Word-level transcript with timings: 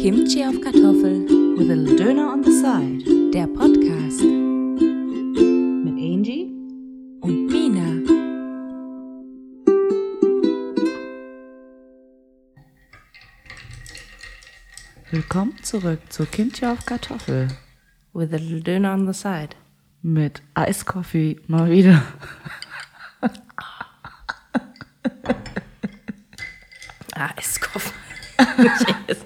Kimchi 0.00 0.44
auf 0.44 0.60
Kartoffel, 0.60 1.26
with 1.56 1.70
a 1.70 1.74
little 1.74 1.96
Döner 1.96 2.32
on 2.32 2.42
the 2.42 2.50
side. 2.52 3.02
der 3.32 3.46
Podcast 3.48 4.22
Mit 5.84 5.94
Angie. 5.94 6.52
und 7.20 7.46
Mina. 7.46 8.02
Willkommen 15.10 15.56
zurück 15.62 16.00
zu 16.10 16.26
Kimchi 16.26 16.66
auf 16.66 16.84
Kartoffel. 16.84 17.48
With 18.12 18.32
a 18.32 18.36
little 18.36 18.60
Döner 18.60 18.92
on 18.92 19.06
the 19.06 19.12
side. 19.18 19.56
Mit 20.02 20.42
Eiskoffee 20.54 21.40
mal 21.46 21.70
wieder. 21.70 22.02
Eiskoffee. 27.14 27.92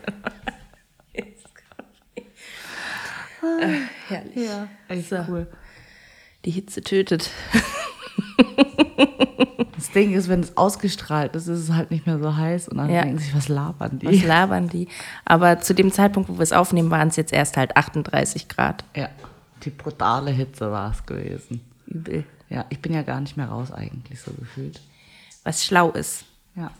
äh, 3.43 3.81
herrlich. 4.09 4.37
Ja, 4.37 4.69
echt 4.93 5.09
So. 5.09 5.25
cool. 5.29 5.47
Die 6.45 6.51
Hitze 6.51 6.81
tötet. 6.83 7.31
Das 9.75 9.91
Ding 9.91 10.15
ist, 10.15 10.29
wenn 10.29 10.41
es 10.41 10.57
ausgestrahlt 10.57 11.35
ist, 11.35 11.49
ist 11.49 11.59
es 11.59 11.73
halt 11.73 11.91
nicht 11.91 12.07
mehr 12.07 12.19
so 12.19 12.37
heiß 12.37 12.69
und 12.69 12.77
dann 12.79 12.89
Ja. 12.89 13.03
denken 13.03 13.19
sich, 13.19 13.35
was 13.35 13.49
labern 13.49 13.99
die? 13.99 14.07
Was 14.07 14.23
labern 14.23 14.69
die? 14.69 14.87
Aber 15.25 15.61
zu 15.61 15.75
dem 15.75 15.91
Zeitpunkt, 15.91 16.29
wo 16.29 16.35
wir 16.35 16.43
es 16.43 16.53
aufnehmen, 16.53 16.91
waren 16.91 17.09
es 17.09 17.17
jetzt 17.17 17.33
erst 17.33 17.57
halt 17.57 17.77
38 17.77 18.49
Grad. 18.49 18.85
Ja, 18.95 19.09
die 19.65 19.71
brutale 19.71 20.31
Hitze 20.31 20.71
war 20.71 20.93
es 20.93 21.05
gewesen. 21.05 21.63
Übel. 21.87 22.25
Ja, 22.49 22.65
ich 22.69 22.81
bin 22.81 22.93
ja 22.95 23.03
gar 23.03 23.21
nicht 23.21 23.37
mehr 23.37 23.47
raus 23.49 23.73
eigentlich, 23.73 24.21
so 24.21 24.31
gefühlt. 24.33 24.81
Was 25.43 25.65
schlau 25.65 25.91
ist. 25.91 26.27
Ja, 26.55 26.71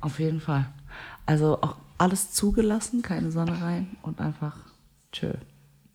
auf 0.00 0.18
jeden 0.18 0.40
Fall. 0.40 0.66
Also 1.26 1.58
auch 1.62 1.76
alles 1.96 2.32
zugelassen, 2.32 3.02
keine 3.02 3.30
Sonne 3.30 3.60
rein 3.62 3.96
und 4.02 4.20
einfach 4.20 4.56
tschö. 5.12 5.32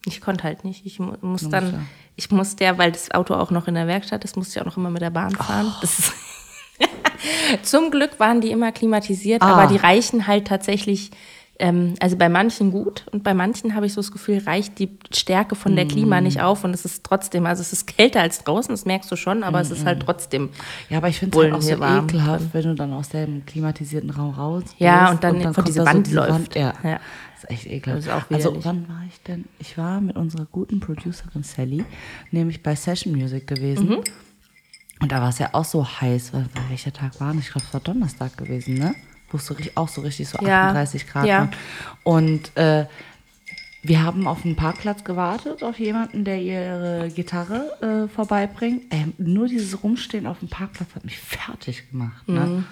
Ich 0.05 0.19
konnte 0.21 0.43
halt 0.43 0.63
nicht. 0.65 0.85
Ich 0.85 0.99
mu- 0.99 1.13
muss 1.21 1.47
dann, 1.49 1.71
ja. 1.71 1.79
ich 2.15 2.29
musste 2.31 2.63
ja, 2.65 2.77
weil 2.77 2.91
das 2.91 3.11
Auto 3.11 3.33
auch 3.35 3.51
noch 3.51 3.67
in 3.67 3.75
der 3.75 3.87
Werkstatt 3.87 4.23
ist, 4.25 4.35
musste 4.35 4.57
ich 4.59 4.61
auch 4.61 4.65
noch 4.65 4.77
immer 4.77 4.89
mit 4.89 5.01
der 5.01 5.09
Bahn 5.11 5.31
fahren. 5.31 5.71
Oh. 5.81 5.87
Zum 7.63 7.91
Glück 7.91 8.19
waren 8.19 8.41
die 8.41 8.51
immer 8.51 8.71
klimatisiert, 8.71 9.41
Ah. 9.41 9.53
aber 9.53 9.67
die 9.67 9.77
reichen 9.77 10.27
halt 10.27 10.47
tatsächlich, 10.47 11.11
ähm, 11.59 11.93
also 12.01 12.17
bei 12.17 12.27
manchen 12.27 12.71
gut 12.71 13.05
und 13.11 13.23
bei 13.23 13.33
manchen 13.33 13.75
habe 13.75 13.85
ich 13.85 13.93
so 13.93 14.01
das 14.01 14.11
Gefühl, 14.11 14.39
reicht 14.45 14.79
die 14.79 14.97
Stärke 15.13 15.55
von 15.55 15.75
der 15.75 15.87
Klima 15.87 16.19
Mm. 16.19 16.23
nicht 16.23 16.41
auf 16.41 16.63
und 16.65 16.73
es 16.73 16.83
ist 16.83 17.03
trotzdem, 17.05 17.45
also 17.45 17.61
es 17.61 17.71
ist 17.71 17.85
kälter 17.87 18.21
als 18.21 18.43
draußen, 18.43 18.73
das 18.73 18.83
merkst 18.85 19.09
du 19.11 19.15
schon, 19.15 19.43
aber 19.43 19.61
es 19.61 19.69
ist 19.71 19.85
halt 19.85 20.01
trotzdem. 20.01 20.49
Ja, 20.89 20.97
aber 20.97 21.07
ich 21.09 21.19
finde 21.19 21.37
es 21.37 21.43
halt 21.43 21.53
auch 21.53 21.61
so 21.61 21.79
warm 21.79 22.05
ekelhaft, 22.07 22.45
wenn 22.53 22.63
du 22.63 22.75
dann 22.75 22.91
aus 22.91 23.09
dem 23.09 23.45
klimatisierten 23.45 24.09
Raum 24.09 24.33
raus 24.33 24.63
bist 24.63 24.75
Ja, 24.79 25.11
und 25.11 25.23
dann 25.23 25.41
vor 25.41 25.53
kommt 25.53 25.67
diese 25.69 25.79
da 25.81 25.85
Wand 25.85 26.07
diese 26.07 26.15
läuft. 26.17 26.55
ja. 26.55 26.73
Ja. 26.83 26.99
Ist 27.43 27.49
echt 27.49 27.65
ekelhaft. 27.67 28.07
Das 28.07 28.39
ist 28.39 28.45
auch 28.47 28.53
also 28.53 28.65
wann 28.65 28.87
war 28.89 29.03
ich 29.07 29.21
denn? 29.23 29.45
Ich 29.59 29.77
war 29.77 30.01
mit 30.01 30.15
unserer 30.15 30.45
guten 30.45 30.79
Producerin 30.79 31.43
Sally, 31.43 31.83
nämlich 32.31 32.63
bei 32.63 32.75
Session 32.75 33.13
Music 33.13 33.47
gewesen. 33.47 33.89
Mhm. 33.89 34.03
Und 35.01 35.11
da 35.11 35.21
war 35.21 35.29
es 35.29 35.39
ja 35.39 35.49
auch 35.53 35.65
so 35.65 35.85
heiß. 35.85 36.31
Welcher 36.69 36.93
Tag 36.93 37.19
war 37.19 37.33
das? 37.33 37.43
Ich 37.43 37.51
glaube, 37.51 37.65
es 37.67 37.73
war 37.73 37.81
Donnerstag 37.81 38.37
gewesen, 38.37 38.75
ne? 38.75 38.95
Wo 39.29 39.37
es 39.37 39.45
so, 39.45 39.55
auch 39.75 39.89
so 39.89 40.01
richtig 40.01 40.29
so 40.29 40.37
Ja. 40.45 40.67
38 40.67 41.07
Grad 41.07 41.25
Ja. 41.25 41.39
waren. 41.39 41.51
Und 42.03 42.55
äh, 42.55 42.85
wir 43.81 44.01
haben 44.01 44.27
auf 44.27 44.43
dem 44.43 44.55
Parkplatz 44.55 45.03
gewartet 45.03 45.61
auf 45.61 45.77
jemanden, 45.77 46.23
der 46.23 46.41
ihre 46.41 47.09
Gitarre 47.13 48.05
äh, 48.05 48.07
vorbeibringt. 48.07 48.83
Ähm, 48.91 49.13
nur 49.17 49.47
dieses 49.49 49.83
Rumstehen 49.83 50.25
auf 50.25 50.39
dem 50.39 50.47
Parkplatz 50.47 50.95
hat 50.95 51.03
mich 51.03 51.19
fertig 51.19 51.89
gemacht. 51.89 52.25
Ne? 52.29 52.45
Mhm. 52.45 52.65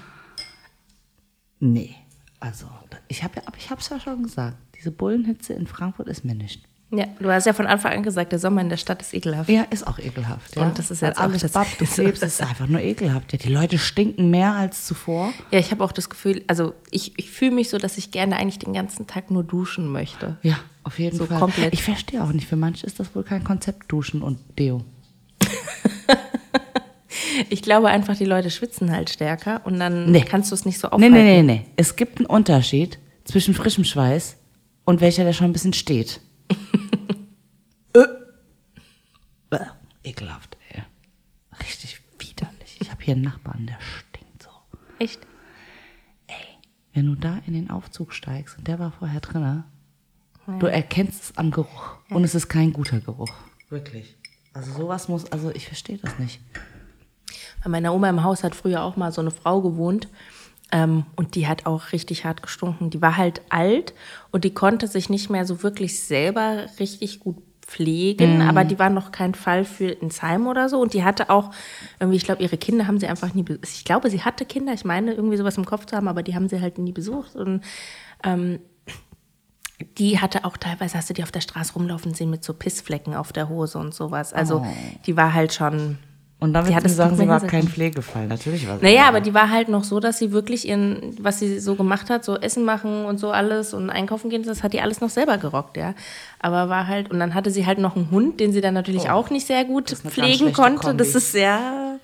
Nee, 1.60 1.96
also 2.42 2.66
ich 3.08 3.24
habe 3.24 3.38
ja, 3.38 3.44
aber 3.46 3.56
ich 3.58 3.70
habe 3.70 3.80
es 3.80 3.88
ja 3.90 4.00
schon 4.00 4.24
gesagt. 4.24 4.58
Diese 4.78 4.92
Bullenhitze 4.92 5.54
in 5.54 5.66
Frankfurt 5.68 6.08
ist 6.10 6.26
mir 6.26 6.36
nicht. 6.36 6.64
Ja, 6.94 7.06
du 7.22 7.32
hast 7.32 7.46
ja 7.46 7.54
von 7.54 7.68
Anfang 7.68 7.94
an 7.94 8.04
gesagt, 8.04 8.34
der 8.34 8.40
Sommer 8.40 8.60
in 8.60 8.68
der 8.68 8.76
Stadt 8.76 9.02
ist 9.02 9.14
ekelhaft. 9.14 9.50
Ja, 9.50 9.62
ist 9.70 9.88
auch 9.88 9.98
ekelhaft. 9.98 10.58
Ja? 10.58 10.64
Und 10.64 10.78
das 10.78 10.92
ist 10.92 11.02
jetzt 11.02 11.18
auch 11.18 11.22
alles 11.24 11.42
das- 11.42 11.54
du 11.78 11.86
klebst, 11.94 12.22
ist 12.22 12.42
einfach 12.42 12.68
nur 12.68 12.82
ekelhaft. 12.82 13.32
Ja, 13.32 13.40
die 13.40 13.48
Leute 13.48 13.78
stinken 13.78 14.30
mehr 14.30 14.52
als 14.56 14.86
zuvor. 14.88 15.32
Ja, 15.52 15.60
ich 15.60 15.72
habe 15.72 15.82
auch 15.86 15.94
das 15.94 16.10
Gefühl, 16.10 16.44
also 16.48 16.74
ich, 16.90 17.18
ich 17.18 17.32
fühle 17.32 17.52
mich 17.52 17.70
so, 17.70 17.78
dass 17.78 17.98
ich 17.98 18.12
gerne 18.12 18.36
eigentlich 18.36 18.60
den 18.60 18.74
ganzen 18.74 19.08
Tag 19.08 19.32
nur 19.32 19.46
duschen 19.46 19.88
möchte. 19.90 20.36
Ja, 20.42 20.58
auf 20.84 21.00
jeden 21.00 21.18
So 21.18 21.28
Fall. 21.28 21.40
komplett. 21.40 21.74
Ich 21.74 21.84
verstehe 21.84 22.22
auch 22.22 22.34
nicht, 22.34 22.50
für 22.50 22.58
manche 22.58 22.86
ist 22.86 23.00
das 23.00 23.16
wohl 23.16 23.24
kein 23.24 23.46
Konzept, 23.46 23.90
Duschen 23.90 24.22
und 24.22 24.40
Deo. 24.60 24.84
Ich 27.50 27.62
glaube 27.62 27.90
einfach, 27.90 28.16
die 28.18 28.26
Leute 28.26 28.50
schwitzen 28.50 28.92
halt 28.92 29.10
stärker 29.10 29.62
und 29.66 29.80
dann 29.80 30.12
Nee. 30.12 30.22
kannst 30.22 30.52
du 30.52 30.56
es 30.56 30.66
nicht 30.66 30.80
so 30.80 30.88
Nee, 30.88 30.94
aufhalten. 30.94 31.14
nee, 31.14 31.42
nee, 31.42 31.60
nee. 31.60 31.66
Es 31.76 31.96
gibt 31.96 32.20
einen 32.20 32.26
Unterschied 32.26 33.00
zwischen 33.26 33.54
frischem 33.54 33.84
Schweiß 33.84 34.38
und 34.86 35.02
welcher, 35.02 35.24
der 35.24 35.34
schon 35.34 35.48
ein 35.48 35.54
bisschen 35.54 35.74
steht. 35.74 36.22
äh. 37.94 38.04
Bäh, 39.50 39.58
Ekelhaft, 40.04 40.58
ey. 40.74 40.84
Richtig 41.60 42.00
widerlich. 42.20 42.78
Ich 42.80 42.90
habe 42.92 43.04
hier 43.04 43.14
einen 43.16 43.24
Nachbarn, 43.24 43.68
der 43.68 43.78
stinkt 43.82 44.44
so. 44.44 44.50
Echt? 45.00 45.20
Wenn 46.94 47.06
du 47.06 47.16
da 47.16 47.40
in 47.48 47.54
den 47.54 47.70
Aufzug 47.70 48.14
steigst 48.14 48.58
und 48.58 48.68
der 48.68 48.78
war 48.80 48.92
vorher 48.92 49.22
drin, 49.22 49.64
du 50.60 50.66
erkennst 50.66 51.24
es 51.24 51.38
am 51.38 51.52
Geruch. 51.52 51.96
Und 52.10 52.24
es 52.26 52.36
ist 52.36 52.50
kein 52.50 52.74
guter 52.74 53.00
Geruch. 53.00 53.32
Wirklich. 53.70 54.18
Also 54.54 54.74
sowas 54.74 55.08
muss, 55.08 55.32
also 55.32 55.52
ich 55.52 55.68
verstehe 55.68 55.98
das 55.98 56.20
nicht. 56.20 56.42
Bei 57.64 57.70
meiner 57.70 57.94
Oma 57.94 58.10
im 58.10 58.24
Haus 58.24 58.44
hat 58.44 58.56
früher 58.56 58.84
auch 58.84 58.98
mal 58.98 59.12
so 59.12 59.22
eine 59.22 59.32
Frau 59.32 59.62
gewohnt. 59.62 60.08
Ähm, 60.72 61.06
und 61.16 61.36
die 61.36 61.48
hat 61.48 61.66
auch 61.66 61.92
richtig 61.92 62.24
hart 62.26 62.42
gestunken. 62.42 62.90
Die 62.90 63.02
war 63.02 63.18
halt 63.18 63.42
alt 63.50 63.94
und 64.32 64.46
die 64.46 64.54
konnte 64.54 64.88
sich 64.88 65.10
nicht 65.10 65.30
mehr 65.30 65.46
so 65.46 65.64
wirklich 65.64 66.00
selber 66.00 66.66
richtig 66.80 67.20
gut 67.20 67.38
pflegen, 67.72 68.42
aber 68.42 68.64
die 68.66 68.80
war 68.80 68.90
noch 68.90 69.12
kein 69.12 69.34
Fall 69.34 69.64
für 69.64 69.88
ins 69.88 70.22
Heim 70.22 70.48
oder 70.48 70.68
so. 70.68 70.80
Und 70.80 70.94
die 70.94 71.04
hatte 71.04 71.30
auch 71.30 71.52
irgendwie, 72.00 72.18
ich 72.18 72.26
glaube, 72.26 72.44
ihre 72.44 72.58
Kinder 72.58 72.86
haben 72.88 73.00
sie 73.00 73.08
einfach 73.08 73.34
nie 73.34 73.44
besucht. 73.44 73.66
Ich 73.66 73.86
glaube, 73.86 74.10
sie 74.10 74.22
hatte 74.22 74.46
Kinder, 74.46 74.74
ich 74.74 74.84
meine, 74.84 75.14
irgendwie 75.14 75.38
sowas 75.38 75.58
im 75.58 75.66
Kopf 75.66 75.86
zu 75.86 75.96
haben, 75.96 76.08
aber 76.08 76.22
die 76.22 76.36
haben 76.36 76.50
sie 76.50 76.60
halt 76.60 76.78
nie 76.78 76.92
besucht. 76.92 77.36
Und 77.36 77.62
ähm, 78.24 78.60
die 79.98 80.20
hatte 80.20 80.44
auch 80.46 80.58
teilweise, 80.58 80.98
hast 80.98 81.10
du 81.10 81.14
die 81.14 81.24
auf 81.24 81.32
der 81.32 81.42
Straße 81.42 81.74
rumlaufen 81.74 82.14
sehen 82.14 82.30
mit 82.30 82.44
so 82.44 82.54
Pissflecken 82.54 83.16
auf 83.16 83.32
der 83.32 83.48
Hose 83.48 83.78
und 83.78 83.94
sowas. 83.94 84.34
Also 84.34 84.66
die 85.06 85.16
war 85.18 85.34
halt 85.34 85.54
schon. 85.54 85.98
Und 86.42 86.54
dann 86.54 86.66
du 86.66 86.72
mir 86.72 86.84
es 86.84 86.96
sagen, 86.96 87.16
sie 87.18 87.28
war 87.28 87.40
kein 87.42 87.68
Pflegefall. 87.68 88.26
Natürlich 88.26 88.68
war 88.68 88.80
sie 88.80 88.84
Naja, 88.84 89.08
aber 89.08 89.22
die 89.22 89.36
war 89.36 89.52
halt 89.52 89.70
noch 89.70 89.84
so, 89.84 90.00
dass 90.00 90.18
sie 90.18 90.32
wirklich 90.32 90.68
ihren, 90.68 91.16
was 91.22 91.38
sie 91.38 91.60
so 91.60 91.76
gemacht 91.76 92.10
hat, 92.10 92.26
so 92.26 92.36
Essen 92.36 92.66
machen 92.66 93.06
und 93.06 93.20
so 93.20 93.30
alles 93.30 93.76
und 93.76 93.92
einkaufen 93.92 94.32
gehen, 94.32 94.42
das 94.42 94.64
hat 94.64 94.74
die 94.74 94.82
alles 94.82 95.02
noch 95.02 95.12
selber 95.12 95.38
gerockt, 95.38 95.78
ja. 95.78 95.94
Aber 96.40 96.68
war 96.68 96.88
halt, 96.88 97.12
und 97.12 97.20
dann 97.20 97.36
hatte 97.36 97.52
sie 97.52 97.68
halt 97.68 97.78
noch 97.78 97.96
einen 97.96 98.10
Hund, 98.10 98.40
den 98.40 98.54
sie 98.54 98.62
dann 98.62 98.74
natürlich 98.74 99.12
auch 99.12 99.30
nicht 99.30 99.46
sehr 99.46 99.66
gut 99.66 99.96
Oh, 100.04 100.10
pflegen 100.10 100.52
konnte. 100.52 100.88
Kombi. 100.88 100.98
Das 100.98 101.14
ist 101.14 101.32
sehr. 101.32 102.00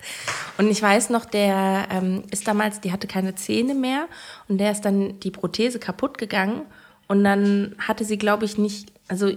Und 0.56 0.70
ich 0.70 0.80
weiß 0.80 1.10
noch, 1.10 1.24
der 1.24 1.88
ähm, 1.90 2.22
ist 2.30 2.46
damals, 2.46 2.80
die 2.80 2.92
hatte 2.92 3.08
keine 3.08 3.34
Zähne 3.34 3.74
mehr 3.74 4.06
und 4.46 4.58
der 4.58 4.70
ist 4.70 4.82
dann 4.84 5.18
die 5.18 5.32
Prothese 5.32 5.80
kaputt 5.80 6.16
gegangen 6.16 6.62
und 7.08 7.24
dann 7.24 7.74
hatte 7.78 8.04
sie, 8.04 8.18
glaube 8.18 8.44
ich, 8.44 8.56
nicht, 8.56 8.92
also 9.08 9.32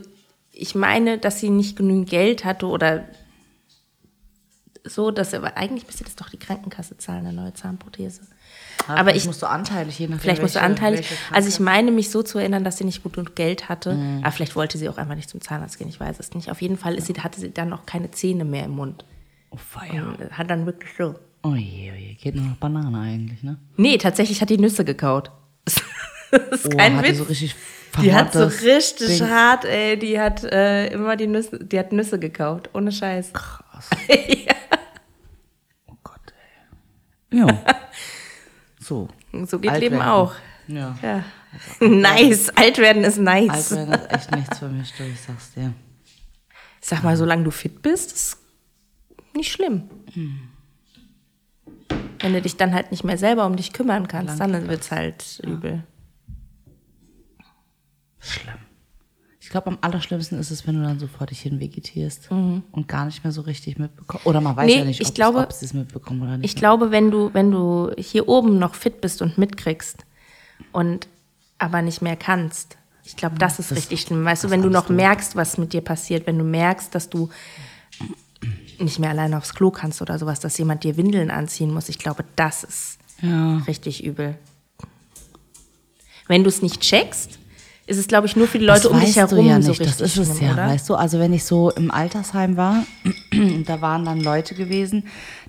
ich 0.54 0.76
meine, 0.76 1.18
dass 1.18 1.40
sie 1.40 1.50
nicht 1.50 1.76
genügend 1.76 2.08
Geld 2.08 2.46
hatte 2.46 2.68
oder 2.68 3.06
so, 4.84 5.12
dass 5.12 5.34
aber 5.34 5.58
eigentlich 5.58 5.86
müsste 5.86 6.04
das 6.04 6.16
doch 6.16 6.30
die 6.30 6.38
Krankenkasse 6.38 6.98
zahlen, 6.98 7.26
eine 7.28 7.34
neue 7.34 7.54
Zahnprothese. 7.54 8.22
Ja, 8.88 8.96
aber 8.96 9.04
vielleicht 9.12 9.18
ich, 9.18 9.26
musst 9.28 9.42
du 9.42 9.46
anteilig, 9.48 10.00
je 10.00 10.08
nachdem. 10.08 10.20
vielleicht 10.22 10.42
welche- 10.42 10.62
anteilig. 10.62 11.02
welche 11.10 11.16
Also 11.36 11.50
ich 11.50 11.60
meine 11.60 11.92
mich 11.92 12.10
so 12.10 12.24
zu 12.24 12.40
erinnern, 12.40 12.64
dass 12.64 12.78
sie 12.78 12.84
nicht 12.84 13.04
gut 13.04 13.14
genug 13.14 13.36
Geld 13.36 13.70
hatte. 13.70 13.98
Aber 14.22 14.32
vielleicht 14.32 14.56
wollte 14.56 14.78
sie 14.78 14.90
auch 14.90 14.98
einfach 14.98 15.16
nicht 15.16 15.30
zum 15.30 15.40
Zahnarzt 15.42 15.78
gehen. 15.78 15.88
Ich 15.88 16.00
weiß 16.00 16.20
es 16.20 16.34
nicht. 16.34 16.50
Auf 16.50 16.62
jeden 16.62 16.78
Fall 16.78 16.96
ist 16.96 17.08
sie, 17.08 17.14
hatte 17.14 17.40
sie 17.40 17.52
dann 17.52 17.72
auch 17.74 17.86
keine 17.86 18.10
Zähne 18.12 18.44
mehr 18.44 18.66
im 18.66 18.72
Mund. 18.72 19.06
Oh, 19.52 19.58
feier. 19.58 20.08
Und 20.20 20.38
hat 20.38 20.50
dann 20.50 20.66
wirklich 20.66 20.92
so. 20.98 21.14
Oh 21.44 21.54
je, 21.56 21.92
oh 21.92 21.96
je. 22.00 22.14
Geht 22.16 22.36
nur 22.36 22.46
noch 22.46 22.56
Banane 22.58 22.98
eigentlich, 23.00 23.44
ne? 23.44 23.58
Nee, 23.78 23.98
tatsächlich 23.98 24.42
hat 24.42 24.50
die 24.50 24.58
Nüsse 24.58 24.84
gekaut. 24.86 25.32
Das 26.32 26.62
ist 26.62 26.74
Oh, 26.74 26.78
kein 26.78 26.96
hat 26.96 27.04
die 27.06 27.10
Witz. 27.10 27.18
so 27.18 27.24
richtig 27.26 27.56
Die 28.02 28.14
hat 28.16 28.32
so 28.32 28.46
richtig 28.46 29.18
Ding. 29.20 29.30
hart, 29.30 29.66
ey. 29.66 30.00
Die 30.00 30.18
hat 30.18 30.46
äh, 30.46 30.88
immer 30.88 31.18
die 31.18 31.28
Nüsse, 31.28 31.60
die 31.62 31.78
hat 31.78 31.92
Nüsse 31.92 32.20
gekaut. 32.20 32.70
Ohne 32.74 32.94
Scheiß. 32.94 33.34
Krass. 33.90 34.00
Oh 35.88 35.96
Gott, 36.04 36.22
ey. 37.32 37.40
Ja. 37.40 37.48
So. 38.80 39.08
So 39.46 39.60
geht 39.60 39.72
Alt 39.72 39.82
Leben 39.82 39.98
werden. 39.98 40.08
auch. 40.10 40.34
Ja. 40.68 40.98
Ja. 41.02 41.24
Nice. 41.80 42.50
Alt 42.50 42.78
werden 42.80 43.04
ist 43.04 43.18
nice. 43.18 43.72
Alt 43.72 43.90
werden 43.90 43.94
ist 43.94 44.12
echt 44.12 44.36
nichts 44.36 44.60
für 44.60 44.68
mich, 44.70 44.92
du, 44.98 45.04
ich 45.04 45.22
sag's 45.22 45.54
dir. 45.54 45.74
Ich 46.82 46.88
sag 46.88 47.04
mal, 47.04 47.16
solange 47.16 47.44
du 47.44 47.52
fit 47.52 47.82
bist, 47.82 48.12
ist 48.12 48.38
nicht 49.36 49.52
schlimm. 49.52 49.90
Wenn 52.20 52.34
du 52.34 52.42
dich 52.42 52.58
dann 52.58 52.74
halt 52.74 52.92
nicht 52.92 53.04
mehr 53.04 53.18
selber 53.18 53.46
um 53.46 53.56
dich 53.56 53.72
kümmern 53.72 54.08
kannst, 54.08 54.40
dann 54.40 54.68
wird's 54.68 54.92
halt 54.92 55.40
übel. 55.46 55.84
Schlimm. 58.20 58.58
Ich 59.52 59.54
glaube, 59.54 59.68
am 59.68 59.80
allerschlimmsten 59.82 60.40
ist 60.40 60.50
es, 60.50 60.66
wenn 60.66 60.76
du 60.78 60.82
dann 60.88 60.98
so 60.98 61.08
vor 61.08 61.28
dich 61.28 61.42
hin 61.42 61.60
vegetierst 61.60 62.32
und 62.32 62.88
gar 62.88 63.04
nicht 63.04 63.22
mehr 63.26 63.34
so 63.34 63.42
richtig 63.42 63.78
mitbekommst. 63.78 64.26
Oder 64.26 64.40
man 64.40 64.56
weiß 64.56 64.64
Mhm. 64.64 64.72
Nee, 64.72 64.80
ja 64.80 64.86
nicht, 64.86 65.02
ich 65.02 65.10
ob, 65.10 65.14
glaube- 65.14 65.40
es, 65.40 65.44
ob 65.44 65.52
sie 65.52 65.66
es 65.66 65.74
mitbekommen 65.74 66.22
oder 66.22 66.38
nicht. 66.38 66.46
Ich 66.50 66.56
glaube, 66.56 66.92
wenn 66.92 67.12
du, 67.12 67.32
wenn 67.34 67.52
du 67.52 67.92
hier 67.98 68.30
oben 68.30 68.60
noch 68.60 68.76
fit 68.76 69.02
bist 69.02 69.22
und 69.22 69.38
mitkriegst 69.38 70.06
und 70.72 71.10
aber 71.58 71.82
nicht 71.82 72.02
mehr 72.02 72.16
kannst, 72.16 72.78
Ich 73.04 73.18
glaube, 73.18 73.38
das 73.40 73.60
ist 73.60 73.72
Das- 73.72 73.78
richtig 73.80 74.02
schlimm. 74.04 74.24
Weißt 74.24 74.46
du, 74.46 74.52
wenn 74.52 74.62
du 74.62 74.70
noch 74.70 74.86
doof. 74.88 74.96
merkst, 74.96 75.36
was 75.36 75.58
mit 75.58 75.74
dir 75.74 75.82
passiert, 75.82 76.28
wenn 76.28 76.38
du 76.38 76.46
merkst, 76.46 76.96
dass 76.96 77.10
du 77.10 77.30
nicht 78.80 79.00
mehr 79.00 79.10
alleine 79.10 79.38
aufs 79.38 79.54
Klo 79.54 79.70
kannst 79.70 80.02
oder 80.02 80.18
sowas, 80.18 80.40
dass 80.40 80.58
jemand 80.60 80.86
dir 80.86 80.96
Windeln 80.96 81.30
anziehen 81.30 81.74
muss, 81.74 81.90
ich 81.90 82.00
glaube, 82.00 82.24
das 82.38 82.64
ist 82.64 83.00
Ja. 83.22 83.58
richtig 83.68 84.02
übel. 84.06 84.38
Wenn 86.28 86.44
du 86.44 86.48
es 86.50 86.62
nicht 86.62 86.80
checkst, 86.80 87.38
ist 87.92 87.98
es, 87.98 88.08
glaube 88.08 88.26
ich, 88.28 88.36
nur 88.36 88.48
für 88.48 88.58
die 88.60 88.66
Leute 88.66 88.84
das 88.84 88.92
um 88.92 89.00
dich 89.00 89.16
herum 89.16 89.46
ja 89.46 89.58
nicht. 89.58 89.66
so 89.66 89.72
richtig 89.74 89.88
das 89.98 90.02
ist 90.02 90.18
es 90.18 90.28
schlimm, 90.38 90.48
ja, 90.48 90.54
oder? 90.54 90.68
weißt 90.68 90.90
du. 90.90 90.96
Also 90.96 91.20
wenn 91.20 91.34
ich 91.34 91.44
so 91.44 91.70
im 91.72 91.92
Altersheim 91.92 92.58
war, 92.58 92.86
da 93.66 93.82
waren 93.82 94.06
dann 94.06 94.22
Leute 94.22 94.56
gewesen, 94.56 95.04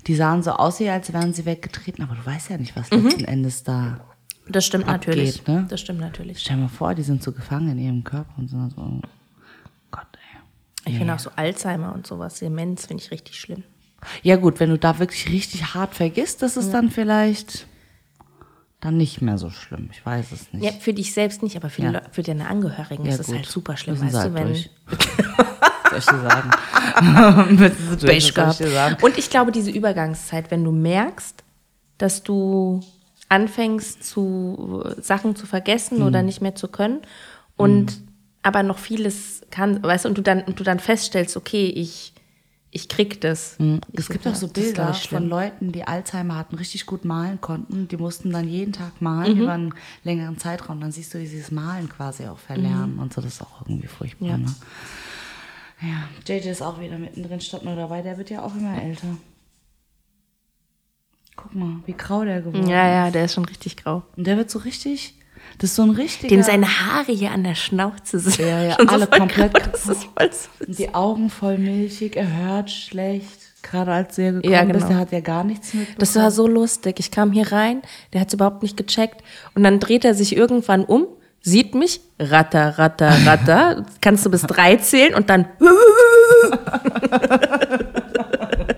die 0.07 0.15
sahen 0.15 0.43
so 0.43 0.51
aus, 0.51 0.79
als 0.81 1.11
wären 1.13 1.33
sie 1.33 1.45
weggetreten, 1.45 2.03
aber 2.03 2.15
du 2.15 2.25
weißt 2.25 2.49
ja 2.49 2.57
nicht, 2.57 2.75
was 2.75 2.91
Mhm. 2.91 3.05
letzten 3.05 3.25
Endes 3.25 3.63
da. 3.63 4.01
Das 4.49 4.65
stimmt 4.65 4.87
abgeht, 4.89 5.07
natürlich. 5.15 5.47
ne? 5.47 5.65
Das 5.69 5.79
stimmt 5.79 6.01
natürlich. 6.01 6.39
Stell 6.39 6.57
dir 6.57 6.63
mal 6.63 6.67
vor, 6.67 6.93
die 6.95 7.03
sind 7.03 7.23
so 7.23 7.31
gefangen 7.31 7.69
in 7.71 7.79
ihrem 7.79 8.03
Körper 8.03 8.33
und 8.37 8.49
sind 8.49 8.71
so, 8.75 8.81
oh 8.81 9.01
Gott, 9.89 10.07
ey. 10.13 10.91
Ich 10.91 10.97
finde 10.97 11.13
auch 11.15 11.19
so 11.19 11.29
Alzheimer 11.37 11.93
und 11.93 12.05
sowas, 12.05 12.39
Demenz 12.39 12.85
finde 12.87 13.03
ich 13.03 13.11
richtig 13.11 13.39
schlimm. 13.39 13.63
Ja 14.21 14.35
gut, 14.35 14.59
wenn 14.59 14.69
du 14.69 14.77
da 14.77 14.99
wirklich 14.99 15.29
richtig 15.29 15.73
hart 15.73 15.95
vergisst, 15.95 16.41
das 16.41 16.57
ist 16.57 16.71
dann 16.71 16.91
vielleicht 16.91 17.67
dann 18.83 18.97
nicht 18.97 19.21
mehr 19.21 19.37
so 19.37 19.49
schlimm. 19.49 19.89
Ich 19.91 20.05
weiß 20.05 20.31
es 20.31 20.51
nicht. 20.51 20.63
Ja, 20.63 20.71
für 20.71 20.93
dich 20.93 21.13
selbst 21.13 21.41
nicht, 21.43 21.55
aber 21.55 21.69
für, 21.69 21.81
Ja. 21.83 22.01
für 22.11 22.21
deine 22.23 22.47
Angehörigen 22.47 23.05
Ja, 23.05 23.13
ist 23.13 23.19
es 23.21 23.27
halt 23.29 23.45
super 23.45 23.77
schlimm, 23.77 23.95
Müssen 23.95 24.07
weißt 24.07 24.15
du, 24.15 24.19
halt 24.19 24.33
wenn 24.33 24.47
durch. 24.47 24.69
soll 25.89 25.99
ich 25.99 26.05
dir 26.05 26.19
sagen? 26.21 26.51
Durch, 27.57 27.99
soll 28.33 28.49
ich 28.49 28.57
dir 28.57 28.69
sagen? 28.71 28.97
Und 29.01 29.17
ich 29.17 29.29
glaube, 29.29 29.51
diese 29.51 29.71
Übergangszeit, 29.71 30.51
wenn 30.51 30.63
du 30.63 30.71
merkst, 30.71 31.43
dass 31.97 32.23
du 32.23 32.81
anfängst, 33.29 34.03
zu 34.03 34.83
Sachen 35.01 35.35
zu 35.35 35.45
vergessen 35.45 35.99
Mhm. 35.99 36.05
oder 36.05 36.21
nicht 36.23 36.41
mehr 36.41 36.55
zu 36.55 36.67
können 36.67 37.01
und 37.57 38.01
aber 38.41 38.61
noch 38.63 38.77
vieles 38.77 39.41
kann, 39.51 39.81
weißt 39.81 40.05
du, 40.05 40.09
und 40.09 40.17
du 40.17 40.21
dann, 40.21 40.41
und 40.43 40.59
du 40.59 40.63
dann 40.63 40.79
feststellst, 40.79 41.37
okay, 41.37 41.67
ich, 41.67 42.12
ich 42.75 42.89
krieg 42.89 43.21
das. 43.21 43.57
Mhm. 43.59 43.81
Es 43.93 44.09
gibt 44.09 44.25
auch 44.27 44.35
so 44.35 44.47
Bilder 44.47 44.93
von 44.93 45.29
Leuten, 45.29 45.71
die 45.71 45.83
Alzheimer 45.87 46.35
hatten, 46.37 46.55
richtig 46.55 46.85
gut 46.85 47.05
malen 47.05 47.39
konnten. 47.39 47.87
Die 47.87 47.97
mussten 47.97 48.31
dann 48.31 48.47
jeden 48.47 48.73
Tag 48.73 48.93
Mhm. 48.99 49.03
malen 49.05 49.37
über 49.37 49.51
einen 49.53 49.73
längeren 50.03 50.37
Zeitraum. 50.39 50.81
Dann 50.81 50.91
siehst 50.91 51.13
du, 51.13 51.19
wie 51.19 51.27
sie 51.27 51.39
das 51.39 51.51
Malen 51.51 51.87
quasi 51.87 52.25
auch 52.27 52.39
verlernen 52.39 52.99
und 52.99 53.13
so. 53.13 53.21
Das 53.21 53.33
ist 53.35 53.41
auch 53.41 53.61
irgendwie 53.67 53.87
furchtbar. 53.87 54.27
Ja. 54.29 54.37
Ne? 54.37 54.53
Ja, 55.81 56.07
JJ 56.27 56.47
ist 56.49 56.61
auch 56.61 56.79
wieder 56.79 56.97
mittendrin, 56.97 57.41
statt 57.41 57.63
nur 57.65 57.75
dabei. 57.75 58.01
Der 58.01 58.17
wird 58.17 58.29
ja 58.29 58.41
auch 58.41 58.55
immer 58.55 58.81
älter. 58.81 59.07
Guck 61.35 61.55
mal, 61.55 61.77
wie 61.85 61.93
grau 61.93 62.23
der 62.23 62.41
geworden 62.41 62.67
Ja, 62.67 62.85
ist. 62.87 62.93
ja, 63.07 63.11
der 63.11 63.25
ist 63.25 63.33
schon 63.33 63.45
richtig 63.45 63.77
grau. 63.77 64.03
Und 64.15 64.25
der 64.27 64.37
wird 64.37 64.49
so 64.51 64.59
richtig, 64.59 65.15
das 65.57 65.71
ist 65.71 65.75
so 65.75 65.83
ein 65.83 65.89
richtiger... 65.91 66.29
Dem 66.29 66.43
seine 66.43 66.67
Haare 66.67 67.11
hier 67.11 67.31
an 67.31 67.43
der 67.43 67.55
Schnauze 67.55 68.19
sind. 68.19 68.37
Ja, 68.37 68.61
ja, 68.63 68.71
schon 68.77 68.87
so 68.87 68.93
alle 68.93 69.07
voll 69.07 69.19
komplett 69.19 69.53
grau, 69.53 69.69
Das 69.71 69.87
ist 69.87 70.03
voll 70.03 70.31
so 70.31 70.65
Und 70.67 70.79
die 70.79 70.93
Augen 70.93 71.29
voll 71.29 71.57
milchig, 71.57 72.15
er 72.15 72.31
hört 72.45 72.71
schlecht. 72.71 73.39
Gerade 73.63 73.91
als 73.93 74.15
hier 74.15 74.33
gekommen 74.33 74.53
Ja, 74.53 74.63
genau. 74.63 74.85
der 74.85 74.97
hat 74.97 75.11
ja 75.11 75.21
gar 75.21 75.43
nichts 75.43 75.73
mit. 75.73 75.87
Das 75.97 76.15
war 76.15 76.31
so 76.31 76.47
lustig. 76.47 76.99
Ich 76.99 77.11
kam 77.11 77.31
hier 77.31 77.51
rein, 77.51 77.81
der 78.11 78.21
hat 78.21 78.27
es 78.27 78.33
überhaupt 78.33 78.61
nicht 78.61 78.77
gecheckt. 78.77 79.23
Und 79.55 79.63
dann 79.63 79.79
dreht 79.79 80.05
er 80.05 80.13
sich 80.13 80.35
irgendwann 80.35 80.83
um, 80.83 81.07
sieht 81.41 81.73
mich, 81.73 82.01
ratter, 82.19 82.77
ratter, 82.77 83.15
ratter. 83.25 83.85
Kannst 84.01 84.25
du 84.25 84.29
bis 84.29 84.41
drei 84.41 84.75
zählen 84.75 85.15
und 85.15 85.29
dann. 85.29 85.45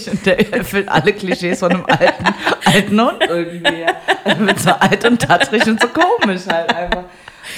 Ich 0.00 0.10
finde, 0.10 0.22
der 0.24 0.52
erfüllt 0.52 0.88
alle 0.88 1.12
Klischees 1.12 1.58
von 1.60 1.70
einem 1.72 1.84
alten, 1.86 2.34
alten 2.64 3.00
Hund 3.00 3.18
irgendwie. 3.28 3.84
Er 4.24 4.38
wird 4.40 4.58
so 4.58 4.70
alt 4.70 5.04
und 5.04 5.20
tatrig 5.20 5.66
und 5.66 5.80
so 5.80 5.88
komisch 5.88 6.42
halt 6.48 6.74
einfach. 6.74 7.04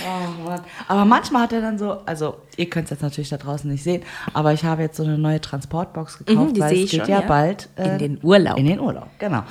Oh 0.07 0.43
Mann. 0.49 0.61
Aber 0.89 1.05
manchmal 1.05 1.43
hat 1.43 1.53
er 1.53 1.61
dann 1.61 1.77
so, 1.79 1.99
also 2.07 2.37
ihr 2.57 2.71
könnt 2.71 2.85
es 2.85 2.91
jetzt 2.91 3.03
natürlich 3.03 3.29
da 3.29 3.37
draußen 3.37 3.71
nicht 3.71 3.83
sehen, 3.83 4.03
aber 4.33 4.53
ich 4.53 4.65
habe 4.65 4.83
jetzt 4.83 4.97
so 4.97 5.03
eine 5.03 5.19
neue 5.19 5.41
Transportbox 5.41 6.19
gekauft, 6.19 6.39
Mhm, 6.51 6.55
die 6.55 6.61
weil 6.61 6.69
sehe 6.71 6.79
es 6.79 6.85
ich 6.85 6.91
geht 6.93 7.01
schon, 7.01 7.11
ja, 7.11 7.21
ja. 7.21 7.27
bald 7.27 7.69
In 7.77 7.99
den 7.99 8.19
Urlaub. 8.23 8.59
In 8.59 8.67
den 8.67 8.81
Urlaub, 8.81 9.09
genau. 9.19 9.43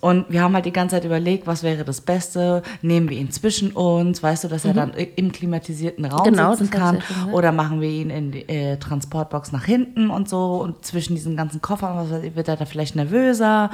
Und 0.00 0.26
wir 0.28 0.42
haben 0.42 0.54
halt 0.54 0.64
die 0.64 0.72
ganze 0.72 0.94
Zeit 0.94 1.04
überlegt, 1.04 1.48
was 1.48 1.64
wäre 1.64 1.84
das 1.84 2.00
Beste? 2.00 2.62
Nehmen 2.82 3.08
wir 3.08 3.18
ihn 3.18 3.32
zwischen 3.32 3.72
uns, 3.72 4.22
weißt 4.22 4.44
du, 4.44 4.48
dass 4.48 4.64
er 4.64 4.72
dann 4.72 4.92
im 4.94 5.32
klimatisierten 5.32 6.04
Raum 6.04 6.20
Mhm. 6.20 6.36
Genau, 6.36 6.54
sitzen 6.54 6.70
kann? 6.70 6.98
Oder 7.32 7.50
machen 7.50 7.80
wir 7.80 7.88
ihn 7.88 8.10
in 8.10 8.30
die 8.30 8.48
äh, 8.48 8.76
Transportbox 8.76 9.50
nach 9.50 9.64
hinten 9.64 10.10
und 10.10 10.28
so 10.28 10.56
und 10.62 10.84
zwischen 10.84 11.16
diesen 11.16 11.36
ganzen 11.36 11.60
Koffern 11.60 11.96
was 11.96 12.10
wird 12.36 12.46
er 12.46 12.56
da 12.56 12.64
vielleicht 12.64 12.94
nervöser. 12.94 13.70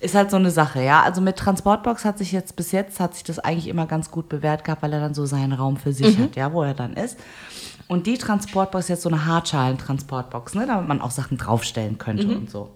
Ist 0.00 0.14
halt 0.14 0.30
so 0.30 0.36
eine 0.36 0.50
Sache, 0.50 0.82
ja. 0.82 1.02
Also 1.02 1.22
mit 1.22 1.36
Transportbox 1.36 2.04
hat 2.04 2.18
sich 2.18 2.32
jetzt 2.32 2.56
bis 2.56 2.70
jetzt 2.72 3.00
hat 3.00 3.14
sich 3.14 3.24
das 3.24 3.38
eigentlich 3.38 3.68
immer 3.68 3.86
ganz 3.86 4.10
gut 4.10 4.28
bewährt 4.28 4.64
gehabt, 4.64 4.82
weil 4.82 4.92
er 4.92 5.00
dann 5.00 5.14
so 5.14 5.24
seinen 5.24 5.52
Raum 5.54 5.78
für 5.78 5.92
sich 5.94 6.18
hat, 6.18 6.36
ja, 6.36 6.52
wo 6.52 6.62
er 6.62 6.74
dann 6.74 6.92
ist. 6.92 7.18
Und 7.88 8.06
die 8.06 8.18
Transportbox 8.18 8.84
ist 8.84 8.88
jetzt 8.88 9.02
so 9.02 9.08
eine 9.08 9.24
Hartschalen-Transportbox, 9.24 10.54
ne, 10.56 10.66
damit 10.66 10.88
man 10.88 11.00
auch 11.00 11.10
Sachen 11.10 11.38
draufstellen 11.38 11.96
könnte 11.96 12.26
und 12.36 12.50
so. 12.50 12.68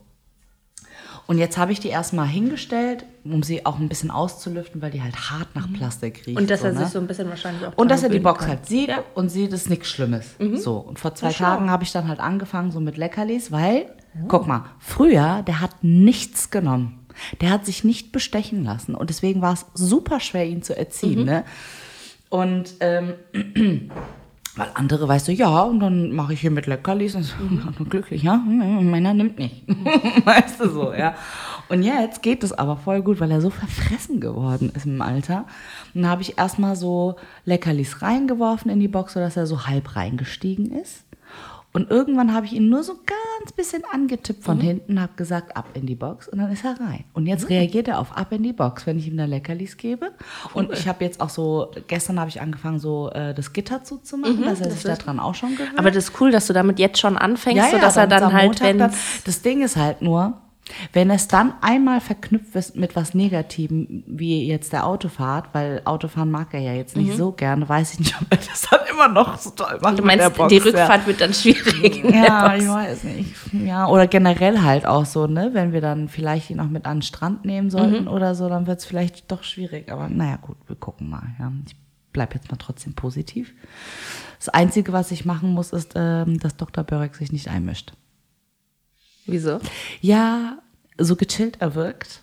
Und 1.29 1.37
jetzt 1.37 1.59
habe 1.59 1.73
ich 1.73 1.79
die 1.79 1.89
erstmal 1.89 2.27
hingestellt, 2.27 3.05
um 3.23 3.43
sie 3.43 3.67
auch 3.67 3.79
ein 3.79 3.91
bisschen 3.91 4.11
auszulüften, 4.11 4.81
weil 4.81 4.91
die 4.91 5.03
halt 5.03 5.15
hart 5.31 5.55
nach 5.55 5.71
Plastik 5.71 6.27
riecht. 6.27 6.39
Und 6.39 6.49
dass 6.49 6.63
er 6.65 6.73
so, 6.73 6.79
sich 6.79 6.87
ne? 6.87 6.93
so 6.93 6.99
ein 7.01 7.07
bisschen 7.07 7.29
wahrscheinlich 7.29 7.67
auch. 7.67 7.77
Und 7.77 7.91
dass 7.91 8.03
er 8.03 8.09
die 8.09 8.19
Box 8.19 8.41
kann. 8.41 8.49
halt 8.49 8.65
sieht 8.65 8.89
Ja. 8.89 9.05
und 9.15 9.29
sieht, 9.29 9.53
es 9.53 9.65
ist 9.65 9.69
nichts 9.69 9.89
Schlimmes. 9.91 10.37
So. 10.55 10.79
Und 10.79 10.99
vor 10.99 11.15
zwei. 11.15 11.31
Tagen 11.31 11.71
habe 11.71 11.85
ich 11.85 11.93
dann 11.93 12.09
halt 12.09 12.19
angefangen, 12.19 12.71
so 12.71 12.81
mit 12.81 12.97
Leckerlis, 12.97 13.53
weil, 13.53 13.95
guck 14.27 14.47
mal, 14.47 14.65
früher, 14.79 15.43
der 15.47 15.61
hat 15.61 15.85
nichts 15.85 16.49
genommen. 16.49 17.07
Der 17.43 17.51
hat 17.51 17.67
sich 17.67 17.85
nicht 17.85 18.11
bestechen 18.11 18.65
lassen. 18.65 18.95
Und 18.95 19.11
deswegen 19.11 19.43
war 19.43 19.53
es 19.53 19.67
super 19.75 20.21
schwer, 20.21 20.47
ihn 20.47 20.63
zu 20.63 20.75
erziehen. 20.79 21.27
Ne? 21.27 21.45
Und 22.31 22.75
ähm, 22.81 23.13
weil 24.59 24.71
andere, 24.75 25.07
weißt 25.07 25.29
du, 25.29 25.33
ja, 25.33 25.63
und 25.63 25.81
dann 25.81 26.13
mache 26.13 26.33
ich 26.33 26.41
hier 26.41 26.51
mit 26.51 26.67
Leckerlis 26.67 27.15
und 27.15 27.23
so, 27.23 27.35
und 27.79 27.91
glücklich, 27.91 28.25
ja, 28.25 28.37
Männer 28.37 29.15
nimmt 29.15 29.39
nicht. 29.39 29.63
weißt 30.25 30.61
du 30.61 30.69
so, 30.69 30.93
ja. 30.93 31.15
Und 31.69 31.83
jetzt 31.83 32.23
geht 32.23 32.43
es 32.43 32.53
aber 32.53 32.77
voll 32.77 33.03
gut, 33.03 33.21
weil 33.21 33.31
er 33.31 33.41
so 33.41 33.51
verfressen 33.51 34.21
geworden 34.21 34.73
ist 34.75 34.87
im 34.87 35.01
Alter. 35.01 35.47
Und 35.95 36.03
dann 36.03 36.11
habe 36.11 36.23
ich 36.23 36.39
erstmal 36.39 36.77
so 36.77 37.17
Leckerlis 37.45 38.03
reingeworfen 38.03 38.71
in 38.71 38.81
die 38.81 38.89
Box, 38.89 39.13
sodass 39.13 39.37
er 39.37 39.47
so 39.47 39.67
halb 39.67 39.95
reingestiegen 39.95 40.73
ist. 40.73 41.05
Und 41.73 41.91
irgendwann 41.91 42.33
habe 42.33 42.47
ich 42.47 42.55
ihn 42.55 42.69
nur 42.69 42.83
so 42.83 42.95
ganz 42.95 43.53
bisschen 43.53 43.83
angetippt 43.93 44.43
von 44.43 44.59
hinten, 44.59 45.01
habe 45.01 45.13
gesagt, 45.17 45.57
ab 45.57 45.67
in 45.75 45.87
die 45.87 45.95
Box 45.95 46.27
und 46.27 46.39
dann 46.39 46.51
ist 46.51 46.65
er 46.65 46.81
rein. 46.81 47.05
Und 47.13 47.27
jetzt 47.27 47.51
reagiert 47.51 47.89
er 47.89 47.99
auf 47.99 48.17
ab 48.17 48.33
in 48.33 48.43
die 48.43 48.53
Box, 48.55 48.87
wenn 48.87 48.99
ich 48.99 49.07
ihm 49.07 49.17
da 49.17 49.27
Leckerlis 49.27 49.77
gebe. 49.77 50.13
Und 50.55 50.73
ich 50.73 50.89
habe 50.89 51.05
jetzt 51.05 51.21
auch 51.21 51.29
so, 51.29 51.71
gestern 51.87 52.19
habe 52.19 52.31
ich 52.31 52.41
angefangen, 52.41 52.79
so 52.79 53.11
äh, 53.11 53.35
das 53.35 53.53
Gitter 53.53 53.85
zuzumachen, 53.85 54.43
dass 54.45 54.61
er 54.61 54.71
sich 54.71 54.83
daran 54.83 55.21
auch 55.21 55.35
schon 55.35 55.53
gewöhnt. 55.53 55.79
Aber 55.79 55.91
das 55.91 56.09
ist 56.09 56.21
cool, 56.21 56.31
dass 56.31 56.47
du 56.47 56.53
damit 56.53 56.79
jetzt 56.79 56.99
schon 56.99 57.17
anfängst, 57.17 57.71
sodass 57.71 57.97
er 57.97 58.07
dann 58.07 58.33
halt, 58.33 58.61
wenn. 58.61 58.79
Das 58.79 59.43
Ding 59.43 59.63
ist 59.63 59.77
halt 59.77 60.01
nur, 60.01 60.41
wenn 60.93 61.11
es 61.11 61.29
dann 61.29 61.55
einmal 61.61 62.01
verknüpft 62.01 62.55
ist 62.55 62.77
mit 62.77 62.95
was 62.97 63.15
Negativem, 63.15 64.05
wie 64.07 64.47
jetzt 64.47 64.73
der 64.73 64.87
Autofahrt, 64.87 65.47
weil 65.53 65.83
Autofahren 65.85 66.31
mag 66.31 66.53
er 66.53 66.61
ja 66.61 66.73
jetzt 66.73 66.97
nicht 66.97 67.17
so 67.17 67.33
gerne, 67.33 67.69
weiß 67.69 67.95
ich 67.95 67.99
nicht, 68.01 68.15
ob 68.21 68.27
er 68.31 68.37
das 68.39 68.67
dann 68.71 68.81
immer 68.91 69.09
noch 69.09 69.39
so 69.39 69.51
toll 69.51 69.79
macht 69.83 69.99
Du 69.99 70.05
meinst, 70.05 70.35
Box, 70.35 70.49
die 70.49 70.59
ja. 70.59 70.63
Rückfahrt 70.65 71.07
wird 71.07 71.21
dann 71.21 71.33
schwierig. 71.35 72.05
Ja, 72.13 72.55
ich 72.57 72.69
weiß 72.69 73.05
nicht. 73.05 73.35
Ja, 73.53 73.87
oder 73.89 74.07
generell 74.07 74.63
halt 74.63 74.87
auch 74.87 75.05
so, 75.05 75.27
ne? 75.27 75.51
Wenn 75.53 75.73
wir 75.73 75.81
dann 75.81 76.09
vielleicht 76.09 76.51
ihn 76.51 76.61
auch 76.61 76.69
mit 76.69 76.85
an 76.87 76.99
den 76.99 77.03
Strand 77.03 77.45
nehmen 77.45 77.71
sollten 77.71 78.03
Mhm. 78.05 78.09
oder 78.09 78.35
so, 78.35 78.49
dann 78.49 78.67
wird 78.67 78.81
es 78.81 78.85
vielleicht 78.85 79.31
doch 79.31 79.43
schwierig. 79.43 79.91
Aber 79.91 80.09
naja, 80.09 80.37
gut, 80.37 80.57
wir 80.67 80.77
gucken 80.77 81.09
mal. 81.09 81.23
Ja. 81.39 81.51
Ich 81.67 81.77
bleib 82.13 82.35
jetzt 82.35 82.51
mal 82.51 82.57
trotzdem 82.57 82.95
positiv. 82.95 83.53
Das 84.39 84.49
Einzige, 84.49 84.93
was 84.93 85.11
ich 85.11 85.25
machen 85.25 85.53
muss, 85.53 85.73
ist, 85.73 85.93
ähm, 85.97 86.39
dass 86.41 86.57
Dr. 86.57 86.85
Börek 86.85 87.15
sich 87.15 87.33
nicht 87.33 87.49
einmischt. 87.49 87.93
Wieso? 89.29 89.61
Ja, 90.01 90.59
so 90.99 91.15
gechillt 91.17 91.59
er 91.61 91.75
wirkt, 91.75 92.23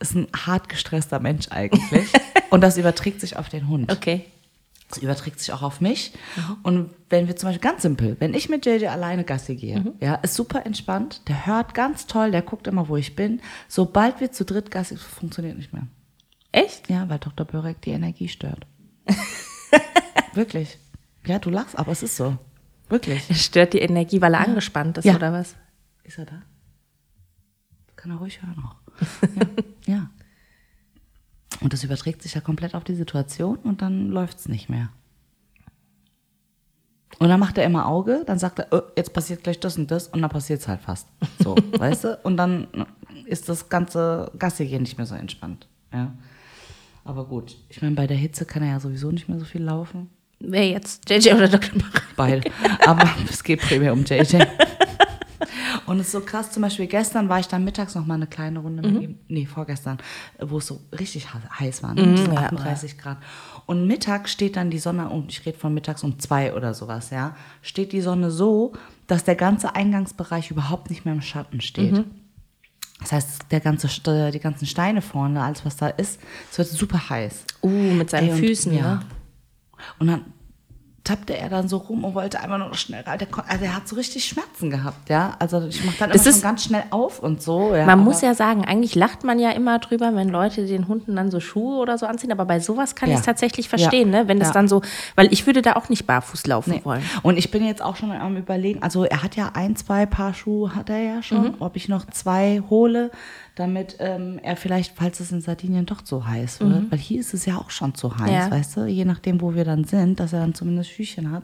ist 0.00 0.14
ein 0.14 0.26
hart 0.34 0.68
gestresster 0.68 1.20
Mensch 1.20 1.48
eigentlich. 1.50 2.08
Und 2.50 2.62
das 2.62 2.76
überträgt 2.78 3.20
sich 3.20 3.36
auf 3.36 3.48
den 3.48 3.68
Hund. 3.68 3.92
Okay. 3.92 4.24
Das 4.88 4.98
überträgt 4.98 5.38
sich 5.38 5.52
auch 5.52 5.60
auf 5.60 5.82
mich. 5.82 6.12
Und 6.62 6.88
wenn 7.10 7.28
wir 7.28 7.36
zum 7.36 7.48
Beispiel 7.50 7.68
ganz 7.70 7.82
simpel, 7.82 8.16
wenn 8.20 8.32
ich 8.32 8.48
mit 8.48 8.64
JJ 8.64 8.86
alleine 8.86 9.22
Gassi 9.24 9.54
gehe, 9.54 9.92
ja, 10.00 10.14
ist 10.14 10.34
super 10.34 10.64
entspannt, 10.64 11.28
der 11.28 11.44
hört 11.44 11.74
ganz 11.74 12.06
toll, 12.06 12.30
der 12.30 12.40
guckt 12.40 12.66
immer, 12.66 12.88
wo 12.88 12.96
ich 12.96 13.14
bin. 13.14 13.42
Sobald 13.68 14.20
wir 14.20 14.32
zu 14.32 14.46
dritt 14.46 14.70
Gassi, 14.70 14.96
funktioniert 14.96 15.58
nicht 15.58 15.74
mehr. 15.74 15.86
Echt? 16.52 16.88
Ja, 16.88 17.06
weil 17.10 17.18
Dr. 17.18 17.44
Börek 17.44 17.82
die 17.82 17.90
Energie 17.90 18.28
stört. 18.28 18.66
Wirklich. 20.34 20.78
Ja, 21.26 21.38
du 21.38 21.50
lachst, 21.50 21.78
aber 21.78 21.92
es 21.92 22.02
ist 22.02 22.16
so. 22.16 22.38
Wirklich. 22.88 23.22
Es 23.28 23.44
stört 23.44 23.74
die 23.74 23.80
Energie, 23.80 24.20
weil 24.22 24.32
er 24.34 24.40
angespannt 24.40 24.96
ist, 24.98 25.04
Ja. 25.04 25.16
oder 25.16 25.32
was? 25.34 25.54
Ist 26.08 26.16
er 26.16 26.24
da? 26.24 26.42
Kann 27.94 28.10
er 28.10 28.16
ruhig 28.16 28.40
hören 28.40 28.64
auch. 28.64 28.76
Ja. 29.86 29.94
ja. 29.94 30.10
Und 31.60 31.74
das 31.74 31.84
überträgt 31.84 32.22
sich 32.22 32.32
ja 32.34 32.40
komplett 32.40 32.74
auf 32.74 32.82
die 32.82 32.94
Situation 32.94 33.56
und 33.56 33.82
dann 33.82 34.08
läuft's 34.08 34.48
nicht 34.48 34.70
mehr. 34.70 34.88
Und 37.18 37.28
dann 37.28 37.38
macht 37.38 37.58
er 37.58 37.64
immer 37.64 37.86
Auge, 37.86 38.22
dann 38.26 38.38
sagt 38.38 38.58
er, 38.58 38.68
oh, 38.70 38.80
jetzt 38.96 39.12
passiert 39.12 39.42
gleich 39.42 39.60
das 39.60 39.76
und 39.76 39.90
das 39.90 40.08
und 40.08 40.22
dann 40.22 40.30
passiert's 40.30 40.66
halt 40.66 40.80
fast. 40.80 41.08
So, 41.40 41.56
weißt 41.78 42.04
du? 42.04 42.18
Und 42.22 42.38
dann 42.38 42.68
ist 43.26 43.50
das 43.50 43.68
ganze 43.68 44.32
Gassi 44.38 44.66
gehen 44.66 44.82
nicht 44.82 44.96
mehr 44.96 45.06
so 45.06 45.14
entspannt. 45.14 45.68
Ja. 45.92 46.14
Aber 47.04 47.26
gut, 47.26 47.58
ich 47.68 47.82
meine, 47.82 47.96
bei 47.96 48.06
der 48.06 48.16
Hitze 48.16 48.46
kann 48.46 48.62
er 48.62 48.70
ja 48.70 48.80
sowieso 48.80 49.10
nicht 49.10 49.28
mehr 49.28 49.38
so 49.38 49.44
viel 49.44 49.62
laufen. 49.62 50.08
Wer 50.40 50.68
jetzt? 50.68 51.10
JJ 51.10 51.34
oder 51.34 51.48
Dr. 51.48 51.82
Beide. 52.16 52.50
Aber 52.86 53.10
es 53.28 53.44
geht 53.44 53.60
primär 53.60 53.92
um 53.92 54.04
JJ. 54.04 54.38
Und 55.88 56.00
es 56.00 56.06
ist 56.06 56.12
so 56.12 56.20
krass, 56.20 56.50
zum 56.52 56.62
Beispiel 56.62 56.86
gestern 56.86 57.28
war 57.28 57.40
ich 57.40 57.48
dann 57.48 57.64
mittags 57.64 57.94
noch 57.94 58.04
mal 58.06 58.14
eine 58.14 58.26
kleine 58.26 58.58
Runde 58.58 58.82
mit 58.88 59.02
ihm, 59.02 59.18
nee, 59.28 59.46
vorgestern, 59.46 59.98
wo 60.38 60.58
es 60.58 60.66
so 60.66 60.80
richtig 60.98 61.26
heiß 61.32 61.82
war, 61.82 61.94
ne? 61.94 62.16
so 62.16 62.24
ja, 62.32 62.40
38 62.42 62.98
Grad. 62.98 63.16
Und 63.66 63.86
mittags 63.86 64.30
steht 64.30 64.56
dann 64.56 64.70
die 64.70 64.78
Sonne, 64.78 65.08
und 65.08 65.30
ich 65.32 65.44
rede 65.46 65.58
von 65.58 65.72
mittags 65.72 66.04
um 66.04 66.18
zwei 66.18 66.54
oder 66.54 66.74
sowas, 66.74 67.10
ja, 67.10 67.34
steht 67.62 67.92
die 67.92 68.00
Sonne 68.02 68.30
so, 68.30 68.74
dass 69.06 69.24
der 69.24 69.34
ganze 69.36 69.74
Eingangsbereich 69.74 70.50
überhaupt 70.50 70.90
nicht 70.90 71.04
mehr 71.04 71.14
im 71.14 71.22
Schatten 71.22 71.60
steht. 71.60 72.04
Das 73.00 73.12
heißt, 73.12 73.46
der 73.52 73.60
ganze, 73.60 73.86
St- 73.86 74.30
die 74.32 74.40
ganzen 74.40 74.66
Steine 74.66 75.00
vorne, 75.02 75.42
alles 75.42 75.64
was 75.64 75.76
da 75.76 75.88
ist, 75.88 76.20
es 76.50 76.58
wird 76.58 76.68
super 76.68 77.08
heiß. 77.08 77.44
Uh, 77.62 77.68
mit 77.94 78.10
seinen 78.10 78.28
Ey, 78.28 78.34
und- 78.34 78.38
Füßen, 78.40 78.74
ja. 78.74 78.94
ne? 78.96 79.00
Und 80.00 80.08
dann 80.08 80.24
tappte 81.08 81.36
er 81.36 81.48
dann 81.48 81.68
so 81.68 81.78
rum 81.78 82.04
und 82.04 82.14
wollte 82.14 82.38
einfach 82.40 82.58
nur 82.58 82.68
noch 82.68 82.74
schnell 82.76 83.02
rein. 83.02 83.18
Also 83.48 83.64
er 83.64 83.74
hat 83.76 83.88
so 83.88 83.96
richtig 83.96 84.24
Schmerzen 84.26 84.70
gehabt, 84.70 85.08
ja. 85.08 85.34
Also 85.38 85.62
ich 85.66 85.84
mache 85.84 85.96
dann 85.98 86.10
Das 86.10 86.26
immer 86.26 86.36
ist- 86.36 86.42
ganz 86.42 86.64
schnell 86.64 86.84
auf 86.90 87.18
und 87.20 87.42
so. 87.42 87.74
Ja, 87.74 87.86
Man 87.86 88.00
muss 88.04 88.20
ja 88.20 88.34
sagen, 88.34 88.64
eigentlich 88.64 88.94
lacht 88.94 89.24
man 89.24 89.38
ja 89.38 89.50
immer 89.50 89.78
drüber, 89.78 90.14
wenn 90.14 90.28
Leute 90.28 90.66
den 90.66 90.86
Hunden 90.88 91.16
dann 91.16 91.30
so 91.30 91.40
Schuhe 91.40 91.78
oder 91.78 91.96
so 91.98 92.06
anziehen, 92.06 92.30
aber 92.32 92.44
bei 92.44 92.60
sowas 92.60 92.94
kann 92.94 93.08
Ja. 93.08 93.14
ich 93.14 93.20
es 93.20 93.26
tatsächlich 93.26 93.68
verstehen, 93.68 94.12
Ja. 94.12 94.22
ne? 94.22 94.28
wenn 94.28 94.38
Ja. 94.38 94.50
dann 94.52 94.68
so, 94.68 94.82
weil 95.14 95.32
ich 95.32 95.46
würde 95.46 95.62
da 95.62 95.74
auch 95.76 95.88
nicht 95.88 96.06
barfuß 96.06 96.46
laufen 96.46 96.70
Nee. 96.74 96.80
wollen. 96.84 97.02
Und 97.22 97.38
ich 97.38 97.50
bin 97.50 97.64
jetzt 97.64 97.82
auch 97.82 97.96
schon 97.96 98.12
am 98.12 98.36
überlegen, 98.36 98.82
also 98.82 99.04
er 99.04 99.22
hat 99.22 99.34
ja 99.36 99.50
ein, 99.54 99.76
zwei 99.76 100.04
Paar 100.06 100.34
Schuhe 100.34 100.74
hat 100.74 100.90
er 100.90 100.98
ja 101.00 101.22
schon, 101.22 101.42
Mhm. 101.42 101.54
ob 101.60 101.76
ich 101.76 101.88
noch 101.88 102.06
zwei 102.06 102.62
hole, 102.70 103.10
damit 103.58 103.96
ähm, 103.98 104.38
er 104.42 104.56
vielleicht, 104.56 104.94
falls 104.96 105.20
es 105.20 105.32
in 105.32 105.40
Sardinien 105.40 105.86
doch 105.86 106.02
so 106.04 106.26
heiß 106.26 106.60
wird, 106.60 106.90
weil 106.90 106.98
hier 106.98 107.20
ist 107.20 107.34
es 107.34 107.44
ja 107.46 107.56
auch 107.56 107.70
schon 107.70 107.94
zu 107.94 108.16
heiß, 108.16 108.20
Mhm. 108.28 108.32
Ja. 108.32 108.50
weißt 108.50 108.76
du, 108.76 108.84
je 108.86 109.04
nachdem, 109.04 109.40
wo 109.40 109.54
wir 109.54 109.64
dann 109.64 109.84
sind, 109.84 110.20
dass 110.20 110.32
er 110.32 110.40
dann 110.40 110.54
zumindest 110.54 110.90
Schüchchen 110.90 111.30
hat, 111.32 111.42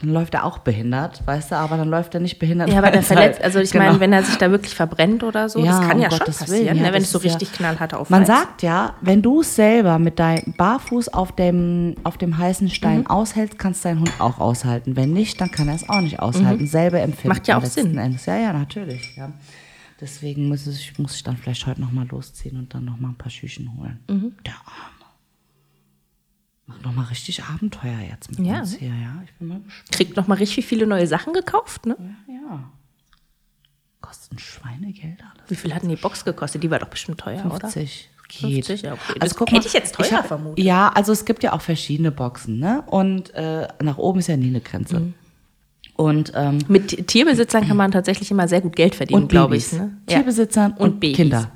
dann 0.00 0.10
läuft 0.10 0.34
er 0.34 0.44
auch 0.44 0.58
behindert, 0.58 1.26
weißt 1.26 1.52
du, 1.52 1.56
aber 1.56 1.78
dann 1.78 1.88
läuft 1.88 2.12
er 2.12 2.20
nicht 2.20 2.38
behindert. 2.38 2.68
Ja, 2.68 2.76
aber 2.80 2.90
der 2.90 3.02
verletzt, 3.02 3.40
also 3.42 3.60
ich 3.60 3.70
genau. 3.70 3.86
meine, 3.86 4.00
wenn 4.00 4.12
er 4.12 4.22
sich 4.22 4.36
da 4.36 4.50
wirklich 4.50 4.74
verbrennt 4.74 5.22
oder 5.22 5.48
so, 5.48 5.64
das 5.64 5.80
kann 5.80 5.92
um 5.96 6.02
ja 6.02 6.10
schon 6.10 6.18
Gottes 6.18 6.38
passieren, 6.40 6.64
Willen, 6.66 6.76
ja, 6.76 6.82
ne, 6.82 6.88
wenn 6.92 7.00
das 7.00 7.04
es 7.04 7.12
so 7.12 7.18
ist 7.18 7.24
ja- 7.24 7.30
richtig 7.32 7.52
knallhart 7.54 7.94
auf 7.94 8.10
Man 8.10 8.26
sagt 8.26 8.62
ja, 8.62 8.92
wenn 9.00 9.22
du 9.22 9.40
es 9.40 9.56
selber 9.56 9.98
mit 9.98 10.18
deinem 10.18 10.52
Barfuß 10.58 11.08
auf 11.14 11.32
dem, 11.32 11.94
auf 12.04 12.18
dem 12.18 12.36
heißen 12.36 12.68
Stein 12.68 13.00
Mhm. 13.00 13.06
aushältst, 13.06 13.58
kannst 13.58 13.86
dein 13.86 14.00
Hund 14.00 14.12
auch 14.18 14.38
aushalten. 14.38 14.96
Wenn 14.96 15.14
nicht, 15.14 15.40
dann 15.40 15.50
kann 15.50 15.68
er 15.68 15.76
es 15.76 15.88
auch 15.88 16.02
nicht 16.02 16.20
aushalten. 16.20 16.66
Selbe 16.66 17.00
Empfinden. 17.00 17.28
Mhm. 17.28 17.34
Macht 17.34 17.48
ja 17.48 17.56
auch 17.56 17.64
Sinn. 17.64 17.96
Endes. 17.96 18.26
Ja, 18.26 18.36
ja, 18.36 18.52
natürlich. 18.52 19.16
Ja. 19.16 19.30
Deswegen 20.00 20.48
muss 20.48 20.66
ich, 20.66 20.98
muss 20.98 21.16
ich 21.16 21.22
dann 21.22 21.36
vielleicht 21.36 21.66
heute 21.66 21.80
nochmal 21.80 22.06
losziehen 22.08 22.58
und 22.58 22.74
dann 22.74 22.84
nochmal 22.84 23.12
ein 23.12 23.16
paar 23.18 23.30
Schüchen 23.30 23.76
holen. 23.78 23.98
Mhm. 24.08 24.34
Der 24.44 24.54
Arme. 24.54 24.92
Macht 26.66 26.82
nochmal 26.84 27.06
richtig 27.06 27.44
Abenteuer 27.44 28.00
jetzt 28.00 28.28
mit 28.36 28.46
Ja. 28.46 28.58
uns 28.60 28.74
hier, 28.76 28.88
ja. 28.94 29.22
Ich 29.24 29.32
bin 29.34 29.48
mal 29.48 29.60
gespannt. 29.60 29.92
Kriegt 29.92 30.16
noch 30.16 30.26
mal 30.26 30.34
richtig 30.34 30.66
viele 30.66 30.86
neue 30.86 31.06
Sachen 31.06 31.32
gekauft, 31.32 31.86
ne? 31.86 31.96
Ja. 32.28 32.70
Kostet 34.00 34.32
ein 34.32 34.38
Schweinegeld 34.38 35.20
alles. 35.22 35.48
Wie 35.48 35.54
viel 35.54 35.74
hat 35.74 35.82
denn 35.82 35.90
die 35.90 35.96
Box 35.96 36.24
gekostet? 36.24 36.62
Die 36.62 36.70
war 36.70 36.78
doch 36.80 36.88
bestimmt 36.88 37.18
teuer, 37.20 37.44
oder? 37.46 37.60
50. 37.70 38.10
Geht. 38.28 38.66
50, 38.66 38.82
ja, 38.82 38.92
okay. 38.94 39.02
Also 39.14 39.18
Das 39.20 39.34
guck 39.36 39.48
hätte 39.48 39.60
mal, 39.60 39.66
ich 39.66 39.72
jetzt 39.72 39.94
teurer 39.94 40.10
hab- 40.18 40.26
vermutet. 40.26 40.64
Ja, 40.64 40.88
also 40.88 41.12
es 41.12 41.24
gibt 41.24 41.44
ja 41.44 41.52
auch 41.52 41.60
verschiedene 41.62 42.10
Boxen, 42.10 42.58
ne? 42.58 42.82
Und 42.88 43.32
äh, 43.34 43.68
nach 43.82 43.98
oben 43.98 44.18
ist 44.18 44.26
ja 44.26 44.36
nie 44.36 44.48
eine 44.48 44.60
Grenze. 44.60 44.98
Mhm. 45.00 45.14
Und, 45.96 46.32
ähm, 46.34 46.58
Mit 46.68 47.06
Tierbesitzern 47.08 47.66
kann 47.66 47.76
man 47.76 47.90
tatsächlich 47.90 48.30
immer 48.30 48.48
sehr 48.48 48.60
gut 48.60 48.76
Geld 48.76 48.94
verdienen, 48.94 49.28
glaube 49.28 49.56
ich. 49.56 49.72
Ne? 49.72 49.96
Ja. 50.08 50.16
Tierbesitzern 50.16 50.72
und, 50.72 50.80
Und 50.80 51.00
Babys. 51.00 51.16
Kinder. 51.16 51.50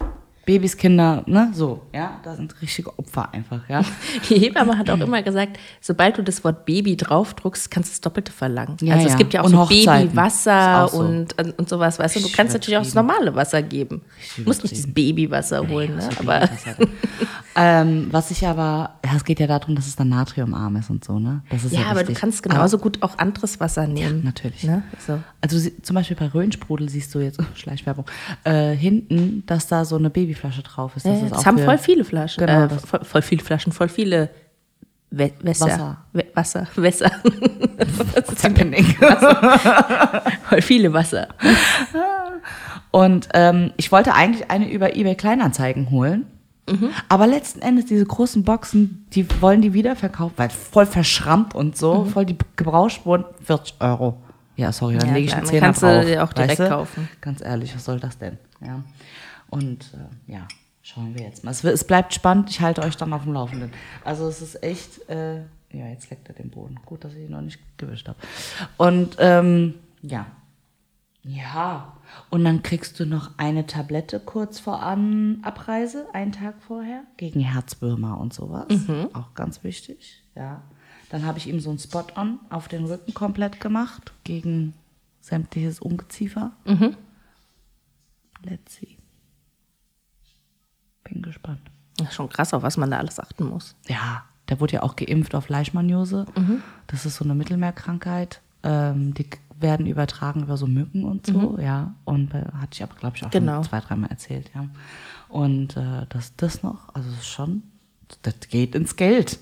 Babys, 0.47 0.77
Kinder, 0.77 1.23
ne? 1.27 1.53
So, 1.55 1.83
ja, 1.95 2.19
da 2.25 2.35
sind 2.35 2.61
richtige 2.61 2.99
Opfer 2.99 3.33
einfach, 3.33 3.69
ja. 3.69 3.83
Die 4.29 4.37
Hebamme 4.37 4.77
hat 4.77 4.91
auch 4.91 4.99
immer 4.99 5.23
gesagt, 5.23 5.59
sobald 5.81 6.19
du 6.19 6.23
das 6.23 6.43
Wort 6.43 6.65
Baby 6.65 6.97
draufdruckst, 6.97 7.71
kannst 7.71 7.91
du 7.91 7.93
das 7.93 8.01
Doppelte 8.01 8.33
verlangen. 8.33 8.77
Ja, 8.81 8.95
also 8.95 9.07
es 9.07 9.13
ja. 9.13 9.19
gibt 9.19 9.33
ja 9.33 9.43
auch 9.43 9.45
Und 9.45 9.53
so. 9.53 9.67
Babywasser 9.67 10.89
so. 10.91 10.99
und, 10.99 11.37
und, 11.57 11.69
sowas, 11.69 12.01
weißt 12.01 12.17
du. 12.17 12.21
Du 12.21 12.31
kannst 12.35 12.55
natürlich 12.55 12.79
auch 12.79 12.83
das 12.83 12.95
normale 12.95 13.33
Wasser 13.35 13.63
geben. 13.63 14.03
Du 14.37 14.43
musst 14.43 14.65
nicht 14.65 14.75
das 14.75 14.93
Babywasser 14.93 15.69
holen, 15.69 15.95
ne? 15.95 15.99
was 15.99 16.15
für 16.15 16.21
aber? 16.21 16.49
ähm, 17.57 18.09
was 18.11 18.31
ich 18.31 18.47
aber, 18.47 18.95
ja, 19.05 19.13
es 19.17 19.25
geht 19.25 19.41
ja 19.41 19.47
darum, 19.47 19.75
dass 19.75 19.87
es 19.87 19.97
dann 19.97 20.09
natriumarm 20.09 20.77
ist 20.77 20.89
und 20.91 21.05
so, 21.05 21.19
ne? 21.19 21.43
Das 21.51 21.65
ist 21.65 21.73
ja, 21.73 21.81
ja, 21.83 21.87
aber 21.91 22.05
du 22.05 22.13
kannst 22.13 22.43
genauso 22.43 22.79
gut 22.79 23.03
auch 23.03 23.19
anderes 23.19 23.59
Wasser 23.61 23.87
nehmen. 23.87 24.23
natürlich. 24.25 24.65
Ne? 24.65 24.83
So. 25.07 25.19
Also 25.41 25.71
zum 25.83 25.95
Beispiel 25.95 26.17
bei 26.17 26.29
Röhnsprudel 26.29 26.89
siehst 26.89 27.15
du 27.15 27.19
jetzt, 27.21 27.41
Schleichwerbung, 27.55 28.07
äh, 28.45 28.73
hinten, 28.73 29.43
dass 29.47 29.67
da 29.67 29.85
so 29.85 29.97
eine 29.97 30.11
Babyflasche 30.11 30.63
drauf 30.63 30.97
ist. 30.97 31.07
Ja, 31.07 31.15
ist 31.15 31.31
das 31.31 31.45
haben 31.47 31.59
für- 31.59 31.65
voll 31.65 31.79
viele 31.79 32.05
Flaschen. 32.05 32.47
Genau, 32.47 32.65
äh, 32.65 32.69
das- 32.69 32.85
voll, 32.85 33.05
voll 33.05 33.23
viele 33.23 33.43
Flaschen, 33.43 33.73
voll 33.73 33.89
viele 33.89 34.31
We 35.13 35.33
Wässer. 35.43 35.67
Wasser. 35.67 35.97
We 36.13 36.25
Wasser. 36.35 36.67
Wässer. 36.77 37.11
What's 37.25 38.45
happening? 38.45 38.85
voll 40.49 40.63
viele 40.63 40.93
Wasser. 40.93 41.27
Und 42.93 43.29
ähm, 43.35 43.73
ich 43.77 43.91
wollte 43.93 44.15
eigentlich 44.15 44.51
eine 44.51 44.71
über 44.71 44.95
eBay 44.97 45.15
Kleinanzeigen 45.15 45.91
holen. 45.91 46.27
Mhm. 46.71 46.91
Aber 47.09 47.27
letzten 47.27 47.61
Endes, 47.63 47.87
diese 47.87 48.05
großen 48.07 48.43
Boxen, 48.45 49.07
die 49.13 49.27
wollen 49.41 49.61
die 49.63 49.73
wiederverkaufen, 49.73 50.37
weil 50.39 50.51
voll 50.51 50.87
verschrammt 50.87 51.55
und 51.55 51.77
so, 51.77 52.05
voll 52.05 52.27
die 52.27 52.37
Gebrauchsspuren, 52.57 53.25
40 53.45 53.75
Euro. 53.81 54.17
Ja, 54.57 54.73
sorry, 54.73 54.97
dann 54.99 55.09
Mhm. 55.09 55.09
Ja, 55.09 55.15
lege 55.15 55.27
ich 55.29 55.35
einen 55.35 55.47
Zehner 55.47 55.61
kannst 55.61 55.83
du 55.83 55.87
drauf. 55.87 56.05
die 56.05 56.19
auch 56.19 56.33
direkt 56.33 56.51
weißt 56.59 56.61
du? 56.61 56.69
kaufen. 56.69 57.09
Ganz 57.21 57.41
ehrlich, 57.41 57.75
was 57.75 57.85
soll 57.85 57.99
das 58.01 58.19
denn? 58.19 58.37
Ja. 58.61 58.83
Und 59.49 59.93
äh, 60.29 60.33
ja, 60.33 60.47
schauen 60.83 61.15
wir 61.15 61.25
jetzt 61.25 61.45
mal. 61.45 61.51
Es, 61.51 61.65
es 61.65 61.85
bleibt 61.85 62.13
spannend, 62.15 62.51
ich 62.51 62.61
halte 62.61 62.83
euch 62.83 62.97
dann 62.97 63.13
auf 63.13 63.23
dem 63.25 63.33
Laufenden. 63.33 63.71
Also 64.05 64.29
es 64.29 64.43
ist 64.43 64.63
echt, 64.63 65.09
äh, 65.09 65.37
ja, 65.73 65.87
jetzt 65.89 66.11
leckt 66.11 66.29
er 66.29 66.35
den 66.35 66.51
Boden. 66.51 66.77
Gut, 66.85 67.05
dass 67.05 67.15
ich 67.15 67.21
ihn 67.21 67.31
noch 67.31 67.41
nicht 67.41 67.59
gewischt 67.79 68.07
habe. 68.09 68.19
Und 68.77 69.17
ähm, 69.19 69.75
ja, 70.03 70.27
ja, 71.23 71.97
und 72.31 72.45
dann 72.45 72.63
kriegst 72.63 72.99
du 72.99 73.07
noch 73.07 73.33
eine 73.37 73.67
Tablette 73.67 74.21
kurz 74.21 74.59
vor 74.59 74.83
An 74.83 75.41
Abreise, 75.43 76.07
einen 76.15 76.33
Tag 76.33 76.63
vorher, 76.63 77.05
gegen 77.17 77.41
Herzwürmer 77.41 78.19
und 78.19 78.33
sowas. 78.33 78.67
Auch 79.13 79.35
ganz 79.35 79.63
wichtig, 79.63 80.23
ja. 80.35 80.63
Dann 81.11 81.27
habe 81.27 81.39
ich 81.39 81.49
ihm 81.49 81.61
so 81.61 81.71
einen 81.71 81.79
Spot-on 81.79 82.39
auf 82.51 82.69
den 82.69 82.85
Rücken 82.85 83.13
komplett 83.15 83.61
gemacht, 83.61 84.13
gegen 84.25 84.75
sämtliches 85.21 85.81
Ungeziefer. 85.81 86.53
Let's 88.43 88.77
see. 88.77 88.97
Bin 91.05 91.21
gespannt. 91.21 91.61
Das 91.97 92.09
ist 92.09 92.15
schon 92.15 92.29
krass, 92.29 92.55
auf 92.55 92.63
was 92.63 92.77
man 92.77 92.91
da 92.91 92.99
alles 92.99 93.21
achten 93.21 93.45
muss. 93.45 93.77
Ja, 93.89 94.25
der 94.49 94.61
wurde 94.61 94.75
ja 94.75 94.83
auch 94.83 94.97
geimpft 94.97 95.35
auf 95.35 95.49
Leishmaniose. 95.49 96.27
Das 96.87 97.05
ist 97.05 97.17
so 97.17 97.25
eine 97.25 97.35
Mittelmeerkrankheit. 97.35 98.41
Ähm, 98.63 99.13
die 99.15 99.29
werden 99.61 99.87
übertragen 99.87 100.43
über 100.43 100.57
so 100.57 100.67
Mücken 100.67 101.05
und 101.05 101.27
so, 101.27 101.59
ja. 101.61 101.95
Und 102.05 102.35
äh, 102.35 102.45
hatte 102.59 102.71
ich 102.73 102.83
aber, 102.83 102.95
glaube 102.95 103.17
ich, 103.17 103.25
auch 103.25 103.31
Genau. 103.31 103.55
schon 103.57 103.65
zwei, 103.65 103.81
dreimal 103.81 104.11
erzählt, 104.11 104.51
ja. 104.55 104.67
Und 105.29 105.77
äh, 105.77 106.07
das, 106.09 106.35
das 106.37 106.63
noch, 106.63 106.95
also 106.95 107.09
schon, 107.23 107.63
das 108.23 108.35
geht 108.49 108.75
ins 108.75 108.97
Geld. 108.97 109.39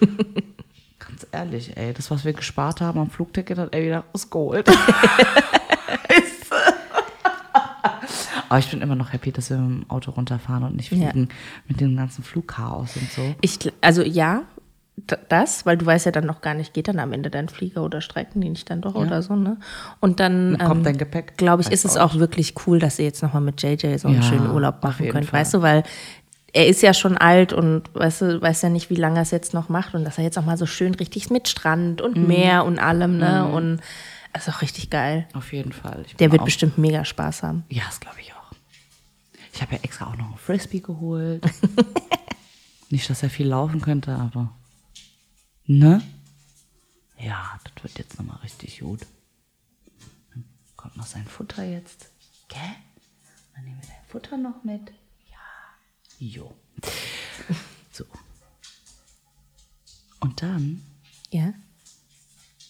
Ganz 0.98 1.26
ehrlich, 1.32 1.76
ey, 1.76 1.92
das, 1.94 2.10
was 2.10 2.24
wir 2.24 2.32
gespart 2.32 2.80
haben 2.80 2.98
am 3.00 3.10
Flugticket, 3.10 3.58
hat 3.58 3.74
er 3.74 3.82
wieder 3.82 4.04
rausgeholt. 4.12 4.68
Aber 8.48 8.58
ich 8.58 8.68
bin 8.70 8.80
immer 8.82 8.96
noch 8.96 9.12
happy, 9.12 9.30
dass 9.30 9.50
wir 9.50 9.58
mit 9.58 9.82
dem 9.84 9.90
Auto 9.90 10.10
runterfahren 10.10 10.64
und 10.64 10.74
nicht 10.76 10.90
Ja. 10.90 11.10
fliegen 11.10 11.28
mit 11.68 11.80
dem 11.80 11.96
ganzen 11.96 12.24
Flugchaos 12.24 12.96
und 12.96 13.10
so. 13.10 13.34
Ich, 13.40 13.58
also 13.80 14.02
ja, 14.02 14.42
das, 15.28 15.64
weil 15.66 15.76
du 15.78 15.86
weißt 15.86 16.06
ja 16.06 16.12
dann 16.12 16.26
noch 16.26 16.40
gar 16.42 16.54
nicht, 16.54 16.74
geht 16.74 16.86
dann 16.88 16.98
am 16.98 17.12
Ende 17.12 17.30
dein 17.30 17.48
Flieger 17.48 17.82
oder 17.82 18.00
streiken 18.00 18.40
die 18.42 18.50
nicht 18.50 18.68
dann 18.70 18.80
doch 18.82 18.94
oder 18.94 19.22
so, 19.22 19.34
ne? 19.34 19.56
Und 20.00 20.20
dann 20.20 20.56
Dann 20.58 20.66
kommt 20.68 20.80
ähm, 20.80 20.84
dein 20.84 20.98
Gepäck. 20.98 21.36
glaube 21.36 21.62
ich, 21.62 21.66
Weißt 21.70 21.74
ist 21.84 21.84
es 21.92 21.96
auch 21.96 22.14
wirklich 22.16 22.54
cool, 22.66 22.78
dass 22.78 22.98
ihr 22.98 23.06
jetzt 23.06 23.22
nochmal 23.22 23.42
mit 23.42 23.62
JJ 23.62 23.96
so 23.96 24.08
einen 24.08 24.18
Ja, 24.18 24.22
schönen 24.22 24.50
Urlaub 24.50 24.82
machen 24.82 25.08
könnt, 25.08 25.26
Fall. 25.26 25.40
weißt 25.40 25.54
du, 25.54 25.62
weil 25.62 25.82
er 26.52 26.66
ist 26.66 26.82
ja 26.82 26.92
schon 26.94 27.16
alt 27.16 27.52
und 27.52 27.84
weißt 27.94 28.22
du, 28.22 28.42
weiß 28.42 28.62
ja 28.62 28.68
nicht, 28.68 28.90
wie 28.90 28.94
lange 28.96 29.16
er 29.20 29.22
es 29.22 29.30
jetzt 29.30 29.54
noch 29.54 29.68
macht 29.68 29.94
und 29.94 30.04
dass 30.04 30.18
er 30.18 30.24
jetzt 30.24 30.36
auch 30.38 30.44
mal 30.44 30.56
so 30.58 30.66
schön 30.66 30.94
richtig 30.94 31.30
mit 31.30 31.48
Strand 31.48 32.00
Mhm. 32.00 32.06
und 32.06 32.28
Meer 32.28 32.64
und 32.64 32.78
allem, 32.78 33.16
ne? 33.18 33.46
Und 33.46 33.80
das 34.32 34.46
ist 34.48 34.54
auch 34.54 34.60
richtig 34.62 34.90
geil. 34.90 35.26
Auf 35.32 35.52
jeden 35.52 35.72
Fall. 35.72 36.04
Der 36.18 36.30
wird 36.30 36.44
bestimmt 36.44 36.76
mega 36.78 37.04
Spaß 37.04 37.42
haben. 37.42 37.64
Ja, 37.68 37.82
das 37.86 38.00
glaube 38.00 38.16
ich 38.20 38.32
auch. 38.32 38.36
Ich 39.54 39.62
habe 39.62 39.74
ja 39.76 39.78
extra 39.82 40.06
auch 40.06 40.16
noch 40.16 40.26
einen 40.26 40.36
Frisbee 40.36 40.80
geholt. 40.80 41.42
Nicht, 42.90 43.08
dass 43.08 43.22
er 43.22 43.30
viel 43.30 43.46
laufen 43.48 43.80
könnte, 43.80 44.12
aber. 44.14 44.50
Ne? 45.72 46.02
Ja, 47.16 47.60
das 47.62 47.84
wird 47.84 47.96
jetzt 47.98 48.18
nochmal 48.18 48.38
richtig 48.38 48.80
gut. 48.80 49.06
Dann 50.34 50.44
kommt 50.76 50.96
noch 50.96 51.06
sein 51.06 51.24
Futter 51.26 51.62
jetzt. 51.62 52.10
Gell? 52.48 52.58
Dann 53.54 53.64
nehmen 53.64 53.80
wir 53.80 53.86
dein 53.88 54.04
Futter 54.08 54.36
noch 54.36 54.64
mit. 54.64 54.92
Ja. 55.30 55.38
Jo. 56.18 56.54
So. 57.92 58.04
Und 60.20 60.42
dann 60.42 60.82
Ja? 61.30 61.52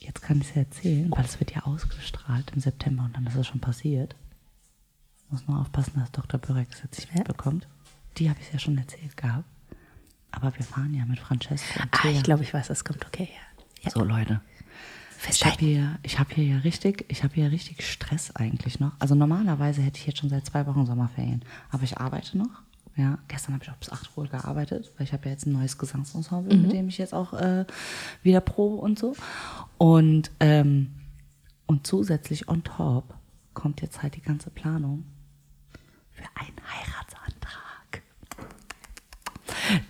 Jetzt 0.00 0.20
kann 0.22 0.40
ich 0.42 0.48
es 0.50 0.54
ja 0.54 0.62
erzählen, 0.62 1.10
weil 1.10 1.24
es 1.24 1.38
wird 1.40 1.52
ja 1.54 1.62
ausgestrahlt 1.62 2.50
im 2.52 2.60
September 2.60 3.04
und 3.04 3.14
dann 3.16 3.26
ist 3.26 3.34
es 3.36 3.46
schon 3.46 3.60
passiert. 3.60 4.14
Muss 5.30 5.46
nur 5.46 5.58
aufpassen, 5.60 5.94
dass 6.00 6.10
Dr. 6.12 6.38
Börek 6.40 6.68
es 6.72 6.82
jetzt 6.82 6.98
nicht 6.98 7.10
Ja. 7.12 7.18
mitbekommt. 7.18 7.66
Die 8.18 8.28
habe 8.28 8.40
ich 8.40 8.52
ja 8.52 8.58
schon 8.58 8.76
erzählt 8.78 9.16
gehabt. 9.16 9.48
Aber 10.32 10.54
wir 10.56 10.64
fahren 10.64 10.94
ja 10.94 11.04
mit 11.04 11.18
Francesco 11.18 11.82
und 11.82 11.88
Ah, 11.92 12.08
ich 12.08 12.22
glaube, 12.22 12.42
ich 12.42 12.54
weiß, 12.54 12.68
das 12.68 12.84
kommt 12.84 13.04
okay, 13.06 13.28
ja. 13.82 13.90
So, 13.90 14.04
Leute. 14.04 14.40
Ich 15.28 15.44
habe 15.44 15.56
hier, 15.58 15.98
ich 16.02 16.18
habe 16.18 16.34
hier 16.34 16.44
ja 16.44 16.58
richtig, 16.58 17.04
ich 17.08 17.22
habe 17.24 17.34
hier 17.34 17.50
richtig 17.50 17.86
Stress 17.86 18.34
eigentlich 18.34 18.80
noch. 18.80 18.92
Also 18.98 19.14
normalerweise 19.14 19.82
hätte 19.82 19.98
ich 19.98 20.06
jetzt 20.06 20.18
schon 20.18 20.30
seit 20.30 20.46
zwei 20.46 20.66
Wochen 20.66 20.86
Sommerferien, 20.86 21.42
aber 21.70 21.82
ich 21.82 21.98
arbeite 21.98 22.38
noch. 22.38 22.62
Ja, 22.96 23.18
gestern 23.28 23.54
habe 23.54 23.64
ich 23.64 23.70
auch 23.70 23.76
bis 23.76 23.90
8 23.90 24.10
Uhr 24.16 24.26
gearbeitet, 24.26 24.92
weil 24.96 25.04
ich 25.04 25.12
habe 25.12 25.26
ja 25.26 25.32
jetzt 25.32 25.46
ein 25.46 25.52
neues 25.52 25.78
Gesangsensemble, 25.78 26.56
mit 26.56 26.72
dem 26.72 26.88
ich 26.88 26.98
jetzt 26.98 27.14
auch 27.14 27.32
äh, 27.34 27.64
wieder 28.22 28.40
probe 28.40 28.76
und 28.76 28.98
so. 28.98 29.14
Und 29.78 30.30
ähm, 30.40 30.90
und 31.66 31.86
zusätzlich 31.86 32.48
on 32.48 32.64
top 32.64 33.14
kommt 33.54 33.80
jetzt 33.80 34.02
halt 34.02 34.16
die 34.16 34.22
ganze 34.22 34.50
Planung 34.50 35.04
für 36.12 36.24
einen 36.34 36.56
Heiratsantrag. 36.66 36.99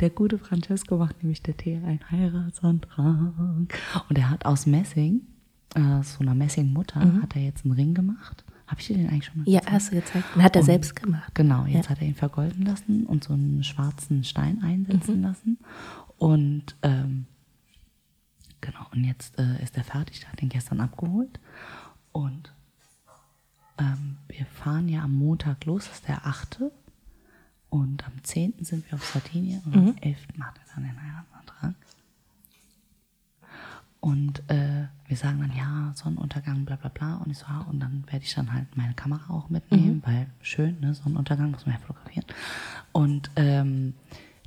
Der 0.00 0.10
gute 0.10 0.38
Francesco 0.38 0.96
macht 0.98 1.22
nämlich 1.22 1.42
der 1.42 1.56
Tee 1.56 1.76
einen 1.76 2.00
Heiratsantrag. 2.10 3.32
Und 4.08 4.18
er 4.18 4.30
hat 4.30 4.44
aus 4.46 4.66
Messing, 4.66 5.22
äh, 5.74 6.02
so 6.02 6.20
einer 6.20 6.34
Messingmutter, 6.34 7.04
Mhm. 7.04 7.22
hat 7.22 7.36
er 7.36 7.42
jetzt 7.42 7.64
einen 7.64 7.72
Ring 7.74 7.94
gemacht. 7.94 8.44
Habe 8.66 8.80
ich 8.80 8.86
dir 8.86 8.96
den 8.96 9.08
eigentlich 9.08 9.26
schon 9.26 9.38
mal 9.38 9.48
Ja, 9.48 9.60
gezeigt? 9.60 9.72
hast 9.74 9.90
du 9.90 9.96
gezeigt. 9.96 10.36
Hat 10.36 10.54
er 10.56 10.60
Und- 10.62 10.66
selbst 10.66 10.96
gemacht. 10.96 11.34
Genau, 11.34 11.64
jetzt 11.66 11.86
Ja. 11.86 11.90
hat 11.90 12.00
er 12.00 12.06
ihn 12.08 12.14
vergolden 12.14 12.64
lassen 12.64 13.04
und 13.06 13.24
so 13.24 13.32
einen 13.32 13.64
schwarzen 13.64 14.22
Stein 14.24 14.62
einsetzen 14.62 15.16
Mhm. 15.18 15.22
lassen. 15.22 15.58
Und 16.18 16.76
ähm, 16.82 17.26
genau, 18.60 18.86
und 18.92 19.04
jetzt 19.04 19.38
äh, 19.38 19.62
ist 19.62 19.76
er 19.76 19.84
fertig, 19.84 20.20
der 20.20 20.30
hat 20.32 20.42
ihn 20.42 20.48
gestern 20.50 20.80
abgeholt. 20.80 21.40
Und 22.12 22.52
ähm, 23.78 24.18
wir 24.28 24.44
fahren 24.46 24.88
ja 24.88 25.02
am 25.02 25.14
Montag 25.14 25.64
los, 25.64 25.86
das 25.86 25.96
ist 26.00 26.08
der 26.08 26.26
8. 26.26 26.60
Und 27.70 28.04
am 28.06 28.12
10. 28.22 28.54
sind 28.64 28.84
wir 28.90 28.96
auf 28.96 29.04
Sardinien 29.06 29.62
und 29.64 29.74
Mhm. 29.76 29.88
am 29.90 29.96
11. 30.00 30.18
macht 30.36 30.56
er 30.58 30.74
dann 30.74 30.84
den 30.84 31.00
Heiratsantrag. 31.02 31.74
Und 34.00 34.42
äh, 34.50 34.86
wir 35.08 35.16
sagen 35.16 35.40
dann, 35.40 35.54
ja, 35.56 35.92
Sonnenuntergang, 35.94 36.64
bla 36.64 36.76
bla 36.76 36.88
bla. 36.88 37.16
Und 37.16 37.30
ich 37.30 37.38
so, 37.38 37.46
ja, 37.46 37.60
und 37.68 37.80
dann 37.80 38.04
werde 38.10 38.24
ich 38.24 38.34
dann 38.34 38.52
halt 38.52 38.74
meine 38.76 38.94
Kamera 38.94 39.32
auch 39.32 39.50
mitnehmen, 39.50 40.02
weil 40.06 40.26
schön, 40.40 40.80
ne, 40.80 40.94
Sonnenuntergang 40.94 41.50
muss 41.50 41.66
man 41.66 41.74
ja 41.74 41.80
fotografieren. 41.80 42.24
Und 42.92 43.30
ähm, 43.36 43.94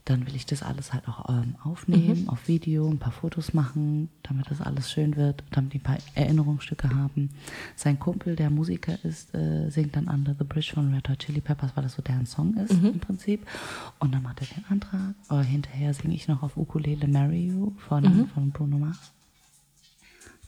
dann 0.06 0.28
will 0.28 0.36
ich 0.36 0.46
das 0.46 0.64
alles 0.64 0.92
halt 0.92 1.08
auch 1.08 1.30
ähm, 1.30 1.56
aufnehmen, 1.64 2.28
auf 2.28 2.48
Video, 2.48 2.90
ein 2.90 3.00
paar 3.00 3.14
Fotos 3.14 3.54
machen, 3.54 4.10
damit 4.24 4.52
das 4.52 4.60
alles 4.60 4.92
schön 4.92 5.16
wird, 5.16 5.44
damit 5.52 5.74
die 5.74 5.78
ein 5.78 5.84
paar 5.84 5.98
Erinnerungsstücke 6.16 6.94
haben. 6.94 7.30
Sein 7.76 8.00
Kumpel, 8.00 8.36
der 8.36 8.50
Musiker 8.50 8.98
ist, 9.06 9.34
äh, 9.34 9.70
singt 9.70 9.96
dann 9.96 10.08
Under 10.10 10.36
the 10.38 10.44
Bridge 10.44 10.72
von 10.74 10.94
Red 10.94 11.08
Hot 11.08 11.20
Chili 11.20 11.40
Peppers, 11.40 11.72
weil 11.76 11.84
das 11.84 11.94
so 11.94 12.02
deren 12.02 12.26
Song 12.26 12.56
ist 12.58 12.72
im 12.72 13.00
Prinzip. 13.00 13.48
Und 14.00 14.14
dann 14.14 14.24
macht 14.24 14.42
er 14.42 14.48
den 14.48 14.66
Antrag. 14.70 15.16
Aber 15.30 15.44
hinterher 15.44 15.94
singe 15.94 16.16
ich 16.16 16.28
noch 16.28 16.44
auf 16.44 16.58
Ukulele 16.58 17.08
Marry 17.08 17.48
You 17.48 17.72
von, 17.78 18.28
von 18.28 18.52
Bruno 18.52 18.78
Mars. 18.78 19.13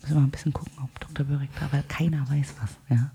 Müssen 0.05 0.17
wir 0.17 0.21
mal 0.21 0.27
ein 0.27 0.31
bisschen 0.31 0.53
gucken, 0.53 0.71
ob 0.83 0.99
Dr. 0.99 1.25
Börek 1.25 1.49
da, 1.59 1.67
weil 1.71 1.83
keiner 1.87 2.19
weiß 2.29 2.53
was. 2.61 2.69
Ja, 2.95 3.09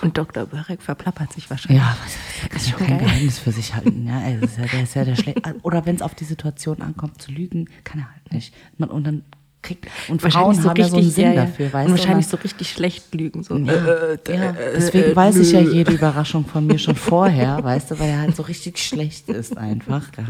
Und 0.00 0.16
Dr. 0.16 0.46
Börek 0.46 0.80
verplappert 0.80 1.32
sich 1.34 1.50
wahrscheinlich. 1.50 1.82
ja 1.82 1.94
was, 2.02 2.48
kann 2.66 2.74
auch 2.74 2.78
kein 2.78 2.98
geil. 2.98 3.08
Geheimnis 3.08 3.38
für 3.38 3.52
sich 3.52 3.74
halten. 3.74 4.06
Ja, 4.06 4.22
das 4.40 4.52
ist 4.52 4.58
ja, 4.58 4.64
der 4.66 4.82
ist 4.82 4.94
ja 4.94 5.04
der. 5.04 5.54
Oder 5.62 5.84
wenn 5.84 5.96
es 5.96 6.02
auf 6.02 6.14
die 6.14 6.24
Situation 6.24 6.80
ankommt, 6.80 7.20
zu 7.20 7.30
lügen, 7.30 7.68
kann 7.84 8.00
er 8.00 8.10
halt 8.10 8.32
nicht. 8.32 8.54
Man, 8.78 8.88
und 8.88 9.04
dann 9.06 9.22
kriegt. 9.60 9.86
Und 10.08 10.22
Frauen 10.22 10.64
haben 10.64 10.76
ja 10.80 10.88
so 10.88 10.96
einen 10.96 11.10
Sinn 11.10 11.24
ja, 11.26 11.32
ja. 11.34 11.44
dafür, 11.44 11.70
weißt 11.72 11.90
Und 11.90 11.98
wahrscheinlich 11.98 12.24
Und 12.26 12.30
so 12.30 12.36
richtig 12.38 12.70
schlecht 12.70 13.14
lügen. 13.14 13.42
So. 13.42 13.58
Ja, 13.58 13.72
Äh, 13.74 14.18
ja. 14.28 14.50
äh, 14.52 14.72
Deswegen 14.76 15.10
äh, 15.10 15.16
weiß 15.16 15.36
ich 15.36 15.52
ja 15.52 15.60
nö. 15.60 15.70
jede 15.74 15.92
Überraschung 15.92 16.46
von 16.46 16.66
mir 16.66 16.78
schon 16.78 16.96
vorher, 17.12 17.62
weißt 17.62 17.90
du, 17.90 17.98
weil 17.98 18.08
er 18.08 18.20
halt 18.20 18.34
so 18.36 18.42
richtig 18.44 18.78
schlecht 18.78 19.28
ist 19.28 19.58
einfach. 19.58 20.10
Ja. 20.16 20.24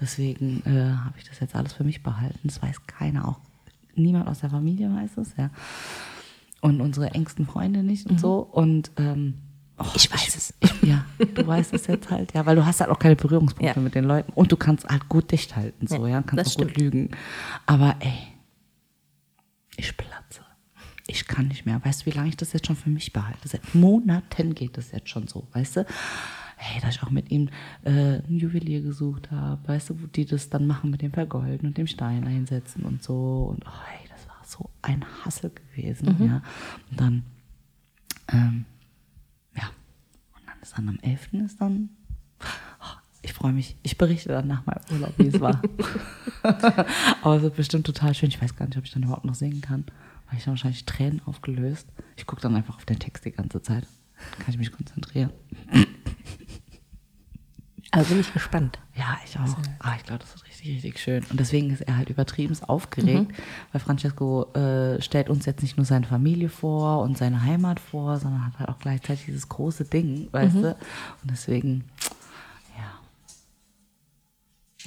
Deswegen 0.00 0.62
äh, 0.66 0.94
habe 1.04 1.14
ich 1.18 1.24
das 1.28 1.40
jetzt 1.40 1.54
alles 1.56 1.72
für 1.72 1.84
mich 1.84 2.02
behalten. 2.04 2.38
Das 2.44 2.62
weiß 2.62 2.86
keiner, 2.86 3.26
auch 3.28 3.38
niemand 3.94 4.28
aus 4.28 4.40
der 4.40 4.50
Familie 4.50 4.92
weiß 4.94 5.16
es, 5.18 5.36
ja. 5.36 5.50
Und 6.60 6.80
unsere 6.80 7.10
engsten 7.10 7.46
Freunde 7.46 7.82
nicht 7.82 8.06
und 8.08 8.20
so. 8.20 8.38
Und 8.38 8.90
ähm, 8.96 9.34
oh, 9.78 9.84
Ich 9.94 10.10
weiß 10.12 10.36
es. 10.36 10.54
Ich, 10.60 10.82
ja, 10.82 11.04
du 11.34 11.46
weißt 11.46 11.74
es 11.74 11.86
jetzt 11.88 12.10
halt, 12.10 12.32
ja, 12.34 12.46
weil 12.46 12.54
du 12.56 12.64
hast 12.64 12.80
halt 12.80 12.90
auch 12.90 12.98
keine 13.00 13.16
Berührungspunkte 13.16 13.78
Ja. 13.78 13.82
mit 13.82 13.94
den 13.94 14.04
Leuten 14.04 14.32
und 14.34 14.52
du 14.52 14.56
kannst 14.56 14.86
halt 14.88 15.08
gut 15.08 15.32
dicht 15.32 15.56
halten, 15.56 15.86
so, 15.88 16.06
Ja, 16.06 16.12
ja, 16.14 16.22
kannst 16.22 16.52
auch 16.52 16.60
gut 16.62 16.70
stimmt. 16.70 16.78
lügen. 16.78 17.10
Aber 17.66 17.96
ey, 18.00 18.12
ich 19.76 19.96
platze. 19.96 20.42
Ich 21.08 21.26
kann 21.26 21.48
nicht 21.48 21.66
mehr. 21.66 21.84
Weißt 21.84 22.02
du, 22.02 22.06
wie 22.06 22.10
lange 22.16 22.28
ich 22.28 22.36
das 22.36 22.52
jetzt 22.52 22.66
schon 22.68 22.76
für 22.76 22.88
mich 22.90 23.12
behalte? 23.12 23.48
Seit 23.48 23.74
Monaten 23.74 24.54
geht 24.54 24.76
das 24.78 24.92
jetzt 24.92 25.08
schon 25.08 25.26
so, 25.26 25.48
weißt 25.52 25.78
du? 25.78 25.86
Hey, 26.64 26.80
dass 26.80 26.94
ich 26.94 27.02
auch 27.02 27.10
mit 27.10 27.30
ihm 27.32 27.48
äh, 27.84 27.90
einen 27.90 28.38
Juwelier 28.38 28.82
gesucht 28.82 29.30
habe, 29.32 29.66
weißt 29.66 29.90
du, 29.90 30.00
wo 30.00 30.06
die 30.06 30.24
das 30.26 30.48
dann 30.48 30.66
machen 30.68 30.90
mit 30.90 31.02
dem 31.02 31.12
Vergolden 31.12 31.66
und 31.66 31.76
dem 31.76 31.88
Stein 31.88 32.24
einsetzen 32.26 32.84
und 32.84 33.02
so. 33.02 33.46
Und 33.52 33.64
oh, 33.66 33.80
hey, 33.86 34.08
das 34.08 34.28
war 34.28 34.36
so 34.46 34.70
ein 34.80 35.04
Hassel 35.24 35.50
gewesen, 35.50 36.16
Mhm. 36.18 36.26
ja. 36.26 36.42
Und 36.90 37.00
dann, 37.00 37.22
ähm, 38.28 38.64
ja, 39.56 39.64
und 40.36 40.46
dann 40.46 40.54
ist 40.62 40.78
dann 40.78 40.88
am 40.88 40.98
11. 41.02 41.32
ist 41.44 41.60
dann, 41.60 41.88
oh, 42.40 42.96
ich 43.22 43.32
freue 43.32 43.52
mich, 43.52 43.76
ich 43.82 43.98
berichte 43.98 44.28
dann 44.28 44.46
nach 44.46 44.64
meinem 44.64 44.82
Urlaub, 44.92 45.14
wie 45.18 45.26
es 45.26 45.40
war. 45.40 45.60
Aber 47.22 47.36
es 47.36 47.42
wird 47.42 47.56
bestimmt 47.56 47.86
total 47.86 48.14
schön. 48.14 48.28
Ich 48.28 48.40
weiß 48.40 48.54
gar 48.56 48.66
nicht, 48.66 48.78
ob 48.78 48.84
ich 48.84 48.92
dann 48.92 49.02
überhaupt 49.02 49.24
noch 49.24 49.34
singen 49.34 49.60
kann. 49.62 49.84
Weil 50.28 50.38
ich 50.38 50.44
dann 50.44 50.52
wahrscheinlich 50.52 50.84
Tränen 50.86 51.20
aufgelöst. 51.26 51.88
Ich 52.16 52.26
gucke 52.26 52.40
dann 52.40 52.54
einfach 52.56 52.76
auf 52.76 52.84
den 52.84 52.98
Text 53.00 53.24
die 53.24 53.32
ganze 53.32 53.60
Zeit. 53.62 53.86
Dann 54.30 54.38
kann 54.44 54.50
ich 54.54 54.58
mich 54.58 54.72
konzentrieren. 54.72 55.30
Also 57.94 58.08
bin 58.08 58.20
ich 58.20 58.32
gespannt. 58.32 58.78
Ja, 58.96 59.18
ich 59.24 59.38
auch. 59.38 59.54
Ah, 59.80 59.94
ich 59.98 60.04
glaube, 60.04 60.20
das 60.20 60.32
wird 60.34 60.46
richtig, 60.46 60.74
richtig 60.76 60.98
schön. 60.98 61.22
Und 61.30 61.38
deswegen 61.38 61.70
ist 61.70 61.82
er 61.82 61.98
halt 61.98 62.08
übertrieben 62.08 62.56
aufgeregt, 62.66 63.30
weil 63.70 63.80
Francesco 63.80 64.50
äh, 64.54 65.00
stellt 65.02 65.28
uns 65.28 65.44
jetzt 65.44 65.60
nicht 65.62 65.76
nur 65.76 65.84
seine 65.84 66.06
Familie 66.06 66.48
vor 66.48 67.02
und 67.02 67.18
seine 67.18 67.42
Heimat 67.42 67.78
vor, 67.80 68.18
sondern 68.18 68.46
hat 68.46 68.58
halt 68.58 68.70
auch 68.70 68.78
gleichzeitig 68.78 69.26
dieses 69.26 69.46
große 69.48 69.84
Ding, 69.84 70.28
weißt 70.32 70.54
du? 70.56 70.68
Und 70.70 71.30
deswegen, 71.30 71.84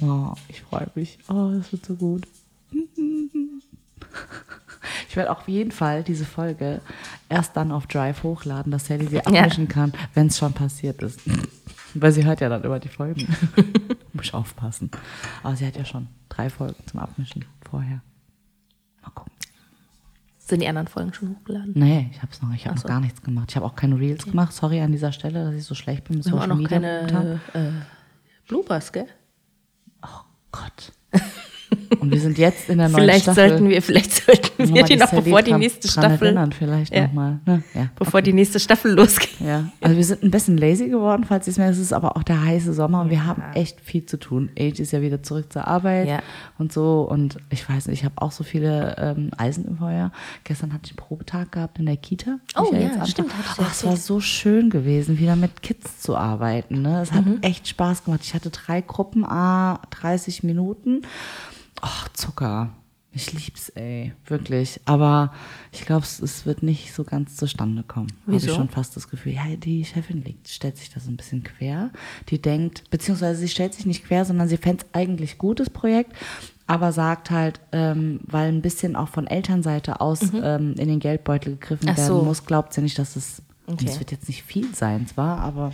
ja. 0.02 0.08
Oh, 0.08 0.34
ich 0.48 0.62
freue 0.62 0.90
mich. 0.96 1.20
Oh, 1.30 1.52
das 1.56 1.72
wird 1.72 1.86
so 1.86 1.96
gut. 1.96 2.28
Ich 5.10 5.16
werde 5.16 5.32
auf 5.32 5.48
jeden 5.48 5.72
Fall 5.72 6.04
diese 6.04 6.26
Folge 6.26 6.82
erst 7.30 7.56
dann 7.56 7.72
auf 7.72 7.88
Drive 7.88 8.22
hochladen, 8.24 8.72
dass 8.72 8.88
Sally 8.88 9.08
sie 9.08 9.26
abmischen 9.26 9.68
kann, 9.70 9.94
wenn 10.14 10.28
es 10.28 10.38
schon 10.38 10.52
passiert 10.54 11.02
ist. 11.02 11.22
Weil 11.96 12.12
sie 12.12 12.26
hört 12.26 12.42
ja 12.42 12.50
dann 12.50 12.64
immer 12.64 12.80
die 12.80 12.90
Folgen. 12.90 13.28
Muss 14.14 14.26
ich 14.26 14.34
aufpassen. 14.34 14.92
Aber 15.44 15.56
sie 15.56 15.66
hat 15.66 15.76
ja 15.78 15.86
schon 15.86 16.08
drei 16.30 16.50
Folgen 16.50 16.76
zum 16.88 17.00
Abmischen 17.00 17.46
vorher. 17.70 18.02
Mal 19.02 19.10
gucken. 19.12 19.32
Sind 20.38 20.62
die 20.62 20.68
anderen 20.68 20.88
Folgen 20.88 21.14
schon 21.14 21.30
hochgeladen? 21.36 21.72
Nee, 21.76 22.10
ich 22.12 22.22
habe 22.22 22.32
noch, 22.42 22.54
ich 22.54 22.66
habe 22.66 22.72
Ach 22.72 22.76
noch 22.76 22.82
so. 22.84 22.88
gar 22.88 23.00
nichts 23.00 23.22
gemacht. 23.22 23.48
Ich 23.50 23.56
habe 23.56 23.66
auch 23.66 23.76
keine 23.76 23.98
Reels 24.00 24.26
gemacht. 24.26 24.54
Sorry 24.54 24.80
an 24.82 24.92
dieser 24.92 25.12
Stelle, 25.12 25.46
dass 25.46 25.56
ich 25.56 25.64
so 25.66 25.74
schlecht 25.74 26.04
bin 26.06 26.18
mit 26.18 26.26
Wir 26.26 26.32
haben 26.34 26.40
auch 26.40 26.58
Social 26.58 26.80
noch 26.80 27.08
Media. 27.08 27.08
keine 27.08 27.40
äh, 27.54 27.72
Bloopers, 28.48 28.92
gell? 28.92 29.08
Oh 30.04 30.22
Gott. 30.52 30.92
Und 32.00 32.12
wir 32.12 32.20
sind 32.20 32.38
jetzt 32.38 32.70
in 32.70 32.78
der 32.78 32.90
neuen 32.90 33.02
Vielleicht 33.04 33.24
Staffel. 33.24 33.50
sollten 33.50 33.70
wir, 33.70 33.82
vielleicht 33.82 34.12
sollten 34.12 34.74
wir 34.74 34.84
die 34.84 34.96
noch, 34.98 35.12
bevor 35.12 35.42
die 35.42 35.52
dran- 35.52 35.60
nächste 35.60 35.88
dran 35.88 36.04
Staffel, 36.06 36.26
erinnern 36.28 36.52
vielleicht 36.52 36.94
Ja. 36.94 37.08
nochmal. 37.08 37.40
Ne? 37.46 37.64
Ja. 37.74 37.90
bevor 37.98 38.22
die 38.22 38.34
nächste 38.34 38.60
Staffel 38.60 38.94
losgeht. 38.94 39.40
Ja, 39.40 39.70
also 39.82 39.96
wir 39.96 40.04
sind 40.04 40.24
ein 40.24 40.32
bisschen 40.32 40.58
lazy 40.58 40.88
geworden, 40.90 41.24
falls 41.28 41.48
ihr 41.48 41.52
es 41.52 41.58
merkt. 41.58 41.74
Es 41.74 41.80
ist 41.80 41.94
aber 41.94 42.16
auch 42.18 42.24
der 42.24 42.44
heiße 42.44 42.74
Sommer 42.74 43.02
und 43.02 43.10
wir 43.10 43.26
haben 43.26 43.42
echt 43.54 43.82
viel 43.82 44.06
zu 44.06 44.18
tun. 44.18 44.50
Age 44.58 44.80
ist 44.80 44.92
ja 44.92 45.02
wieder 45.02 45.22
zurück 45.24 45.52
zur 45.52 45.68
Arbeit 45.68 46.08
Ja. 46.08 46.20
und 46.58 46.72
so. 46.74 47.08
Und 47.10 47.38
ich 47.50 47.68
weiß 47.68 47.88
nicht, 47.88 48.00
ich 48.00 48.06
habe 48.06 48.16
auch 48.22 48.32
so 48.32 48.44
viele 48.44 48.96
ähm, 48.98 49.32
Eisen 49.38 49.66
im 49.66 49.78
Feuer. 49.78 50.12
Gestern 50.44 50.74
hatte 50.74 50.84
ich 50.86 50.92
einen 50.92 50.98
Probetag 51.08 51.52
gehabt 51.52 51.80
in 51.80 51.86
der 51.86 51.98
Kita. 51.98 52.38
Oh 52.58 52.74
ja, 52.74 52.88
anfange. 52.88 53.08
stimmt, 53.08 53.32
Ach, 53.58 53.72
Es 53.72 53.86
war 53.86 53.96
so 53.98 54.20
schön 54.20 54.70
gewesen, 54.70 55.20
wieder 55.20 55.36
mit 55.36 55.62
Kids 55.62 56.02
zu 56.02 56.16
arbeiten. 56.16 56.82
Ne? 56.82 57.02
Es 57.02 57.12
hat 57.12 57.26
echt 57.42 57.68
Spaß 57.68 58.06
gemacht. 58.06 58.22
Ich 58.24 58.34
hatte 58.34 58.50
drei 58.50 58.82
Gruppen, 58.82 59.26
a 59.26 59.80
30 59.90 60.44
Minuten. 60.44 61.02
Ach, 61.82 62.08
Zucker. 62.14 62.70
Ich 63.18 63.32
lieb's, 63.32 63.70
ey, 63.70 64.12
wirklich. 64.26 64.82
Aber 64.84 65.32
ich 65.72 65.86
glaube, 65.86 66.04
es, 66.04 66.46
wird 66.46 66.64
nicht 66.64 66.94
so 66.94 67.06
ganz 67.06 67.38
zustande 67.38 67.82
kommen. 67.84 68.10
Habe 68.28 68.36
ich 68.36 68.44
Wieso? 68.44 68.56
schon 68.56 68.68
fast 68.68 68.98
das 68.98 69.10
Gefühl. 69.10 69.32
Ja, 69.32 69.44
die 69.56 69.86
Chefin 69.86 70.22
legt, 70.22 70.50
stellt 70.50 70.76
sich 70.78 70.90
das 70.90 71.08
ein 71.08 71.16
bisschen 71.16 71.42
quer. 71.44 71.92
Die 72.28 72.42
denkt, 72.42 72.90
beziehungsweise 72.90 73.40
sie 73.40 73.48
stellt 73.48 73.74
sich 73.74 73.86
nicht 73.86 74.04
quer, 74.06 74.26
sondern 74.26 74.50
sie 74.50 74.58
fände 74.58 74.84
es 74.84 74.94
eigentlich 74.94 75.38
gutes 75.38 75.70
Projekt, 75.70 76.12
aber 76.68 76.92
sagt 76.92 77.32
halt, 77.32 77.62
ähm, 77.72 78.20
weil 78.26 78.50
ein 78.50 78.62
bisschen 78.62 78.98
auch 78.98 79.08
von 79.08 79.28
Elternseite 79.28 80.02
aus 80.02 80.20
ähm, 80.34 80.74
in 80.78 80.90
den 80.90 81.00
Geldbeutel 81.00 81.54
gegriffen 81.54 81.86
Mhm. 81.86 81.92
Ach 81.94 81.98
werden 81.98 82.08
so. 82.08 82.24
muss, 82.24 82.46
glaubt 82.46 82.74
sie 82.74 82.82
nicht, 82.82 83.00
dass 83.00 83.16
es, 83.16 83.42
Okay. 83.68 83.86
es 83.88 83.98
wird 83.98 84.12
jetzt 84.12 84.28
nicht 84.28 84.44
viel 84.44 84.76
sein 84.76 85.08
zwar, 85.08 85.40
aber 85.40 85.72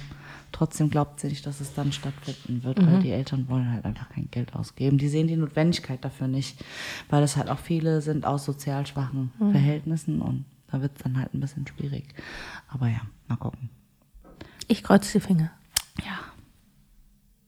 trotzdem 0.62 0.92
glaubt 0.92 1.20
sie 1.20 1.28
nicht, 1.28 1.44
dass 1.48 1.60
es 1.60 1.74
dann 1.74 1.92
stattfinden 1.92 2.64
wird, 2.64 2.80
Mhm. 2.80 2.86
weil 2.86 3.00
die 3.02 3.10
Eltern 3.10 3.50
wollen 3.50 3.72
halt 3.72 3.84
einfach 3.84 4.10
kein 4.10 4.30
Geld 4.30 4.56
ausgeben. 4.56 5.00
Die 5.00 5.08
sehen 5.08 5.26
die 5.26 5.36
Notwendigkeit 5.36 6.06
dafür 6.06 6.28
nicht, 6.28 6.64
weil 7.10 7.24
es 7.24 7.36
halt 7.36 7.50
auch 7.50 7.58
viele 7.58 8.02
sind 8.04 8.28
aus 8.28 8.46
sozial 8.46 8.86
schwachen 8.86 9.32
Mhm. 9.40 9.52
Verhältnissen 9.54 10.22
und 10.22 10.46
da 10.68 10.80
wird 10.80 10.96
es 10.98 11.02
dann 11.02 11.18
halt 11.18 11.34
ein 11.34 11.40
bisschen 11.40 11.66
schwierig. 11.66 12.14
Aber 12.68 12.88
ja, 12.88 13.02
mal 13.28 13.38
gucken. 13.38 13.72
Ich 14.68 14.84
kreuze 14.84 15.18
die 15.20 15.26
Finger. 15.26 15.50
Ja. 16.06 16.20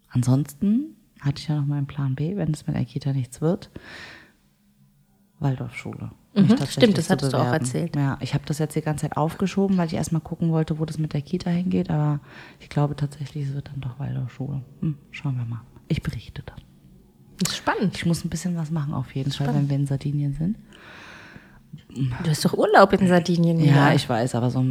Ansonsten 0.09 0.95
hatte 1.21 1.39
ich 1.39 1.47
ja 1.47 1.55
noch 1.55 1.67
meinen 1.67 1.85
Plan 1.85 2.15
B, 2.15 2.35
wenn 2.35 2.51
es 2.51 2.65
mit 2.65 2.75
der 2.75 2.83
Kita 2.85 3.13
nichts 3.13 3.41
wird. 3.41 3.69
Waldorfschule. 5.37 6.09
Mhm, 6.35 6.57
stimmt, 6.67 6.97
das 6.97 7.09
hattest 7.09 7.33
du 7.33 7.37
auch 7.37 7.45
bewerben. 7.45 7.65
erzählt. 7.65 7.95
Ja, 7.95 8.17
ich 8.19 8.33
habe 8.33 8.43
das 8.47 8.57
jetzt 8.57 8.75
die 8.75 8.81
ganze 8.81 9.03
Zeit 9.03 9.17
aufgeschoben, 9.17 9.77
weil 9.77 9.87
ich 9.87 9.93
erstmal 9.93 10.21
gucken 10.21 10.51
wollte, 10.51 10.79
wo 10.79 10.85
das 10.85 10.97
mit 10.97 11.13
der 11.13 11.21
Kita 11.21 11.49
hingeht. 11.51 11.89
Aber 11.89 12.19
ich 12.59 12.69
glaube 12.69 12.95
tatsächlich, 12.95 13.47
es 13.47 13.53
wird 13.53 13.67
dann 13.69 13.81
doch 13.81 13.99
Waldorfschule. 13.99 14.61
Hm, 14.81 14.97
schauen 15.11 15.37
wir 15.37 15.45
mal. 15.45 15.61
Ich 15.87 16.01
berichte 16.01 16.41
dann. 16.45 16.57
Das 17.39 17.51
ist 17.51 17.57
spannend. 17.57 17.95
Ich 17.95 18.05
muss 18.05 18.23
ein 18.25 18.29
bisschen 18.29 18.55
was 18.55 18.71
machen 18.71 18.93
auf 18.93 19.13
jeden 19.15 19.31
Fall, 19.31 19.53
wenn 19.53 19.69
wir 19.69 19.75
in 19.75 19.85
Sardinien 19.85 20.33
sind. 20.33 20.57
Du 22.23 22.29
hast 22.29 22.43
doch 22.43 22.53
Urlaub 22.57 22.91
in 22.93 23.07
Sardinien. 23.07 23.59
Ja, 23.63 23.93
ich 23.93 24.07
weiß, 24.09 24.35
aber 24.35 24.49
so 24.49 24.63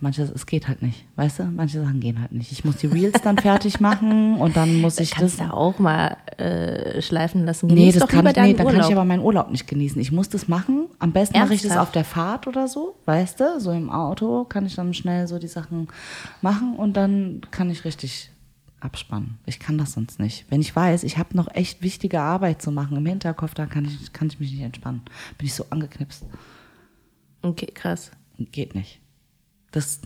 manches, 0.00 0.30
es 0.30 0.46
geht 0.46 0.66
halt 0.68 0.80
nicht. 0.82 1.04
Weißt 1.16 1.38
du, 1.40 1.44
manche 1.44 1.80
Sachen 1.82 2.00
gehen 2.00 2.20
halt 2.20 2.32
nicht. 2.32 2.52
Ich 2.52 2.64
muss 2.64 2.76
die 2.76 2.86
Reels 2.86 3.20
dann 3.22 3.36
fertig 3.38 3.80
machen 3.80 4.36
und 4.36 4.56
dann 4.56 4.80
muss 4.80 4.98
ich 4.98 5.10
Kannst 5.10 5.40
das. 5.40 5.48
du 5.48 5.54
auch 5.54 5.78
mal 5.78 6.16
äh, 6.38 7.02
schleifen 7.02 7.44
lassen. 7.44 7.66
Nee, 7.66 7.74
Genieß 7.74 7.94
das 7.94 8.00
doch 8.02 8.08
kann 8.08 8.26
ich, 8.26 8.36
nee, 8.36 8.54
dann 8.54 8.66
kann 8.66 8.76
ich 8.76 8.82
Urlaub. 8.82 8.92
aber 8.92 9.04
meinen 9.04 9.22
Urlaub 9.22 9.50
nicht 9.50 9.66
genießen. 9.66 10.00
Ich 10.00 10.10
muss 10.12 10.28
das 10.28 10.48
machen. 10.48 10.86
Am 10.98 11.12
besten 11.12 11.38
mache 11.38 11.54
ich 11.54 11.62
das 11.62 11.76
auf 11.76 11.90
der 11.92 12.04
Fahrt 12.04 12.46
oder 12.46 12.66
so, 12.68 12.94
weißt 13.04 13.40
du? 13.40 13.60
So 13.60 13.72
im 13.72 13.90
Auto 13.90 14.44
kann 14.44 14.64
ich 14.64 14.74
dann 14.74 14.94
schnell 14.94 15.26
so 15.26 15.38
die 15.38 15.48
Sachen 15.48 15.88
machen 16.40 16.76
und 16.76 16.96
dann 16.96 17.42
kann 17.50 17.70
ich 17.70 17.84
richtig 17.84 18.30
abspannen. 18.80 19.38
Ich 19.46 19.58
kann 19.60 19.78
das 19.78 19.92
sonst 19.92 20.18
nicht. 20.18 20.46
Wenn 20.50 20.60
ich 20.60 20.74
weiß, 20.74 21.02
ich 21.04 21.18
habe 21.18 21.36
noch 21.36 21.48
echt 21.54 21.82
wichtige 21.82 22.20
Arbeit 22.20 22.62
zu 22.62 22.72
machen 22.72 22.96
im 22.96 23.06
Hinterkopf, 23.06 23.54
dann 23.54 23.68
kann 23.68 23.84
ich, 23.84 24.12
kann 24.12 24.28
ich 24.28 24.40
mich 24.40 24.52
nicht 24.52 24.62
entspannen. 24.62 25.02
Bin 25.38 25.46
ich 25.46 25.54
so 25.54 25.66
angeknipst. 25.70 26.24
Okay, 27.42 27.66
krass. 27.66 28.10
Geht 28.38 28.74
nicht. 28.74 29.00
Das, 29.70 30.00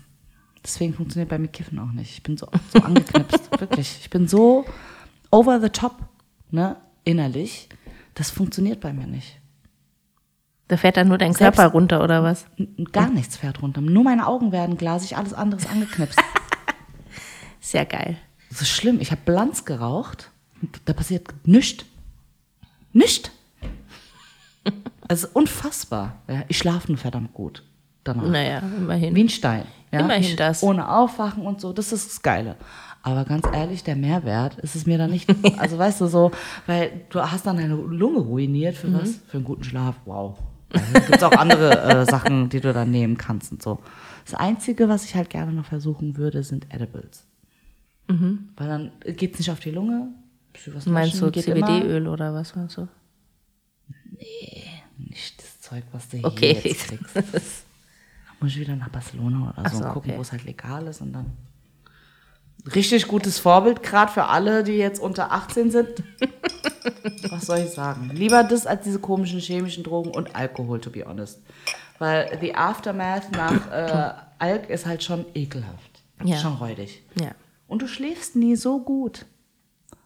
deswegen 0.62 0.94
funktioniert 0.94 1.28
bei 1.30 1.38
mir 1.38 1.48
Kiffen 1.48 1.78
auch 1.78 1.92
nicht. 1.92 2.10
Ich 2.12 2.22
bin 2.22 2.36
so, 2.36 2.48
so 2.72 2.80
angeknipst, 2.80 3.50
wirklich. 3.60 3.98
Ich 4.00 4.10
bin 4.10 4.26
so 4.28 4.64
over 5.30 5.60
the 5.60 5.68
top, 5.70 5.96
ne, 6.50 6.76
innerlich. 7.04 7.68
Das 8.14 8.30
funktioniert 8.30 8.80
bei 8.80 8.92
mir 8.92 9.06
nicht. 9.06 9.40
Da 10.68 10.76
fährt 10.76 10.96
dann 10.96 11.08
nur 11.08 11.18
dein 11.18 11.32
Selbst- 11.32 11.56
Körper 11.58 11.72
runter 11.72 12.02
oder 12.02 12.22
was? 12.22 12.46
Gar 12.92 13.10
nichts 13.10 13.36
fährt 13.36 13.60
runter. 13.62 13.80
Nur 13.80 14.02
meine 14.04 14.26
Augen 14.26 14.50
werden 14.50 14.76
glasig, 14.76 15.16
alles 15.16 15.32
andere 15.34 15.60
ist 15.60 15.70
angeknipst. 15.70 16.18
Ja 17.72 17.82
geil. 17.84 18.18
Das 18.54 18.62
ist 18.62 18.70
schlimm. 18.70 19.00
Ich 19.00 19.10
habe 19.10 19.20
Blanz 19.24 19.64
geraucht 19.64 20.30
da 20.84 20.92
passiert 20.92 21.28
nichts. 21.44 21.84
Nichts. 22.92 23.30
Es 25.06 25.24
ist 25.24 25.36
unfassbar. 25.36 26.22
Ja, 26.28 26.44
ich 26.48 26.56
schlafe 26.56 26.90
nur 26.90 26.96
verdammt 26.96 27.34
gut 27.34 27.62
danach. 28.04 28.26
Naja, 28.26 28.60
immerhin. 28.60 29.14
Wie 29.14 29.24
ein 29.24 29.28
Stein. 29.28 29.66
Ja? 29.92 30.00
Immerhin 30.00 30.34
das. 30.38 30.62
Ohne 30.62 30.88
Aufwachen 30.88 31.42
und 31.44 31.60
so, 31.60 31.74
das 31.74 31.92
ist 31.92 32.08
das 32.08 32.22
Geile. 32.22 32.56
Aber 33.02 33.26
ganz 33.26 33.46
ehrlich, 33.52 33.84
der 33.84 33.96
Mehrwert 33.96 34.56
ist 34.60 34.74
es 34.74 34.86
mir 34.86 34.96
dann 34.96 35.10
nicht. 35.10 35.28
Also 35.58 35.76
weißt 35.76 36.00
du 36.00 36.06
so, 36.06 36.30
weil 36.66 37.02
du 37.10 37.20
hast 37.20 37.46
dann 37.46 37.58
deine 37.58 37.74
Lunge 37.74 38.20
ruiniert 38.20 38.76
für 38.76 38.88
Mhm. 38.88 38.94
was? 39.02 39.16
Für 39.28 39.36
einen 39.36 39.44
guten 39.44 39.64
Schlaf. 39.64 39.96
Wow. 40.06 40.38
Da 40.70 41.00
gibt 41.00 41.22
auch 41.22 41.32
andere 41.32 41.82
äh, 41.82 42.04
Sachen, 42.10 42.48
die 42.48 42.60
du 42.60 42.72
dann 42.72 42.90
nehmen 42.90 43.18
kannst 43.18 43.52
und 43.52 43.62
so. 43.62 43.80
Das 44.24 44.32
Einzige, 44.32 44.88
was 44.88 45.04
ich 45.04 45.14
halt 45.14 45.28
gerne 45.28 45.52
noch 45.52 45.66
versuchen 45.66 46.16
würde, 46.16 46.42
sind 46.42 46.72
Edibles. 46.72 47.26
Weil 48.08 48.68
dann 48.68 48.92
geht's 49.16 49.38
nicht 49.38 49.50
auf 49.50 49.60
die 49.60 49.70
Lunge. 49.70 50.08
Mhm. 50.66 50.92
Meinst 50.92 51.20
du 51.20 51.30
geht. 51.30 51.44
CBD-Öl 51.44 52.06
oder 52.06 52.34
was 52.34 52.54
meinst 52.54 52.76
du? 52.76 52.88
Nicht 54.98 55.42
das 55.42 55.60
Zeug, 55.60 55.84
was 55.92 56.08
du 56.08 56.22
Okay. 56.22 56.54
hier 56.54 56.70
jetzt 56.70 56.88
kriegst. 56.88 57.16
Dann 57.16 57.22
muss 58.40 58.50
ich 58.52 58.60
wieder 58.60 58.76
nach 58.76 58.88
Barcelona 58.88 59.54
oder 59.56 59.68
so, 59.70 59.78
so, 59.78 59.84
und 59.84 59.92
gucken, 59.92 60.10
okay. 60.10 60.18
wo 60.18 60.22
es 60.22 60.32
halt 60.32 60.44
legal 60.44 60.86
ist 60.86 61.00
und 61.00 61.12
dann. 61.12 61.32
Richtig 62.74 63.08
gutes 63.08 63.38
Vorbild, 63.38 63.82
gerade 63.82 64.10
für 64.10 64.24
alle, 64.26 64.64
die 64.64 64.72
jetzt 64.72 65.00
unter 65.00 65.32
18 65.32 65.70
sind. 65.70 66.02
Was 67.30 67.46
soll 67.46 67.58
ich 67.58 67.70
sagen? 67.70 68.10
Lieber 68.14 68.42
das 68.44 68.66
als 68.66 68.84
diese 68.84 68.98
komischen 68.98 69.38
chemischen 69.38 69.84
Drogen 69.84 70.10
und 70.10 70.34
Alkohol, 70.34 70.80
to 70.80 70.90
be 70.90 71.04
honest. 71.04 71.40
Weil 71.98 72.38
the 72.40 72.54
aftermath 72.54 73.30
nach 73.32 73.70
äh, 73.70 74.14
Alk 74.38 74.68
ist 74.70 74.86
halt 74.86 75.02
schon 75.02 75.24
ekelhaft. 75.34 76.02
Ja. 76.22 76.36
Schon 76.36 76.54
räudig. 76.54 77.02
Ja. 77.20 77.32
Und 77.66 77.82
du 77.82 77.88
schläfst 77.88 78.36
nie 78.36 78.56
so 78.56 78.80
gut. 78.80 79.26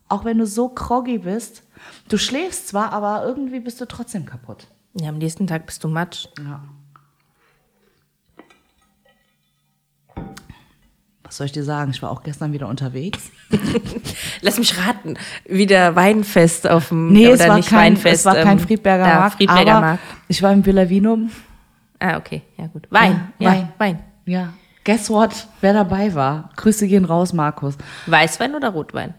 Auch 0.09 0.25
wenn 0.25 0.39
du 0.39 0.47
so 0.47 0.69
groggy 0.71 1.19
bist. 1.19 1.63
Du 2.09 2.17
schläfst 2.17 2.69
zwar, 2.69 2.93
aber 2.93 3.25
irgendwie 3.27 3.61
bist 3.61 3.81
du 3.81 3.87
trotzdem 3.87 4.25
kaputt. 4.25 4.67
Ja, 4.95 5.11
am 5.11 5.19
nächsten 5.19 5.47
Tag 5.47 5.67
bist 5.67 5.85
du 5.85 5.89
matsch. 5.89 6.29
Ja. 6.39 6.63
Was 11.23 11.37
soll 11.37 11.45
ich 11.45 11.53
dir 11.53 11.63
sagen? 11.63 11.91
Ich 11.91 12.01
war 12.01 12.11
auch 12.11 12.23
gestern 12.23 12.55
wieder 12.55 12.69
unterwegs. 12.69 13.31
Lass 14.41 14.59
mich 14.59 14.79
raten. 14.79 15.19
Wieder 15.45 15.95
Weinfest 15.95 16.67
auf 16.67 16.89
dem 16.89 17.13
Nee, 17.13 17.27
oder 17.27 17.35
es 17.35 17.49
war, 17.49 17.57
nicht 17.57 17.69
kein, 17.69 17.97
Weinfest. 17.97 18.21
es 18.21 18.25
war 18.25 18.35
kein 18.37 18.59
ähm, 18.59 18.65
Friedberger 18.65 19.05
da, 19.05 19.21
Markt. 19.21 19.37
Friedberger 19.37 19.73
aber 19.73 19.87
Markt. 19.87 20.03
Ich 20.29 20.43
war 20.43 20.55
im 20.55 20.65
Villa 20.65 20.89
Vino. 20.89 21.19
Ah, 21.99 22.17
okay, 22.17 22.43
ja 22.57 22.67
gut. 22.69 22.87
Wein. 22.91 23.33
Ja, 23.39 23.53
Ja, 23.53 23.59
Wein. 23.59 23.73
Wein. 23.77 24.03
Ja. 24.25 24.55
Guess 24.89 25.11
what? 25.11 25.47
Wer 25.61 25.75
dabei 25.75 26.15
war? 26.15 26.49
Grüße 26.57 26.89
gehen 26.89 27.05
raus, 27.05 27.35
Markus. 27.35 27.77
Weißwein 28.07 28.55
oder 28.55 28.71
Rotwein? 28.71 29.13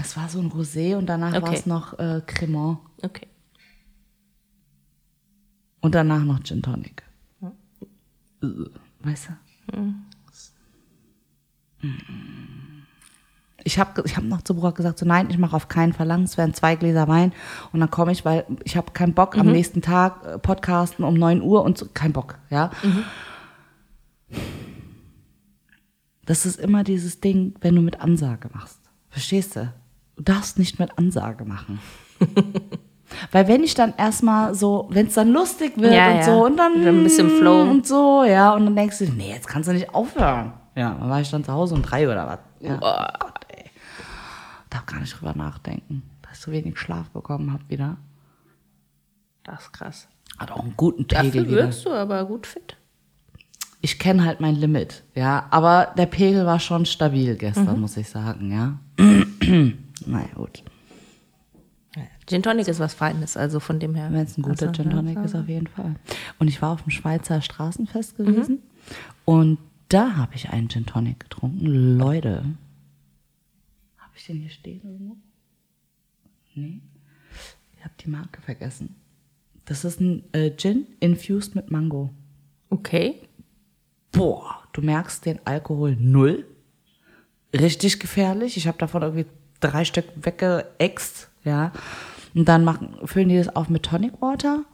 Es 0.00 0.16
war 0.16 0.28
so 0.28 0.40
ein 0.40 0.50
Rosé 0.50 0.96
und 0.96 1.06
danach 1.06 1.32
Okay. 1.32 1.42
war 1.42 1.52
es 1.52 1.64
noch 1.64 1.96
äh, 2.00 2.22
Cremant. 2.26 2.78
Okay. 3.04 3.28
Und 5.80 5.94
danach 5.94 6.24
noch 6.24 6.42
Gin 6.42 6.60
Tonic. 6.60 7.04
Äh, 8.42 8.46
Weißt 8.98 9.28
du? 9.28 9.32
Ich 13.62 13.78
habe 13.78 14.02
ich 14.04 14.16
hab 14.16 14.24
noch 14.24 14.42
zu 14.42 14.56
Brock 14.56 14.74
gesagt, 14.74 14.98
so 14.98 15.06
nein, 15.06 15.30
ich 15.30 15.38
mache 15.38 15.54
auf 15.54 15.68
keinen 15.68 15.92
Fall 15.92 16.08
lang, 16.08 16.24
es 16.24 16.36
werden 16.36 16.52
zwei 16.52 16.74
Gläser 16.74 17.06
Wein 17.06 17.32
und 17.72 17.78
dann 17.78 17.92
komme 17.92 18.10
ich, 18.10 18.24
weil 18.24 18.44
ich 18.64 18.76
habe 18.76 18.90
keinen 18.90 19.14
Bock 19.14 19.38
am 19.38 19.46
nächsten 19.46 19.82
Tag 19.82 20.26
äh, 20.26 20.38
podcasten 20.40 21.04
um 21.04 21.14
9 21.14 21.42
Uhr 21.42 21.62
und 21.62 21.78
so, 21.78 21.86
kein 21.94 22.12
Bock, 22.12 22.38
ja. 22.50 22.72
Das 26.26 26.46
ist 26.46 26.58
immer 26.60 26.84
dieses 26.84 27.20
Ding, 27.20 27.54
wenn 27.60 27.74
du 27.74 27.82
mit 27.82 28.00
Ansage 28.00 28.48
machst. 28.52 28.78
Verstehst 29.10 29.56
du? 29.56 29.72
Du 30.16 30.22
darfst 30.22 30.58
nicht 30.58 30.78
mit 30.78 30.96
Ansage 30.98 31.44
machen. 31.44 31.80
Weil 33.30 33.46
wenn 33.48 33.62
ich 33.62 33.74
dann 33.74 33.92
erstmal 33.98 34.54
so, 34.54 34.88
wenn 34.90 35.08
es 35.08 35.14
dann 35.14 35.28
lustig 35.32 35.76
wird 35.76 35.92
Ja, 35.92 36.10
und 36.10 36.16
ja. 36.16 36.22
so 36.24 36.44
und 36.46 36.56
dann 36.56 36.82
Dann 36.84 36.98
ein 37.00 37.02
bisschen 37.02 37.28
Flow. 37.28 37.62
und 37.62 37.86
so, 37.86 38.24
ja, 38.24 38.54
und 38.54 38.64
dann 38.64 38.76
denkst 38.76 38.98
du, 38.98 39.04
nee, 39.10 39.30
jetzt 39.30 39.46
kannst 39.48 39.68
du 39.68 39.72
nicht 39.74 39.94
aufhören. 39.94 40.52
Ja, 40.74 40.94
dann 40.94 41.10
war 41.10 41.20
ich 41.20 41.30
dann 41.30 41.44
zu 41.44 41.52
Hause 41.52 41.74
um 41.74 41.82
drei 41.82 42.08
oder 42.08 42.26
was. 42.26 42.38
Ja. 42.66 42.76
Oh 42.80 43.18
Gott, 43.18 43.40
ey. 43.48 43.64
Darf 44.70 44.86
gar 44.86 45.00
nicht 45.00 45.12
drüber 45.20 45.34
nachdenken, 45.36 46.02
dass 46.22 46.38
ich 46.38 46.44
so 46.44 46.52
wenig 46.52 46.78
Schlaf 46.78 47.10
bekommen 47.10 47.52
habe 47.52 47.62
wieder. 47.68 47.98
Das 49.44 49.62
ist 49.64 49.72
krass. 49.72 50.08
Hat 50.38 50.50
auch 50.50 50.60
einen 50.62 50.74
guten 50.76 51.06
Pegel 51.06 51.24
Dafür 51.26 51.42
wieder. 51.48 51.56
wirkst 51.64 51.84
du 51.84 51.90
aber 51.90 52.24
gut 52.24 52.46
fit. 52.46 52.78
Ich 53.84 53.98
kenne 53.98 54.24
halt 54.24 54.40
mein 54.40 54.54
Limit, 54.54 55.02
ja, 55.14 55.46
aber 55.50 55.92
der 55.98 56.06
Pegel 56.06 56.46
war 56.46 56.60
schon 56.60 56.86
stabil 56.86 57.34
gestern, 57.36 57.74
Mhm. 57.74 57.80
muss 57.80 57.96
ich 57.96 58.08
sagen, 58.08 58.50
ja. 58.52 58.78
naja, 60.06 60.28
gut. 60.34 60.62
Gin 62.26 62.42
Tonic 62.44 62.68
ist 62.68 62.78
was 62.78 62.94
Feines, 62.94 63.36
also 63.36 63.58
von 63.58 63.80
dem 63.80 63.94
her. 63.96 64.08
Wenn 64.12 64.20
es 64.24 64.38
ein 64.38 64.42
guter 64.42 64.68
Also, 64.68 64.82
Gin 64.82 64.90
ja, 64.90 64.96
Tonic 64.96 65.18
ist, 65.24 65.34
auf 65.34 65.48
jeden 65.48 65.66
Fall. 65.66 65.96
Und 66.38 66.46
ich 66.48 66.62
war 66.62 66.70
auf 66.70 66.82
dem 66.82 66.90
Schweizer 66.90 67.42
Straßenfest 67.42 68.16
gewesen 68.16 68.54
Mhm. 68.54 68.60
und 69.24 69.58
da 69.88 70.14
habe 70.16 70.34
ich 70.36 70.48
einen 70.50 70.68
Gin 70.68 70.86
Tonic 70.86 71.18
getrunken. 71.20 71.66
Leute, 71.98 72.44
habe 73.98 74.12
ich 74.16 74.24
den 74.26 74.36
hier 74.38 74.50
stehen 74.50 74.80
irgendwo? 74.84 75.16
Nee. 76.54 76.80
Ich 77.76 77.84
habe 77.84 77.94
die 78.02 78.08
Marke 78.08 78.40
vergessen. 78.40 78.94
Das 79.64 79.84
ist 79.84 80.00
ein 80.00 80.22
äh, 80.32 80.52
Gin 80.56 80.86
infused 81.00 81.56
mit 81.56 81.70
Mango. 81.72 82.10
Okay. 82.70 83.16
Boah, 84.12 84.62
du 84.72 84.82
merkst 84.82 85.26
den 85.26 85.40
Alkohol 85.44 85.96
null. 85.98 86.46
Richtig 87.54 87.98
gefährlich. 87.98 88.56
Ich 88.56 88.66
habe 88.66 88.78
davon 88.78 89.02
irgendwie 89.02 89.26
drei 89.60 89.84
Stück 89.84 90.06
weggeext, 90.16 91.28
ja. 91.44 91.72
Und 92.34 92.48
dann 92.48 92.64
machen, 92.64 92.96
füllen 93.04 93.28
die 93.28 93.36
das 93.36 93.54
auf 93.54 93.68
mit 93.68 93.82
Tonic 93.82 94.20
Water. 94.20 94.64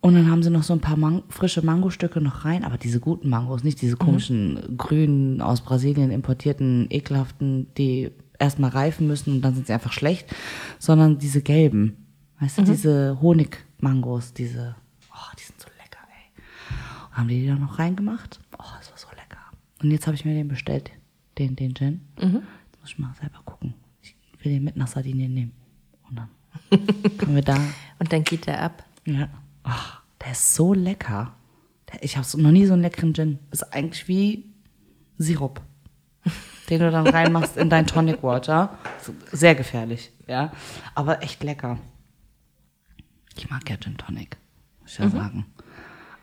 Und 0.00 0.14
dann 0.14 0.30
haben 0.30 0.42
sie 0.42 0.50
noch 0.50 0.64
so 0.64 0.74
ein 0.74 0.82
paar 0.82 0.98
Man 0.98 1.22
frische 1.30 1.64
Mangostücke 1.64 2.20
noch 2.20 2.44
rein, 2.44 2.62
aber 2.62 2.76
diese 2.76 3.00
guten 3.00 3.30
Mangos, 3.30 3.64
nicht 3.64 3.80
diese 3.80 3.96
komischen 3.96 4.76
grünen 4.76 5.40
aus 5.40 5.62
Brasilien 5.62 6.10
importierten, 6.10 6.88
ekelhaften, 6.90 7.72
die 7.78 8.10
erstmal 8.38 8.68
reifen 8.68 9.06
müssen 9.06 9.36
und 9.36 9.40
dann 9.40 9.54
sind 9.54 9.66
sie 9.66 9.72
einfach 9.72 9.92
schlecht, 9.92 10.34
sondern 10.78 11.16
diese 11.18 11.40
gelben, 11.40 12.06
weißt 12.38 12.58
du, 12.58 12.62
diese 12.64 13.18
Honigmangos, 13.22 14.34
diese, 14.34 14.76
oh, 15.10 15.32
die 15.38 15.44
sind 15.44 15.58
so 15.58 15.68
lecker, 15.82 16.00
ey. 16.10 16.42
Und 17.03 17.03
haben 17.14 17.28
die 17.28 17.40
die 17.40 17.46
dann 17.46 17.60
noch 17.60 17.78
reingemacht? 17.78 18.40
Oh, 18.58 18.64
das 18.78 18.90
war 18.90 18.98
so 18.98 19.08
lecker. 19.10 19.38
Und 19.82 19.90
jetzt 19.90 20.06
habe 20.06 20.14
ich 20.16 20.24
mir 20.24 20.34
den 20.34 20.48
bestellt, 20.48 20.90
den, 21.38 21.56
den 21.56 21.74
Gin. 21.74 22.00
Jetzt 22.16 22.32
muss 22.80 22.90
ich 22.90 22.98
mal 22.98 23.14
selber 23.20 23.40
gucken. 23.44 23.74
Ich 24.02 24.14
will 24.44 24.52
den 24.52 24.64
mit 24.64 24.76
nach 24.76 24.88
Sardinien 24.88 25.32
nehmen. 25.32 25.52
Und 26.08 26.16
dann 26.16 26.28
können 27.18 27.34
wir 27.34 27.42
da 27.42 27.56
Und 27.98 28.12
dann 28.12 28.24
geht 28.24 28.46
der 28.46 28.60
ab. 28.62 28.84
ja. 29.06 29.28
Ach, 29.62 30.02
der 30.22 30.32
ist 30.32 30.54
so 30.54 30.74
lecker. 30.74 31.34
Ich 32.00 32.16
habe 32.16 32.42
noch 32.42 32.50
nie 32.50 32.66
so 32.66 32.72
einen 32.74 32.82
leckeren 32.82 33.14
Gin. 33.14 33.38
Ist 33.50 33.62
eigentlich 33.72 34.08
wie 34.08 34.44
Sirup, 35.16 35.60
den 36.68 36.80
du 36.80 36.90
dann 36.90 37.06
reinmachst 37.06 37.56
in 37.56 37.70
dein 37.70 37.86
Tonic 37.86 38.22
Water. 38.22 38.76
Sehr 39.32 39.54
gefährlich, 39.54 40.10
ja. 40.26 40.52
Aber 40.94 41.22
echt 41.22 41.42
lecker. 41.44 41.78
Ich 43.36 43.48
mag 43.48 43.68
ja 43.70 43.76
Gin 43.76 43.96
Tonic. 43.96 44.36
muss 44.82 44.92
ich 44.92 44.98
ja 44.98 45.08
sagen. 45.08 45.46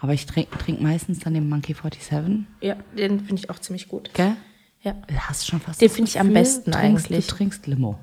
Aber 0.02 0.14
ich 0.14 0.26
trinke 0.26 0.58
trink 0.58 0.82
meistens 0.82 1.20
dann 1.20 1.34
den 1.36 1.48
Monkey 1.48 1.74
47. 1.76 2.46
Ja, 2.62 2.76
den 2.98 3.20
finde 3.20 3.36
ich 3.36 3.50
auch 3.50 3.60
ziemlich 3.60 3.88
gut. 3.88 4.10
Gell? 4.14 4.34
Ja. 4.82 4.96
Hast 5.28 5.44
du 5.44 5.52
schon 5.52 5.62
fast 5.62 5.80
Den 5.80 5.90
finde 5.92 6.10
ich 6.10 6.20
am 6.20 6.34
besten 6.34 6.72
trinkst, 6.72 7.06
eigentlich. 7.12 7.28
Du 7.28 7.36
trinkst 7.36 7.68
Limo. 7.68 8.00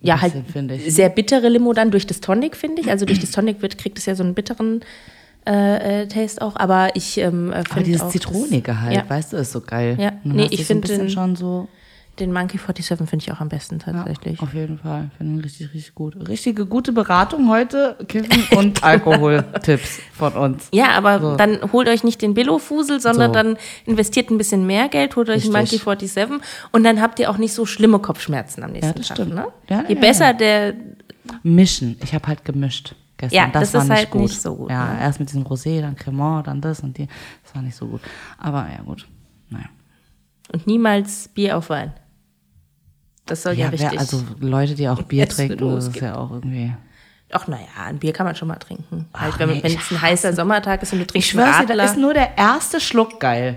Ja, 0.00 0.20
halt 0.20 0.34
bisschen, 0.34 0.46
finde 0.52 0.74
ich. 0.76 0.94
sehr 0.94 1.08
bittere 1.08 1.48
Limo 1.48 1.72
dann 1.72 1.90
durch 1.90 2.06
das 2.06 2.20
Tonic, 2.20 2.56
finde 2.56 2.80
ich. 2.82 2.90
Also 2.90 3.06
durch 3.06 3.18
das 3.18 3.30
Tonic 3.32 3.60
wird, 3.62 3.76
kriegt 3.78 3.98
es 3.98 4.06
ja 4.06 4.14
so 4.14 4.22
einen 4.22 4.34
bitteren 4.34 4.82
äh, 5.46 6.02
äh, 6.02 6.06
Taste 6.08 6.42
auch. 6.42 6.56
Aber 6.56 6.94
ich 6.94 7.18
ähm, 7.18 7.50
äh, 7.50 7.56
Aber 7.56 7.64
finde 7.64 7.84
dieses 7.84 8.02
auch 8.02 8.10
Zitronige 8.10 8.80
halt, 8.80 8.94
Ja. 8.94 9.08
weißt 9.08 9.32
du, 9.32 9.36
ist 9.38 9.50
so 9.52 9.60
geil. 9.62 9.96
Ja. 9.98 10.12
Nee, 10.22 10.46
ich 10.50 10.64
finde 10.64 10.86
den- 10.88 11.10
schon 11.10 11.34
so. 11.36 11.68
Den 12.20 12.32
Monkey 12.32 12.58
47 12.58 12.96
finde 13.08 13.22
ich 13.24 13.32
auch 13.32 13.40
am 13.40 13.48
besten 13.48 13.80
tatsächlich. 13.80 14.40
Auf 14.40 14.54
jeden 14.54 14.78
Fall. 14.78 15.10
Finde 15.16 15.34
ihn 15.34 15.40
richtig, 15.40 15.74
richtig 15.74 15.94
gut. 15.96 16.14
Richtige 16.28 16.64
gute 16.66 16.92
Beratung 16.92 17.48
heute. 17.48 17.96
Kiffen 18.06 18.44
und 18.58 18.84
Alkoholtipps 18.84 19.98
von 20.12 20.32
uns. 20.34 20.68
Ja, 20.72 20.90
aber 20.90 21.20
So. 21.20 21.36
dann 21.36 21.72
holt 21.72 21.88
euch 21.88 22.04
nicht 22.04 22.22
den 22.22 22.34
Billo-Fusel, 22.34 23.00
sondern 23.00 23.30
So. 23.30 23.34
dann 23.34 23.56
investiert 23.86 24.30
ein 24.30 24.38
bisschen 24.38 24.64
mehr 24.66 24.88
Geld, 24.88 25.16
holt 25.16 25.28
euch 25.28 25.42
einen 25.44 25.52
Monkey 25.52 25.76
Richtig. 25.76 26.12
47 26.12 26.40
und 26.72 26.84
dann 26.84 27.00
habt 27.00 27.18
ihr 27.18 27.30
auch 27.30 27.38
nicht 27.38 27.52
so 27.52 27.66
schlimme 27.66 27.98
Kopfschmerzen 27.98 28.62
am 28.62 28.70
nächsten 28.72 28.94
das 28.94 29.08
Tag. 29.08 29.16
stimmt. 29.16 29.34
Ne? 29.34 29.46
Ja, 29.68 29.84
Je 29.88 29.94
ja, 29.94 30.00
besser 30.00 30.26
ja. 30.26 30.32
der, 30.34 30.74
Mischen. 31.42 31.96
Ich 32.02 32.14
habe 32.14 32.26
halt 32.28 32.44
gemischt 32.44 32.94
gestern. 33.16 33.36
Ja, 33.36 33.46
das, 33.48 33.72
das 33.72 33.74
war 33.74 33.82
ist 33.82 33.88
nicht 33.88 33.98
halt 33.98 34.10
gut. 34.10 34.20
nicht 34.22 34.40
so 34.42 34.54
gut, 34.54 34.70
Ja, 34.70 34.92
ne? 34.92 35.00
erst 35.00 35.18
mit 35.20 35.30
diesem 35.30 35.42
Rosé, 35.44 35.80
dann 35.80 35.96
Cremant, 35.96 36.46
dann 36.46 36.60
das 36.60 36.80
und 36.80 36.96
die. 36.98 37.08
Das 37.42 37.54
war 37.54 37.62
nicht 37.62 37.74
so 37.76 37.86
gut. 37.86 38.02
Aber 38.38 38.66
ja, 38.70 38.82
gut. 38.84 39.06
Naja. 39.50 39.64
und 40.52 40.66
niemals 40.66 41.28
Bier 41.28 41.56
auf 41.56 41.70
Wein. 41.70 41.92
Das 43.26 43.42
soll 43.42 43.54
ja, 43.54 43.66
Ja, 43.66 43.72
wer, 43.72 43.80
richtig. 43.80 43.98
also 43.98 44.22
Leute, 44.40 44.74
die 44.74 44.88
auch 44.88 45.02
Bier 45.02 45.28
trinken, 45.28 45.74
das 45.74 45.88
ist 45.88 45.96
ja 45.96 46.16
auch 46.16 46.30
irgendwie. 46.30 46.74
Ach 47.32 47.48
naja, 47.48 47.66
ein 47.86 47.98
Bier 47.98 48.12
kann 48.12 48.26
man 48.26 48.36
schon 48.36 48.48
mal 48.48 48.56
trinken. 48.56 49.06
Ach, 49.12 49.22
halt, 49.22 49.38
wenn, 49.38 49.48
nee, 49.48 49.62
ich 49.64 49.76
es 49.76 49.90
ein 49.90 50.00
heißer 50.00 50.34
Sommertag 50.34 50.82
ist 50.82 50.92
und 50.92 50.98
du 50.98 51.02
Ich 51.04 51.08
trinkst 51.08 51.30
schwör's 51.30 51.66
dir, 51.66 51.74
da 51.76 51.84
ist 51.84 51.96
nur 51.96 52.14
der 52.14 52.36
erste 52.36 52.80
Schluck 52.80 53.18
geil. 53.18 53.56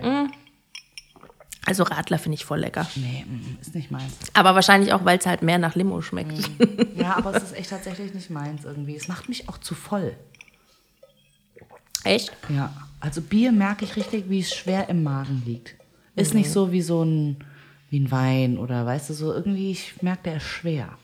also 1.65 1.83
Radler 1.83 2.17
finde 2.17 2.35
ich 2.35 2.45
voll 2.45 2.59
lecker. 2.59 2.87
Nee, 2.95 3.25
mm, 3.27 3.57
ist 3.61 3.75
nicht 3.75 3.91
meins. 3.91 4.13
Aber 4.33 4.55
wahrscheinlich 4.55 4.93
auch, 4.93 5.03
weil 5.05 5.19
es 5.19 5.25
halt 5.25 5.41
mehr 5.43 5.59
nach 5.59 5.75
Limo 5.75 6.01
schmeckt. 6.01 6.49
Ja, 6.97 7.15
aber 7.17 7.35
es 7.35 7.43
ist 7.43 7.55
echt 7.55 7.69
tatsächlich 7.69 8.13
nicht 8.15 8.31
meins 8.31 8.65
irgendwie. 8.65 8.95
Es 8.95 9.07
macht 9.07 9.29
mich 9.29 9.47
auch 9.47 9.59
zu 9.59 9.75
voll. 9.75 10.15
Echt? 12.03 12.31
Ja, 12.49 12.73
also 12.99 13.21
Bier 13.21 13.51
merke 13.51 13.85
ich 13.85 13.95
richtig, 13.95 14.29
wie 14.29 14.39
es 14.39 14.53
schwer 14.53 14.89
im 14.89 15.03
Magen 15.03 15.43
liegt. 15.45 15.75
Ist 16.15 16.33
nicht 16.33 16.49
so 16.49 16.71
wie 16.71 16.81
so 16.81 17.03
ein, 17.03 17.37
wie 17.89 17.99
ein 17.99 18.11
Wein 18.11 18.57
oder 18.57 18.85
weißt 18.85 19.09
du, 19.09 19.13
so 19.13 19.33
irgendwie, 19.33 19.71
ich 19.71 20.01
merke, 20.01 20.23
der 20.23 20.37
ist 20.37 20.43
schwer. 20.43 20.97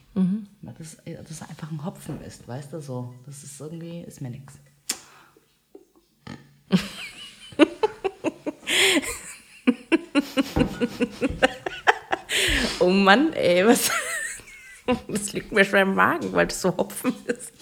Das, 0.61 0.79
ist- 0.79 1.01
das 1.05 1.31
ist 1.31 1.41
einfach 1.41 1.71
ein 1.71 1.83
Hopfen 1.83 2.21
ist, 2.21 2.47
weißt 2.47 2.73
du, 2.73 2.81
so. 2.81 3.13
Das 3.25 3.43
ist 3.43 3.59
irgendwie, 3.59 4.01
ist 4.01 4.21
mir 4.21 4.29
nix. 4.29 4.53
Oh 12.79 12.89
Mann, 12.89 13.33
ey, 13.33 13.65
was. 13.65 13.89
Das 15.07 15.31
liegt 15.33 15.51
mir 15.51 15.63
schwer 15.63 15.83
im 15.83 15.95
Magen, 15.95 16.33
weil 16.33 16.47
das 16.47 16.61
so 16.61 16.75
Hopfen 16.75 17.13
ist. 17.25 17.53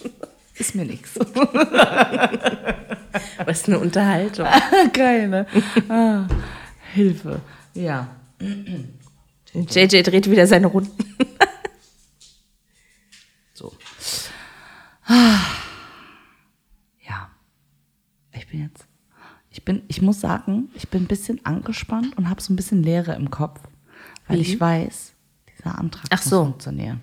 Ist 0.54 0.74
mir 0.74 0.84
nix. 0.84 1.14
Was 3.46 3.66
eine 3.66 3.78
Unterhaltung. 3.78 4.46
Geil, 4.92 5.28
ne? 5.28 5.46
Ah, 5.88 6.26
Hilfe. 6.92 7.40
Ja. 7.74 8.08
JJ 9.54 10.02
dreht 10.02 10.30
wieder 10.30 10.46
seine 10.46 10.66
Runden. 10.68 10.92
So. 13.54 13.72
Ah. 15.04 15.38
Ja. 17.06 17.30
Ich 18.32 18.48
bin 18.48 18.62
jetzt. 18.62 18.86
Ich 19.50 19.64
bin, 19.64 19.82
ich 19.88 20.00
muss 20.00 20.20
sagen, 20.20 20.70
ich 20.74 20.88
bin 20.88 21.02
ein 21.04 21.06
bisschen 21.06 21.44
angespannt 21.44 22.16
und 22.16 22.30
habe 22.30 22.40
so 22.40 22.52
ein 22.52 22.56
bisschen 22.56 22.82
Leere 22.82 23.14
im 23.14 23.30
Kopf, 23.30 23.60
weil 24.26 24.38
Wie? 24.38 24.42
ich 24.42 24.58
weiß, 24.58 25.12
dieser 25.58 25.78
Antrag 25.78 26.06
Ach 26.10 26.18
muss 26.18 26.24
so. 26.30 26.44
funktionieren. 26.44 27.02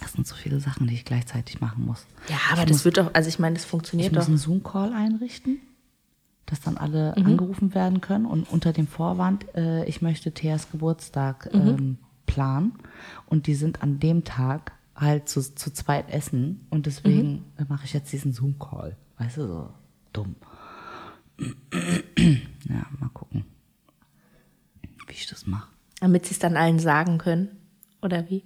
Das 0.00 0.12
sind 0.12 0.26
so 0.26 0.34
viele 0.34 0.58
Sachen, 0.60 0.88
die 0.88 0.94
ich 0.94 1.04
gleichzeitig 1.04 1.60
machen 1.60 1.84
muss. 1.86 2.04
Ja, 2.28 2.36
aber 2.50 2.62
ich 2.62 2.66
das 2.68 2.78
muss, 2.78 2.84
wird 2.84 2.98
doch, 2.98 3.14
also 3.14 3.28
ich 3.28 3.38
meine, 3.38 3.54
das 3.54 3.64
ich 3.64 3.70
funktioniert 3.70 4.12
muss 4.12 4.24
doch. 4.24 4.28
einen 4.28 4.38
Zoom-Call 4.38 4.92
einrichten, 4.92 5.60
dass 6.46 6.60
dann 6.60 6.76
alle 6.76 7.12
Mhm. 7.16 7.26
angerufen 7.26 7.74
werden 7.74 8.00
können 8.00 8.24
und 8.26 8.48
unter 8.50 8.72
dem 8.72 8.86
Vorwand, 8.86 9.44
äh, 9.54 9.84
ich 9.86 10.00
möchte 10.02 10.32
Theas 10.32 10.70
Geburtstag 10.70 11.52
Mhm. 11.52 11.60
ähm, 11.60 11.98
planen 12.26 12.72
und 13.26 13.46
die 13.46 13.54
sind 13.54 13.82
an 13.82 13.98
dem 14.00 14.24
Tag 14.24 14.72
halt 14.94 15.28
zu, 15.28 15.42
zu 15.42 15.72
zweit 15.72 16.10
essen 16.10 16.66
und 16.70 16.86
deswegen 16.86 17.32
Mhm. 17.32 17.44
äh, 17.58 17.64
mache 17.68 17.84
ich 17.84 17.92
jetzt 17.92 18.12
diesen 18.12 18.32
Zoom-Call. 18.32 18.96
Weißt 19.18 19.36
du, 19.38 19.46
so 19.46 19.68
dumm. 20.12 20.36
ja, 21.38 22.86
mal 22.98 23.10
gucken, 23.12 23.44
wie 25.06 25.12
ich 25.12 25.26
das 25.26 25.46
mache. 25.46 25.68
Damit 26.00 26.26
sie 26.26 26.32
es 26.32 26.38
dann 26.38 26.56
allen 26.56 26.78
sagen 26.78 27.18
können. 27.18 27.48
Oder 28.02 28.28
wie? 28.30 28.44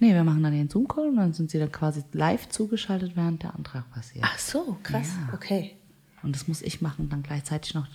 Nee, 0.00 0.12
wir 0.12 0.24
machen 0.24 0.42
dann 0.42 0.52
den 0.52 0.68
Zoom-Call 0.68 1.08
und 1.08 1.16
dann 1.16 1.32
sind 1.32 1.50
sie 1.50 1.58
dann 1.58 1.70
quasi 1.72 2.02
live 2.12 2.48
zugeschaltet, 2.48 3.12
während 3.16 3.42
der 3.42 3.54
Antrag 3.54 3.90
passiert. 3.92 4.24
Ach 4.26 4.38
so, 4.38 4.76
krass. 4.82 5.10
Okay. 5.32 5.77
Und 6.22 6.34
das 6.34 6.48
muss 6.48 6.62
ich 6.62 6.80
machen, 6.80 7.08
dann 7.10 7.22
gleichzeitig 7.22 7.74
noch 7.74 7.86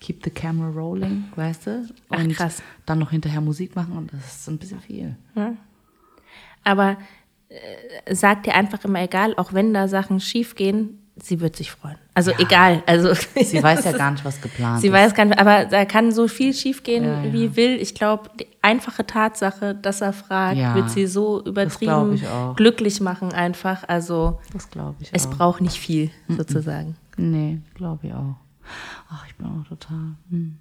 keep 0.00 0.22
the 0.24 0.30
camera 0.30 0.68
rolling, 0.70 1.24
weißt 1.34 1.66
du? 1.66 1.88
Ach, 2.10 2.18
Und 2.18 2.34
krass. 2.34 2.62
dann 2.86 2.98
noch 2.98 3.10
hinterher 3.10 3.40
Musik 3.40 3.74
machen 3.74 3.96
und 3.96 4.12
das 4.12 4.36
ist 4.36 4.48
ein 4.48 4.58
bisschen 4.58 4.80
viel. 4.80 5.16
Aber 6.62 6.96
äh, 7.48 8.14
sag 8.14 8.42
dir 8.44 8.54
einfach 8.54 8.84
immer 8.84 9.00
egal, 9.02 9.34
auch 9.36 9.52
wenn 9.52 9.74
da 9.74 9.88
Sachen 9.88 10.20
schief 10.20 10.54
gehen, 10.54 10.98
sie 11.16 11.40
wird 11.40 11.56
sich 11.56 11.70
freuen. 11.70 11.96
Also 12.14 12.32
egal. 12.38 12.82
Also 12.86 13.12
Sie 13.14 13.62
weiß 13.62 13.84
ja 13.84 13.92
gar 13.92 14.12
nicht, 14.12 14.24
was 14.24 14.40
geplant 14.40 14.80
Sie 14.80 14.88
ist. 14.88 14.92
weiß 14.92 15.14
gar 15.14 15.24
nicht, 15.26 15.38
aber 15.38 15.64
da 15.64 15.84
kann 15.84 16.12
so 16.12 16.28
viel 16.28 16.54
schiefgehen, 16.54 17.04
Ja, 17.04 17.22
ja. 17.24 17.32
wie 17.32 17.56
will. 17.56 17.80
Ich 17.80 17.94
glaube, 17.94 18.30
die 18.38 18.46
einfache 18.62 19.06
Tatsache, 19.06 19.74
dass 19.74 20.00
er 20.00 20.12
fragt, 20.12 20.56
Ja, 20.56 20.74
wird 20.74 20.90
sie 20.90 21.06
so 21.06 21.44
übertrieben 21.44 22.20
glücklich 22.56 23.00
machen 23.00 23.32
einfach. 23.32 23.84
Also 23.88 24.40
Das 24.52 24.70
glaube 24.70 24.96
ich 25.00 25.10
es 25.12 25.26
auch. 25.26 25.30
braucht 25.36 25.60
nicht 25.60 25.76
viel, 25.76 26.10
sozusagen. 26.28 26.96
Nee, 27.16 27.60
glaube 27.74 28.06
ich 28.06 28.14
auch. 28.14 28.36
Ach, 29.10 29.26
ich 29.26 29.36
bin 29.36 29.46
auch 29.46 29.64
total. 29.68 30.16
Hm. 30.30 30.58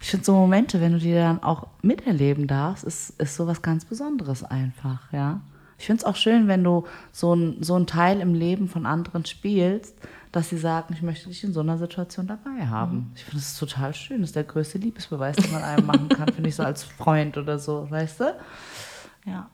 ich 0.00 0.10
finde 0.10 0.24
so 0.24 0.34
Momente, 0.34 0.80
wenn 0.80 0.92
du 0.92 0.98
die 0.98 1.12
dann 1.12 1.42
auch 1.42 1.68
miterleben 1.82 2.46
darfst, 2.46 2.84
ist, 2.84 3.20
ist 3.20 3.36
sowas 3.36 3.62
ganz 3.62 3.84
Besonderes 3.84 4.42
einfach, 4.42 5.12
ja. 5.12 5.40
Ich 5.78 5.86
finde 5.86 6.00
es 6.00 6.04
auch 6.04 6.16
schön, 6.16 6.48
wenn 6.48 6.64
du 6.64 6.86
so 7.12 7.34
ein, 7.34 7.62
so 7.62 7.76
ein 7.76 7.86
Teil 7.86 8.20
im 8.20 8.34
Leben 8.34 8.68
von 8.68 8.86
anderen 8.86 9.26
spielst, 9.26 9.94
dass 10.32 10.48
sie 10.48 10.58
sagen, 10.58 10.94
ich 10.94 11.02
möchte 11.02 11.28
dich 11.28 11.44
in 11.44 11.52
so 11.52 11.60
einer 11.60 11.76
Situation 11.78 12.26
dabei 12.26 12.66
haben. 12.66 13.12
Ich 13.14 13.24
finde 13.24 13.38
das 13.38 13.58
total 13.58 13.94
schön. 13.94 14.20
Das 14.20 14.30
ist 14.30 14.36
der 14.36 14.44
größte 14.44 14.78
Liebesbeweis, 14.78 15.36
den 15.36 15.52
man 15.52 15.62
einem 15.62 15.86
machen 15.86 16.08
kann, 16.08 16.32
finde 16.32 16.48
ich 16.48 16.56
so 16.56 16.62
als 16.62 16.82
Freund 16.84 17.36
oder 17.36 17.58
so, 17.58 17.90
weißt 17.90 18.20
du? 18.20 18.36
Ja. 19.26 19.50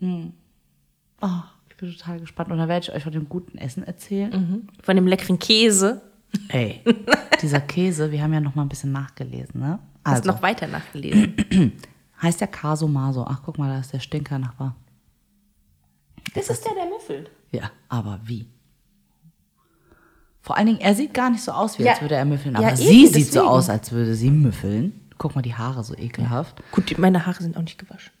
Hm. 0.00 0.32
Oh, 1.20 1.42
bin 1.78 1.90
total 1.92 2.20
gespannt. 2.20 2.50
Und 2.50 2.58
da 2.58 2.68
werde 2.68 2.84
ich 2.84 2.92
euch 2.94 3.02
von 3.02 3.12
dem 3.12 3.28
guten 3.28 3.56
Essen 3.58 3.82
erzählen. 3.84 4.68
Von 4.82 4.96
dem 4.96 5.06
leckeren 5.06 5.38
Käse. 5.38 6.02
Ey, 6.48 6.82
dieser 7.40 7.60
Käse, 7.60 8.12
wir 8.12 8.22
haben 8.22 8.34
ja 8.34 8.40
noch 8.40 8.54
mal 8.54 8.62
ein 8.62 8.68
bisschen 8.68 8.92
nachgelesen, 8.92 9.60
ne? 9.60 9.78
Hast 10.04 10.18
Also, 10.26 10.30
noch 10.30 10.42
weiter 10.42 10.66
nachgelesen. 10.66 11.34
heißt 12.22 12.40
der 12.40 12.48
Caso 12.48 12.86
Maso. 12.86 13.24
Ach, 13.26 13.40
guck 13.44 13.56
mal, 13.58 13.68
da 13.72 13.78
ist 13.80 13.92
der 13.94 14.00
Stinker-Nachbar. 14.00 14.76
Das 16.34 16.50
ist 16.50 16.64
der, 16.66 16.74
der 16.74 16.84
müffelt. 16.86 17.30
Ja, 17.50 17.70
aber 17.88 18.20
wie? 18.24 18.46
Vor 20.42 20.56
allen 20.56 20.66
Dingen, 20.66 20.80
er 20.80 20.94
sieht 20.94 21.14
gar 21.14 21.30
nicht 21.30 21.42
so 21.42 21.52
aus, 21.52 21.78
wie 21.78 21.84
Ja. 21.84 21.92
als 21.92 22.00
würde 22.02 22.14
er 22.16 22.24
müffeln. 22.24 22.54
Ja, 22.54 22.60
Aber 22.60 22.68
eben, 22.70 22.76
sie 22.76 23.06
sieht 23.06 23.26
so 23.28 23.40
deswegen. 23.40 23.48
aus, 23.48 23.70
als 23.70 23.92
würde 23.92 24.14
sie 24.14 24.30
müffeln. 24.30 25.00
Guck 25.18 25.34
mal, 25.34 25.42
die 25.42 25.54
Haare 25.54 25.82
so 25.82 25.94
ekelhaft. 25.96 26.62
Gut, 26.72 26.96
meine 26.98 27.24
Haare 27.26 27.42
sind 27.42 27.56
auch 27.56 27.62
nicht 27.62 27.78
gewaschen. 27.78 28.12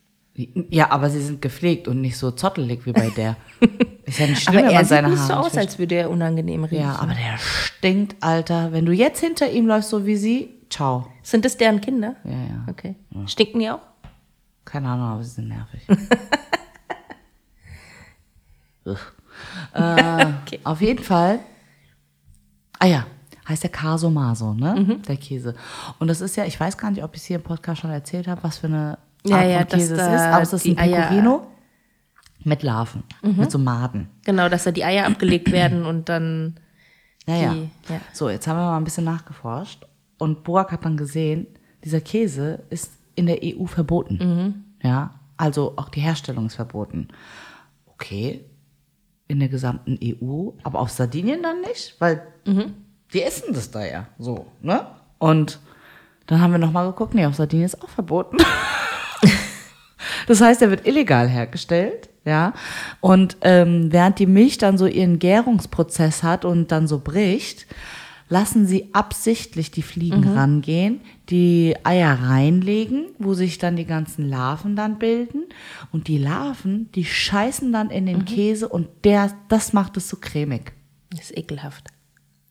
Ja, 0.70 0.90
aber 0.92 1.10
sie 1.10 1.20
sind 1.20 1.42
gepflegt 1.42 1.88
und 1.88 2.00
nicht 2.00 2.16
so 2.16 2.30
zottelig 2.30 2.86
wie 2.86 2.92
bei 2.92 3.10
der. 3.10 3.36
Ist 4.04 4.18
ja 4.20 4.26
nicht 4.28 4.42
schlimm, 4.42 4.58
Aber 4.58 4.66
wenn 4.68 4.70
er 4.70 4.74
man 4.74 4.84
sieht 4.84 4.88
seine 4.88 5.08
nicht 5.10 5.18
Haare 5.18 5.28
so 5.28 5.34
aus, 5.34 5.44
nicht 5.46 5.56
wäscht. 5.56 5.66
als 5.68 5.78
würde 5.78 5.94
er 5.96 6.10
unangenehm 6.10 6.64
riechen. 6.64 6.82
Ja, 6.84 6.96
aber 6.96 7.12
der 7.14 7.38
stinkt, 7.38 8.16
Alter. 8.22 8.72
Wenn 8.72 8.86
du 8.86 8.92
jetzt 8.92 9.20
hinter 9.20 9.50
ihm 9.50 9.66
läufst, 9.66 9.90
so 9.90 10.06
wie 10.06 10.16
sie, 10.16 10.50
ciao. 10.70 11.08
Sind 11.22 11.44
das 11.44 11.56
deren 11.56 11.80
Kinder? 11.80 12.14
Ja, 12.24 12.30
ja. 12.30 12.64
Okay. 12.68 12.94
Stinken 13.26 13.58
die 13.60 13.68
auch? 13.70 13.80
Keine 14.64 14.88
Ahnung, 14.88 15.06
aber 15.08 15.24
sie 15.24 15.30
sind 15.30 15.48
nervig. 15.48 15.80
Äh, 18.86 18.94
Okay. 20.44 20.60
Auf 20.64 20.80
jeden 20.80 21.04
Fall. 21.04 21.40
Ah 22.78 22.86
ja, 22.86 23.06
heißt 23.48 23.62
der 23.62 23.70
Caso 23.70 24.10
Maso, 24.10 24.54
ne? 24.54 24.74
Mhm. 24.74 25.02
Der 25.02 25.16
Käse. 25.16 25.54
Und 25.98 26.08
das 26.08 26.20
ist 26.20 26.36
ja, 26.36 26.44
ich 26.44 26.58
weiß 26.58 26.76
gar 26.78 26.90
nicht, 26.90 27.02
ob 27.04 27.14
ich 27.14 27.20
es 27.22 27.26
hier 27.26 27.36
im 27.36 27.42
Podcast 27.42 27.80
schon 27.82 27.90
erzählt 27.90 28.26
habe, 28.28 28.42
was 28.42 28.58
für 28.58 28.66
eine 28.68 28.98
Ja, 29.28 29.36
Art 29.36 29.46
ja, 29.50 29.58
von 29.60 29.78
Käse 29.78 29.94
es 29.94 30.00
ist. 30.00 30.20
Aber 30.26 30.42
es 30.42 30.52
ist 30.52 30.66
ein 30.66 30.78
Eier- 30.78 30.98
Mhm. 30.98 31.02
Pecorino 31.08 31.46
mit 32.44 32.62
Larven, 32.62 33.02
mit 33.22 33.50
so 33.50 33.58
Maden. 33.58 34.08
Genau, 34.24 34.48
dass 34.48 34.64
da 34.64 34.70
die 34.70 34.84
Eier 34.84 35.06
abgelegt 35.06 35.50
werden 35.52 35.84
und 35.84 36.08
dann. 36.08 36.58
Naja. 37.26 37.52
Die- 37.54 37.70
ja. 37.92 38.00
So, 38.12 38.30
jetzt 38.30 38.46
haben 38.46 38.56
wir 38.56 38.64
mal 38.66 38.76
ein 38.78 38.84
bisschen 38.84 39.04
nachgeforscht. 39.04 39.84
Und 40.18 40.44
Burak 40.44 40.72
hat 40.72 40.84
dann 40.84 40.96
gesehen, 40.96 41.46
dieser 41.84 42.00
Käse 42.00 42.64
ist 42.70 42.92
in 43.14 43.26
der 43.26 43.38
EU 43.42 43.66
verboten. 43.66 44.18
Mhm. 44.18 44.64
Ja, 44.88 45.14
also 45.36 45.74
auch 45.76 45.88
die 45.90 46.00
Herstellung 46.00 46.46
ist 46.46 46.54
verboten. 46.56 47.08
Okay. 47.86 48.44
in 49.30 49.40
der 49.40 49.50
gesamten 49.50 49.98
EU, 50.02 50.52
aber 50.62 50.78
auf 50.78 50.88
Sardinien 50.88 51.42
dann 51.42 51.60
nicht, 51.60 51.96
weil 51.98 52.22
die 53.12 53.22
essen 53.22 53.52
das 53.52 53.70
da 53.70 53.84
ja 53.84 54.06
so, 54.18 54.46
ne? 54.62 54.86
Und 55.18 55.58
dann 56.26 56.40
haben 56.40 56.52
wir 56.52 56.58
nochmal 56.58 56.86
geguckt, 56.86 57.12
nee, 57.12 57.26
auf 57.26 57.34
Sardinien 57.34 57.66
ist 57.66 57.82
auch 57.82 57.90
verboten. 57.90 58.38
das 60.26 60.40
heißt, 60.40 60.62
er 60.62 60.70
wird 60.70 60.86
illegal 60.86 61.28
hergestellt, 61.28 62.08
ja. 62.24 62.52
Und 63.00 63.36
ähm, 63.42 63.92
während 63.92 64.18
die 64.18 64.26
Milch 64.26 64.58
dann 64.58 64.78
so 64.78 64.86
ihren 64.86 65.18
Gärungsprozess 65.18 66.22
hat 66.22 66.44
und 66.44 66.70
dann 66.72 66.86
so 66.86 66.98
bricht, 66.98 67.66
lassen 68.30 68.66
sie 68.66 68.90
absichtlich 68.92 69.70
die 69.70 69.80
Fliegen 69.82 70.28
rangehen, 70.36 71.00
die 71.30 71.74
Eier 71.84 72.18
reinlegen, 72.22 73.06
wo 73.18 73.32
sich 73.32 73.56
dann 73.56 73.76
die 73.76 73.86
ganzen 73.86 74.28
Larven 74.28 74.76
dann 74.76 74.98
bilden. 74.98 75.44
Und 75.92 76.08
die 76.08 76.18
Larven, 76.18 76.90
die 76.94 77.06
scheißen 77.06 77.72
dann 77.72 77.88
in 77.90 78.04
den 78.04 78.26
Käse 78.26 78.68
und 78.68 78.88
der, 79.04 79.32
das 79.48 79.72
macht 79.72 79.96
es 79.96 80.08
so 80.10 80.18
cremig. 80.20 80.72
Das 81.10 81.20
ist 81.30 81.38
ekelhaft. 81.38 81.88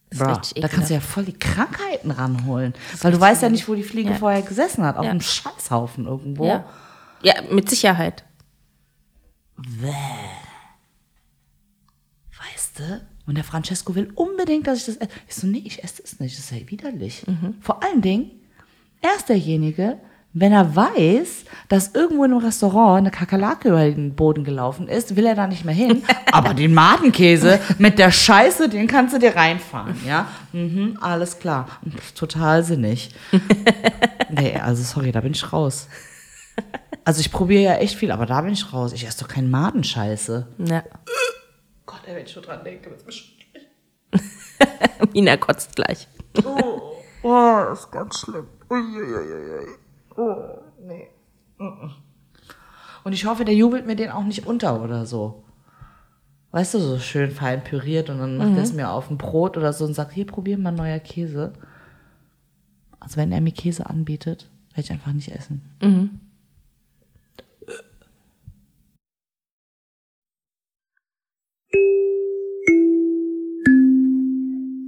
Das 0.10 0.20
ist 0.22 0.28
richtig 0.28 0.54
da 0.54 0.58
ekelhaft. 0.60 0.74
kannst 0.74 0.90
du 0.90 0.94
ja 0.96 1.00
voll 1.00 1.26
die 1.26 1.34
Krankheiten 1.38 2.10
ranholen. 2.10 2.74
Weil 3.02 3.12
du 3.12 3.20
weißt 3.20 3.44
ja 3.44 3.50
nicht, 3.50 3.68
wo 3.68 3.76
die 3.76 3.84
Fliege 3.84 4.10
Ja. 4.12 4.16
vorher 4.16 4.42
gesessen 4.42 4.84
hat. 4.84 4.98
Auf 4.98 5.06
Ja. 5.06 5.12
einem 5.12 5.22
Scheißhaufen 5.22 6.08
irgendwo. 6.08 6.48
ja. 6.48 6.66
Ja, 7.22 7.36
mit 7.52 7.70
Sicherheit. 7.70 8.24
Weißt 12.38 12.80
du? 12.80 13.02
Und 13.26 13.36
der 13.36 13.44
Francesco 13.44 13.96
will 13.96 14.12
unbedingt, 14.16 14.68
dass 14.68 14.80
ich 14.80 14.86
das 14.86 14.98
esse. 14.98 15.10
Ich 15.28 15.36
so, 15.36 15.48
nee, 15.48 15.64
ich 15.66 15.84
esse 15.84 16.02
das 16.02 16.20
nicht. 16.20 16.38
Das 16.38 16.46
ist 16.46 16.52
ja 16.52 16.70
widerlich. 16.70 17.26
Vor 17.62 17.84
allen 17.84 18.02
Dingen, 18.02 18.32
er 19.02 19.16
ist 19.18 19.28
derjenige, 19.28 20.00
wenn 20.40 20.52
er 20.52 20.76
weiß, 20.76 21.46
dass 21.68 21.96
irgendwo 21.96 22.24
in 22.24 22.32
einem 22.32 22.44
Restaurant 22.44 23.00
eine 23.00 23.12
Kakerlake 23.12 23.70
über 23.70 23.84
den 23.90 24.16
Boden 24.16 24.44
gelaufen 24.44 24.88
ist, 24.88 25.16
will 25.16 25.26
er 25.26 25.36
da 25.36 25.48
nicht 25.48 25.66
mehr 25.66 25.74
hin. 25.74 26.04
Aber 26.32 26.54
den 26.54 26.74
Madenkäse 26.74 27.60
mit 27.80 27.98
der 27.98 28.12
Scheiße, 28.12 28.70
den 28.70 28.88
kannst 28.88 29.16
du 29.16 29.20
dir 29.20 29.36
reinfahren, 29.36 29.96
ja? 30.06 30.28
Mhm, 30.54 30.98
alles 31.02 31.40
klar. 31.40 31.68
Total 32.16 32.64
sinnig. 32.64 33.10
nee, 34.30 34.56
also 34.56 34.84
sorry, 34.84 35.12
da 35.12 35.22
bin 35.22 35.32
ich 35.32 35.52
raus. 35.52 35.88
Also 37.08 37.22
ich 37.22 37.32
probiere 37.32 37.64
ja 37.64 37.76
echt 37.76 37.96
viel, 37.96 38.12
aber 38.12 38.26
da 38.26 38.42
bin 38.42 38.52
ich 38.52 38.74
raus. 38.74 38.92
Ich 38.92 39.08
esse 39.08 39.24
doch 39.24 39.30
keinen 39.30 39.50
Madenscheiße. 39.50 40.46
Ja. 40.58 40.84
Gott, 41.86 42.02
ey, 42.06 42.14
wenn 42.14 42.26
ich 42.26 42.34
schon 42.34 42.44
dran 42.44 42.66
denke, 42.66 42.90
wird's 42.90 43.06
mir 43.06 43.14
schrecklich. 43.14 43.66
Mina 45.14 45.38
kotzt 45.38 45.74
gleich. 45.78 46.10
Oh, 46.44 46.92
das 47.70 47.80
ist 47.80 47.92
ganz 47.94 48.20
schlimm. 48.20 48.48
Uiuiuiui. 48.70 49.68
Oh, 50.18 50.58
nee. 50.86 51.08
Und 53.06 53.14
ich 53.14 53.26
hoffe, 53.26 53.46
der 53.46 53.56
jubelt 53.56 53.88
mir 53.88 53.96
den 53.96 54.12
auch 54.12 54.26
nicht 54.26 54.46
unter 54.46 54.84
oder 54.84 55.06
so. 55.06 55.46
Weißt 56.52 56.74
du, 56.74 56.80
so 56.80 57.00
schön 57.00 57.32
fein 57.32 57.64
püriert 57.64 58.10
und 58.10 58.18
dann 58.18 58.36
macht 58.36 58.58
er 58.58 58.64
es 58.64 58.74
mir 58.74 58.90
auf 58.90 59.10
ein 59.10 59.18
Brot 59.18 59.56
oder 59.56 59.72
so 59.72 59.86
und 59.86 59.94
sagt, 59.94 60.12
hier, 60.12 60.26
probier 60.26 60.58
mal 60.58 60.72
neuer 60.74 61.00
Käse. 61.00 61.54
Also 63.00 63.16
wenn 63.16 63.32
er 63.32 63.40
mir 63.40 63.54
Käse 63.54 63.86
anbietet, 63.90 64.50
werde 64.72 64.82
ich 64.82 64.92
einfach 64.92 65.14
nicht 65.14 65.32
essen. 65.32 65.62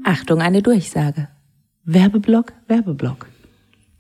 Achtung, 0.04 0.42
eine 0.42 0.62
Durchsage. 0.62 1.28
Werbeblock, 1.84 2.54
Werbeblock. 2.68 3.28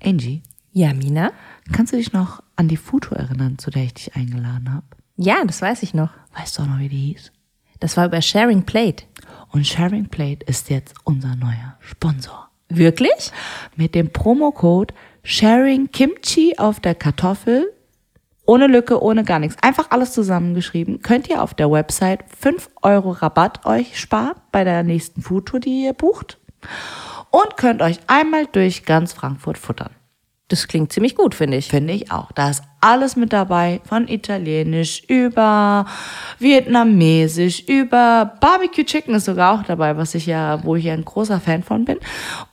Angie, 0.03 0.43
Ja, 0.71 0.93
Mina? 0.93 1.31
kannst 1.71 1.93
du 1.93 1.97
dich 1.97 2.13
noch 2.13 2.41
an 2.55 2.67
die 2.67 2.77
Foto 2.77 3.15
erinnern, 3.15 3.57
zu 3.57 3.69
der 3.71 3.83
ich 3.83 3.93
dich 3.95 4.15
eingeladen 4.15 4.71
habe? 4.73 4.85
Ja, 5.17 5.43
das 5.45 5.61
weiß 5.61 5.83
ich 5.83 5.93
noch. 5.93 6.11
Weißt 6.37 6.57
du 6.57 6.61
auch 6.63 6.67
noch, 6.67 6.79
wie 6.79 6.89
die 6.89 7.13
hieß? 7.13 7.31
Das 7.79 7.97
war 7.97 8.05
über 8.05 8.21
Sharing 8.21 8.63
Plate. 8.63 9.03
Und 9.51 9.65
Sharing 9.67 10.07
Plate 10.07 10.45
ist 10.45 10.69
jetzt 10.69 10.93
unser 11.03 11.35
neuer 11.35 11.75
Sponsor. 11.79 12.49
Wirklich? 12.69 13.31
Mit 13.75 13.95
dem 13.95 14.11
Promocode 14.11 14.93
Sharing 15.23 15.91
Kimchi 15.91 16.55
auf 16.57 16.79
der 16.79 16.95
Kartoffel, 16.95 17.65
ohne 18.49 18.65
Lücke, 18.65 18.99
ohne 19.03 19.23
gar 19.23 19.37
nichts, 19.37 19.61
einfach 19.61 19.91
alles 19.91 20.11
zusammengeschrieben, 20.11 21.03
könnt 21.03 21.29
ihr 21.29 21.43
auf 21.43 21.53
der 21.53 21.69
Website 21.69 22.23
5 22.35 22.67
Euro 22.81 23.11
Rabatt 23.11 23.63
euch 23.67 23.99
sparen 23.99 24.33
bei 24.51 24.63
der 24.63 24.81
nächsten 24.81 25.21
Foodtour, 25.21 25.59
die 25.59 25.83
ihr 25.83 25.93
bucht. 25.93 26.39
Und 27.29 27.57
könnt 27.57 27.83
euch 27.83 27.99
einmal 28.07 28.47
durch 28.47 28.85
ganz 28.85 29.13
Frankfurt 29.13 29.59
futtern. 29.59 29.91
Das 30.49 30.67
klingt 30.67 30.91
ziemlich 30.91 31.15
gut, 31.15 31.35
finde 31.35 31.57
ich. 31.57 31.67
Finde 31.67 31.93
ich 31.93 32.11
auch. 32.11 32.31
Da 32.31 32.49
ist 32.49 32.63
alles 32.81 33.15
mit 33.15 33.33
dabei, 33.33 33.81
von 33.83 34.07
Italienisch 34.07 35.03
über 35.07 35.85
Vietnamesisch, 36.39 37.61
über 37.67 38.33
Barbecue 38.39 38.83
Chicken 38.83 39.13
ist 39.15 39.25
sogar 39.25 39.53
auch 39.53 39.63
dabei, 39.63 39.95
was 39.97 40.15
ich 40.15 40.25
ja, 40.25 40.63
wo 40.63 40.75
ich 40.75 40.85
ja 40.85 40.93
ein 40.93 41.05
großer 41.05 41.39
Fan 41.39 41.61
von 41.61 41.85
bin. 41.85 41.97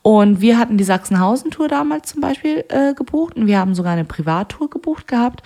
Und 0.03 0.43
wir 0.43 0.59
hatten 0.59 0.77
die 0.77 0.85
Sachsenhausen-Tour 0.85 1.69
damals 1.69 2.11
zum 2.11 2.21
Beispiel 2.21 2.65
äh, 2.69 2.93
gebucht 2.93 3.37
und 3.37 3.47
wir 3.47 3.59
haben 3.59 3.75
sogar 3.75 3.93
eine 3.93 4.05
Privattour 4.05 4.69
gebucht 4.69 5.09
gehabt. 5.09 5.43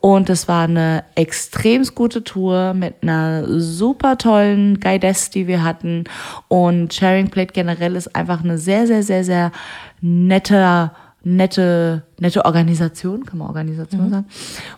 Und 0.00 0.30
es 0.30 0.46
war 0.46 0.64
eine 0.64 1.04
extrem 1.16 1.82
gute 1.94 2.22
Tour 2.22 2.74
mit 2.74 3.02
einer 3.02 3.60
super 3.60 4.18
tollen 4.18 4.78
Guidess, 4.78 5.30
die 5.30 5.48
wir 5.48 5.64
hatten. 5.64 6.04
Und 6.46 6.94
Sharing 6.94 7.30
Plate 7.30 7.52
generell 7.54 7.96
ist 7.96 8.14
einfach 8.14 8.44
eine 8.44 8.58
sehr, 8.58 8.86
sehr, 8.86 9.02
sehr, 9.02 9.24
sehr 9.24 9.50
nette 10.00 10.92
nette, 11.36 12.02
nette 12.18 12.44
Organisation, 12.44 13.24
kann 13.24 13.38
man 13.38 13.48
Organisation 13.48 14.10
sagen. 14.10 14.26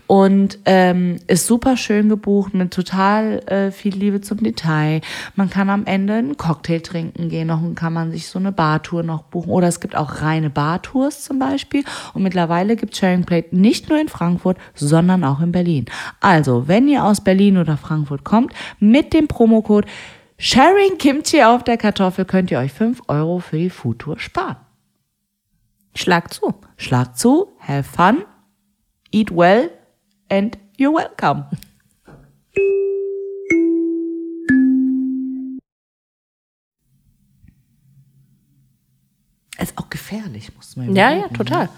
Und 0.07 0.59
ähm, 0.65 1.19
ist 1.27 1.47
super 1.47 1.77
schön 1.77 2.09
gebucht 2.09 2.55
mit 2.55 2.73
total 2.73 3.39
äh, 3.47 3.71
viel 3.71 3.95
Liebe 3.95 4.21
zum 4.21 4.39
Detail. 4.39 5.01
Man 5.37 5.49
kann 5.49 5.71
am 5.71 5.87
Ende 5.87 6.15
einen 6.15 6.37
Cocktail 6.37 6.81
trinken 6.81 7.29
gehen, 7.29 7.47
noch 7.47 7.63
und 7.63 7.77
kann 7.77 7.93
man 7.93 8.11
sich 8.11 8.27
so 8.27 8.39
eine 8.39 8.53
Bartour 8.53 9.03
noch 9.03 9.23
buchen. 9.23 9.51
Oder 9.51 9.69
es 9.69 9.81
gibt 9.81 9.97
auch 9.97 10.23
reine 10.23 10.51
Bartours 10.51 11.23
zum 11.23 11.39
Beispiel. 11.39 11.85
Und 12.15 12.23
mittlerweile 12.23 12.77
gibt 12.77 12.97
Sharing 12.97 13.25
Plate 13.25 13.57
nicht 13.57 13.89
nur 13.89 14.01
in 14.01 14.09
Frankfurt, 14.09 14.59
sondern 14.75 15.25
auch 15.25 15.41
in 15.41 15.53
Berlin. 15.53 15.87
Also, 16.21 16.67
wenn 16.67 16.89
ihr 16.89 17.05
aus 17.05 17.23
Berlin 17.23 17.59
oder 17.59 17.77
Frankfurt 17.77 18.25
kommt, 18.25 18.53
mit 18.81 19.13
dem 19.13 19.29
Promocode 19.29 19.87
Sharing 20.39 20.97
Kimchi 20.99 21.43
auf 21.43 21.65
der 21.65 21.77
Kartoffel 21.77 22.25
könnt 22.25 22.51
ihr 22.51 22.59
euch 22.59 22.73
5 22.73 23.03
Euro 23.09 23.41
für 23.41 23.59
die 23.59 23.69
Foodtour 23.69 24.19
sparen. 24.19 24.57
Schlag 25.95 26.33
zu. 26.33 26.55
Schlag 26.77 27.17
zu, 27.17 27.53
have 27.59 27.85
fun, 27.85 28.25
eat 29.11 29.31
well 29.31 29.71
and 30.29 30.57
you're 30.79 30.95
welcome. 30.95 31.47
Ist 39.59 39.77
auch 39.77 39.91
gefährlich, 39.91 40.55
muss 40.57 40.77
man 40.77 40.95
Ja, 40.97 41.13
ja, 41.13 41.29
total. 41.29 41.65
Ne? 41.65 41.71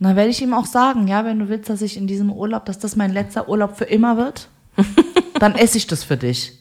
Dann 0.00 0.16
werde 0.16 0.30
ich 0.30 0.42
ihm 0.42 0.54
auch 0.54 0.66
sagen, 0.66 1.08
ja, 1.08 1.24
wenn 1.24 1.38
du 1.38 1.48
willst, 1.48 1.70
dass 1.70 1.82
ich 1.82 1.96
in 1.96 2.06
diesem 2.06 2.30
Urlaub, 2.30 2.66
dass 2.66 2.78
das 2.78 2.94
mein 2.94 3.12
letzter 3.12 3.48
Urlaub 3.48 3.76
für 3.76 3.84
immer 3.84 4.16
wird, 4.16 4.48
dann 5.40 5.54
esse 5.54 5.78
ich 5.78 5.86
das 5.86 6.04
für 6.04 6.16
dich. 6.16 6.58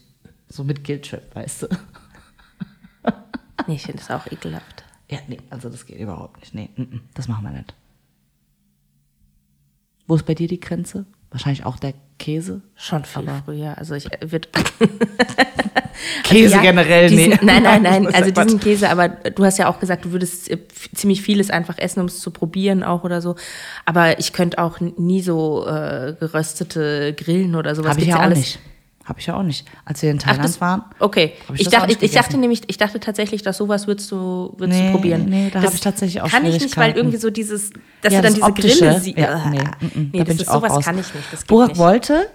So 0.47 0.63
mit 0.63 0.83
Guilt 0.85 1.09
Trip, 1.09 1.35
weißt 1.35 1.63
du. 1.63 1.67
Nee, 3.67 3.75
ich 3.75 3.83
finde 3.83 3.99
das 3.99 4.09
auch 4.11 4.31
ekelhaft. 4.31 4.86
Ja, 5.09 5.19
nee, 5.27 5.37
also 5.49 5.69
das 5.69 5.85
geht 5.85 5.99
überhaupt 5.99 6.39
nicht. 6.41 6.53
Nee, 6.53 6.69
mm, 6.75 6.81
mm, 6.81 7.01
das 7.13 7.27
machen 7.27 7.43
wir 7.45 7.51
nicht. 7.51 7.73
Wo 10.07 10.15
ist 10.15 10.25
bei 10.25 10.33
dir 10.35 10.47
die 10.47 10.59
Grenze? 10.59 11.05
Wahrscheinlich 11.31 11.65
auch 11.65 11.77
der 11.77 11.93
Käse? 12.19 12.61
Schon 12.75 13.03
viel 13.05 13.29
früher. 13.45 13.77
Also 13.77 13.95
ich 13.95 14.11
äh, 14.11 14.31
wird 14.31 14.49
Käse 16.23 16.55
Ja, 16.55 16.61
generell, 16.61 17.09
diesen, 17.09 17.29
nee. 17.31 17.39
Nein, 17.41 17.63
nein, 17.63 17.81
nein. 17.83 18.07
Also 18.13 18.31
diesen 18.31 18.59
Käse, 18.59 18.89
aber 18.89 19.09
du 19.09 19.43
hast 19.43 19.57
ja 19.57 19.67
auch 19.69 19.79
gesagt, 19.79 20.05
du 20.05 20.11
würdest 20.11 20.49
äh, 20.49 20.57
ziemlich 20.95 21.21
vieles 21.21 21.49
einfach 21.49 21.77
essen, 21.77 21.99
um 21.99 22.05
es 22.07 22.19
zu 22.19 22.31
probieren 22.31 22.83
auch 22.83 23.03
oder 23.03 23.21
so. 23.21 23.35
Aber 23.85 24.19
ich 24.19 24.31
könnte 24.33 24.57
auch 24.59 24.79
n- 24.79 24.93
nie 24.97 25.21
so 25.21 25.65
äh, 25.67 26.15
geröstete 26.19 27.13
Grillen 27.13 27.55
oder 27.55 27.75
sowas. 27.75 27.91
Habe 27.91 28.01
ich 28.01 28.07
ja 28.07 28.17
auch 28.17 28.21
alles. 28.21 28.37
nicht. 28.39 28.59
Habe 29.07 29.19
ich 29.21 29.25
ja 29.27 29.35
auch 29.37 29.43
nicht. 29.43 29.65
Als 29.85 30.01
wir 30.01 30.11
in 30.11 30.17
Ach, 30.19 30.23
Thailand 30.23 30.43
das 30.43 30.59
waren. 30.59 30.83
Okay. 30.99 31.33
Ich 31.53 31.61
Ich, 31.61 31.69
dachte, 31.69 31.87
nicht 31.87 32.03
ich, 32.03 32.09
ich 32.09 32.15
dachte 32.15 32.37
nämlich, 32.37 32.63
ich 32.67 32.77
dachte 32.77 32.99
tatsächlich, 32.99 33.41
dass 33.41 33.55
sowas 33.55 33.87
würdest 33.87 34.11
du, 34.11 34.53
würdest 34.57 34.79
Nee, 34.81 34.87
du 34.87 34.91
probieren. 34.91 35.25
nee, 35.29 35.49
da 35.49 35.59
Das 35.61 35.67
hab 35.69 35.73
ich 35.75 35.79
tatsächlich 35.81 36.21
auch 36.21 36.29
Kann 36.29 36.45
ich 36.45 36.59
nicht, 36.59 36.75
weil 36.75 36.91
irgendwie 36.91 37.15
so 37.17 37.29
dieses, 37.29 37.71
dass 38.01 38.11
Ja, 38.11 38.19
du 38.19 38.23
dann 38.25 38.33
diese 38.33 38.45
Optische, 38.45 38.79
Grille 38.79 38.99
siehst. 38.99 39.17
ja, 39.17 39.49
nee, 39.49 39.59
nee, 39.59 39.63
mm, 39.63 39.85
mm, 39.85 39.91
da 39.93 39.99
nee 40.17 40.23
bin 40.23 40.25
das 40.25 40.35
ich 40.41 40.47
auch 40.49 40.53
sowas 40.55 40.71
raus. 40.73 40.85
kann 40.85 40.99
ich 40.99 41.13
nicht. 41.13 41.25
Das 41.31 41.45
Burak 41.45 41.77
wollte 41.77 42.27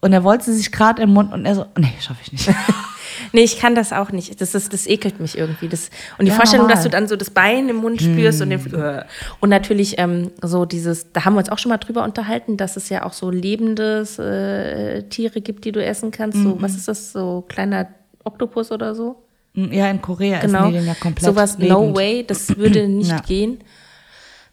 und 0.00 0.12
er 0.12 0.22
wollte 0.22 0.52
sich 0.52 0.70
gerade 0.70 1.02
im 1.02 1.10
Mund 1.12 1.32
und 1.32 1.44
er 1.46 1.54
so, 1.56 1.66
nee, 1.76 1.92
schaffe 2.00 2.20
ich 2.22 2.30
nicht. 2.32 2.48
Nee, 3.32 3.42
ich 3.42 3.58
kann 3.58 3.74
das 3.74 3.92
auch 3.92 4.10
nicht. 4.12 4.40
Das, 4.40 4.54
ist, 4.54 4.72
das 4.72 4.86
ekelt 4.86 5.20
mich 5.20 5.38
irgendwie. 5.38 5.68
Das, 5.68 5.90
und 6.18 6.24
die 6.24 6.30
Ja, 6.30 6.34
Vorstellung, 6.36 6.66
normal. 6.66 6.76
dass 6.76 6.84
du 6.84 6.90
dann 6.90 7.06
so 7.08 7.16
das 7.16 7.30
Bein 7.30 7.68
im 7.68 7.76
Mund 7.76 8.00
spürst 8.02 8.42
und 8.42 8.50
den, 8.50 8.74
äh. 8.74 9.04
und 9.40 9.48
natürlich 9.50 9.98
ähm, 9.98 10.30
so 10.42 10.64
dieses, 10.64 11.12
da 11.12 11.24
haben 11.24 11.34
wir 11.34 11.38
uns 11.40 11.48
auch 11.48 11.58
schon 11.58 11.70
mal 11.70 11.78
drüber 11.78 12.02
unterhalten, 12.04 12.56
dass 12.56 12.76
es 12.76 12.88
ja 12.88 13.04
auch 13.04 13.12
so 13.12 13.30
lebendes 13.30 14.18
äh, 14.18 15.02
Tiere 15.04 15.40
gibt, 15.40 15.64
die 15.64 15.72
du 15.72 15.84
essen 15.84 16.10
kannst. 16.10 16.38
Mhm. 16.38 16.42
So, 16.44 16.62
was 16.62 16.74
ist 16.76 16.88
das? 16.88 17.12
So 17.12 17.44
kleiner 17.48 17.88
Oktopus 18.24 18.72
oder 18.72 18.94
so? 18.94 19.22
ja, 19.54 19.90
in 19.90 20.00
Korea 20.00 20.40
Genau. 20.40 20.60
essen 20.64 20.72
die 20.72 20.78
den 20.78 20.86
ja 20.86 20.94
komplett 20.94 21.24
Sowas, 21.26 21.58
lebend. 21.58 21.70
no 21.70 21.94
way, 21.94 22.24
das 22.26 22.56
würde 22.56 22.86
nicht 22.88 23.10
Ja. 23.10 23.20
gehen. 23.20 23.58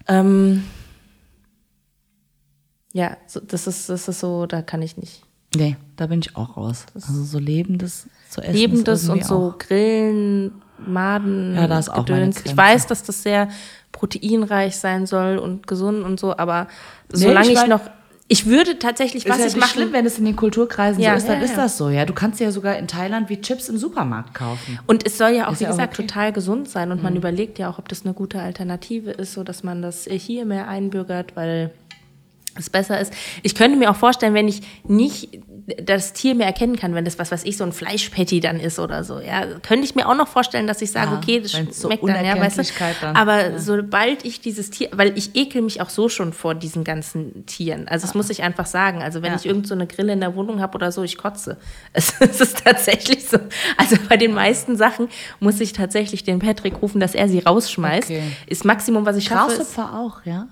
Ähm, 0.07 0.63
ja, 2.93 3.17
so, 3.28 3.39
das 3.39 3.67
ist, 3.67 3.89
das 3.89 4.07
ist 4.07 4.19
so, 4.19 4.45
da 4.45 4.61
kann 4.61 4.82
ich 4.82 4.97
nicht. 4.97 5.23
Nee, 5.55 5.75
da 5.95 6.07
bin 6.07 6.19
ich 6.19 6.36
auch 6.36 6.57
raus. 6.57 6.86
Also 6.95 7.23
so 7.23 7.39
lebendes 7.39 8.07
zu 8.30 8.41
essen. 8.41 8.53
Lebendes 8.53 9.07
und 9.09 9.23
so 9.25 9.36
auch- 9.53 9.57
Grillen, 9.57 10.61
Maden, 10.86 11.55
Ja, 11.55 11.67
da 11.67 11.80
ist 11.80 11.89
auch 11.89 12.05
Gedöns. 12.05 12.41
Ich 12.45 12.55
weiß, 12.55 12.86
dass 12.88 13.03
das 13.03 13.23
sehr 13.23 13.47
proteinreich 13.91 14.75
sein 14.78 15.05
soll 15.07 15.38
und 15.38 15.65
gesund 15.67 16.03
und 16.03 16.19
so, 16.19 16.38
aber 16.38 16.67
Nee, 17.11 17.19
solange 17.19 17.51
ich 17.51 17.59
ich, 17.59 17.67
noch, 17.67 17.82
ich 18.28 18.45
würde 18.45 18.78
tatsächlich, 18.78 19.25
Ist 19.25 19.32
was 19.32 19.39
ja 19.39 19.47
ich 19.47 19.55
mache, 19.55 19.69
schlimm, 19.71 19.93
wenn 19.93 20.05
es 20.05 20.19
in 20.19 20.25
den 20.25 20.36
Kulturkreisen 20.36 21.01
Ja, 21.01 21.11
so 21.13 21.17
ist, 21.17 21.30
dann 21.30 21.39
ja, 21.39 21.45
ist 21.45 21.51
ja. 21.51 21.63
das 21.63 21.78
so. 21.78 21.89
Ja, 21.89 22.05
du 22.05 22.13
kannst 22.13 22.39
ja 22.39 22.51
sogar 22.51 22.78
in 22.78 22.88
Thailand 22.88 23.30
wie 23.30 23.41
Chips 23.41 23.69
im 23.69 23.78
Supermarkt 23.78 24.34
kaufen. 24.36 24.78
Und 24.86 25.05
es 25.07 25.17
soll 25.17 25.32
ja 25.32 25.47
auch, 25.47 25.53
Ist 25.53 25.61
wie 25.61 25.63
ja 25.63 25.69
auch 25.71 25.73
gesagt, 25.75 25.93
okay. 25.93 26.03
Mhm. 26.03 26.07
total 26.09 26.34
gesund 26.34 26.69
sein. 26.69 26.91
Und 26.91 27.01
man 27.01 27.15
überlegt 27.15 27.57
ja 27.57 27.69
auch, 27.69 27.80
ob 27.80 27.88
das 27.89 28.03
eine 28.05 28.13
gute 28.13 28.39
Alternative 28.41 29.11
ist, 29.11 29.34
so 29.34 29.43
dass 29.43 29.63
man 29.63 29.82
das 29.82 30.03
hier 30.11 30.45
mehr 30.45 30.67
einbürgert, 30.67 31.36
weil 31.36 31.71
es 32.60 32.70
besser 32.70 32.99
ist. 32.99 33.14
Ich 33.43 33.55
könnte 33.55 33.78
mir 33.78 33.89
auch 33.91 33.95
vorstellen, 33.95 34.34
wenn 34.34 34.47
ich 34.47 34.62
nicht 34.88 35.39
das 35.84 36.14
Tier 36.14 36.34
mehr 36.34 36.47
erkennen 36.47 36.78
kann, 36.78 36.95
wenn 36.95 37.03
das 37.03 37.20
was, 37.20 37.30
was 37.30 37.43
ich 37.43 37.58
so 37.58 37.66
ein 37.66 37.74
Fleischpatty 37.74 38.39
dann 38.39 38.58
ist 38.60 38.80
oder 38.80 39.03
so, 39.03 39.20
ja, 39.20 39.45
könnte 39.62 39.84
ich 39.84 39.95
mir 39.95 40.08
auch 40.08 40.16
noch 40.16 40.30
vorstellen, 40.30 40.66
dass 40.66 40.82
ich 40.82 40.91
sage, 40.91 41.12
Ja, 41.12 41.18
okay, 41.18 41.41
das 41.41 41.53
wenn's 41.55 41.82
so 41.82 41.89
schmeckt 41.89 42.08
dann, 42.08 42.24
ja, 42.26 42.39
weißt 42.39 42.60
du. 42.60 42.64
Dann, 43.01 43.16
Aber 43.18 43.60
sobald 43.60 44.24
ich 44.24 44.39
dieses 44.39 44.70
Tier, 44.70 44.88
weil 44.93 45.18
ich 45.18 45.36
ekel 45.36 45.62
mich 45.62 45.82
auch 45.82 45.89
so 45.89 46.08
schon 46.08 46.32
vor 46.32 46.55
diesen 46.55 46.86
ganzen 46.86 47.45
Tieren. 47.47 47.88
Also 47.89 48.08
das 48.08 48.16
muss 48.16 48.30
ich 48.30 48.43
einfach 48.43 48.66
sagen. 48.66 49.01
Also 49.03 49.22
wenn 49.22 49.32
Ja. 49.32 49.38
ich 49.38 49.45
irgend 49.45 49.68
so 49.68 49.74
eine 49.76 49.88
Grille 49.88 50.14
in 50.14 50.22
der 50.22 50.36
Wohnung 50.36 50.62
habe 50.62 50.76
oder 50.76 50.93
so, 50.93 51.03
ich 51.03 51.18
kotze. 51.18 51.58
Es, 51.91 52.14
es 52.22 52.39
ist 52.39 52.64
tatsächlich 52.64 53.28
so. 53.28 53.38
Also 53.76 53.97
bei 54.08 54.16
den 54.16 54.34
meisten 54.34 54.78
Sachen 54.78 55.10
muss 55.41 55.60
ich 55.60 55.74
tatsächlich 55.74 56.24
den 56.24 56.39
Patrick 56.39 56.82
rufen, 56.82 57.01
dass 57.01 57.14
er 57.14 57.28
sie 57.28 57.39
rausschmeißt. 57.39 58.10
Okay. 58.10 58.24
Ist 58.45 58.64
Maximum, 58.64 59.05
was 59.05 59.18
ich 59.18 59.26
schaffe. 59.26 59.51
Ist, 59.51 59.76
Grashüpfer 59.76 59.99
auch, 59.99 60.26
ja? 60.26 60.47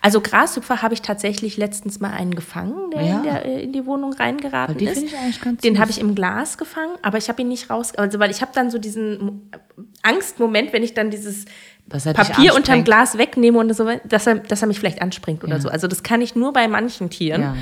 Also 0.00 0.20
Grashüpfer 0.20 0.82
habe 0.82 0.94
ich 0.94 1.02
tatsächlich 1.02 1.56
letztens 1.56 2.00
mal 2.00 2.10
einen 2.10 2.34
gefangen, 2.34 2.90
der, 2.90 3.02
Ja. 3.02 3.16
in, 3.16 3.22
der 3.22 3.44
äh, 3.46 3.62
in 3.62 3.72
die 3.72 3.86
Wohnung 3.86 4.12
reingeraten 4.12 4.76
die 4.78 4.84
ist. 4.86 5.02
ich 5.02 5.16
eigentlich 5.16 5.40
ganz 5.40 5.60
Den 5.60 5.78
habe 5.78 5.90
ich 5.90 6.00
im 6.00 6.14
Glas 6.14 6.58
gefangen, 6.58 6.92
aber 7.02 7.18
ich 7.18 7.28
habe 7.28 7.42
ihn 7.42 7.48
nicht 7.48 7.70
raus, 7.70 7.94
also 7.96 8.18
weil 8.18 8.30
ich 8.30 8.42
habe 8.42 8.52
dann 8.54 8.70
so 8.70 8.78
diesen 8.78 9.24
Mo- 9.24 9.40
Angstmoment, 10.02 10.72
wenn 10.72 10.82
ich 10.82 10.94
dann 10.94 11.10
dieses 11.10 11.44
er 11.90 12.14
Papier 12.14 12.54
unterm. 12.54 12.84
Glas 12.84 13.18
wegnehme 13.18 13.58
und 13.58 13.74
so, 13.74 13.86
dass 14.08 14.26
er, 14.26 14.36
dass 14.36 14.62
er 14.62 14.68
mich 14.68 14.78
vielleicht 14.78 15.02
anspringt 15.02 15.42
oder 15.44 15.54
Ja. 15.56 15.60
so. 15.60 15.68
Also 15.68 15.88
das 15.88 16.02
kann 16.02 16.20
ich 16.22 16.34
nur 16.36 16.52
bei 16.52 16.68
manchen 16.68 17.10
Tieren. 17.10 17.42
Ja. 17.42 17.54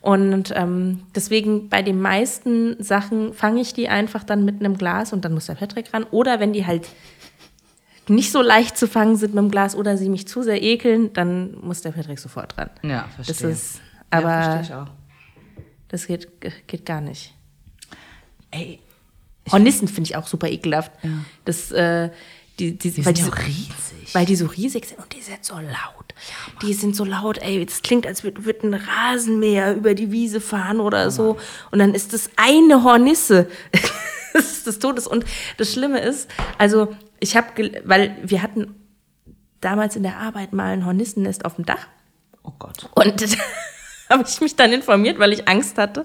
Und 0.00 0.52
ähm, 0.56 1.00
deswegen 1.14 1.68
bei 1.68 1.82
den 1.82 2.00
meisten 2.00 2.76
Sachen 2.82 3.32
fange 3.34 3.60
ich 3.60 3.72
die 3.72 3.88
einfach 3.88 4.24
dann 4.24 4.44
mit 4.44 4.60
einem 4.60 4.76
Glas 4.76 5.12
und 5.12 5.24
dann 5.24 5.32
muss 5.32 5.46
der 5.46 5.54
Patrick 5.54 5.92
ran. 5.94 6.04
Oder 6.10 6.38
wenn 6.38 6.52
die 6.52 6.66
halt 6.66 6.86
nicht 8.08 8.32
so 8.32 8.42
leicht 8.42 8.76
zu 8.76 8.88
fangen 8.88 9.16
sind 9.16 9.34
mit 9.34 9.42
dem 9.44 9.50
Glas 9.50 9.74
oder 9.76 9.96
sie 9.96 10.08
mich 10.08 10.26
zu 10.28 10.42
sehr 10.42 10.62
ekeln, 10.62 11.12
dann 11.12 11.54
muss 11.60 11.82
der 11.82 11.92
Patrick 11.92 12.18
sofort 12.18 12.56
ran. 12.58 12.70
Ja, 12.82 13.08
Das 13.16 13.26
verstehe. 13.26 13.50
ist, 13.50 13.74
ja, 13.76 14.18
aber 14.18 14.42
verstehe 14.42 14.62
ich 14.62 14.74
auch. 14.74 14.90
das 15.88 16.06
geht, 16.06 16.28
geht 16.66 16.84
gar 16.86 17.00
nicht. 17.00 17.34
Ey, 18.50 18.80
Hornissen 19.50 19.88
finde 19.88 20.08
ich 20.10 20.16
auch 20.16 20.26
super 20.26 20.48
ekelhaft. 20.48 20.92
Das, 21.44 21.70
äh, 21.72 22.10
die, 22.58 22.76
die, 22.78 22.90
die 22.90 23.04
weil 23.06 23.16
sind 23.16 23.26
ja 23.26 23.34
die 23.34 23.42
so- 23.42 23.46
riesig. 23.46 24.14
Weil 24.14 24.26
die 24.26 24.36
so 24.36 24.46
riesig 24.46 24.84
sind 24.86 24.98
und 24.98 25.12
die 25.14 25.22
sind 25.22 25.44
so 25.44 25.54
laut. 25.54 26.14
Die 26.60 26.74
sind 26.74 26.94
so 26.94 27.04
laut, 27.04 27.38
ey, 27.38 27.64
das 27.64 27.82
klingt, 27.82 28.06
als 28.06 28.24
würde 28.24 28.44
würd 28.44 28.62
ein 28.62 28.74
Rasenmäher 28.74 29.74
über 29.74 29.94
die 29.94 30.12
Wiese 30.12 30.40
fahren 30.40 30.80
oder 30.80 31.10
so. 31.10 31.38
Und 31.70 31.78
dann 31.78 31.94
ist 31.94 32.12
das 32.12 32.30
eine 32.36 32.82
Hornisse. 32.84 33.48
des 34.66 34.78
Todes. 34.78 35.06
Und 35.06 35.24
das 35.56 35.72
Schlimme 35.72 36.00
ist, 36.00 36.30
also 36.58 36.94
ich 37.20 37.36
habe, 37.36 37.70
weil 37.84 38.16
wir 38.22 38.42
hatten 38.42 38.74
damals 39.60 39.96
in 39.96 40.02
der 40.02 40.18
Arbeit 40.18 40.52
mal 40.52 40.72
ein 40.72 40.84
Hornissennest 40.84 41.44
auf 41.44 41.56
dem 41.56 41.66
Dach. 41.66 41.86
Oh 42.42 42.52
Gott. 42.58 42.88
Und 42.94 43.22
da 44.08 44.18
habe 44.18 44.24
ich 44.28 44.40
mich 44.40 44.56
dann 44.56 44.72
informiert, 44.72 45.18
weil 45.18 45.32
ich 45.32 45.48
Angst 45.48 45.78
hatte. 45.78 46.04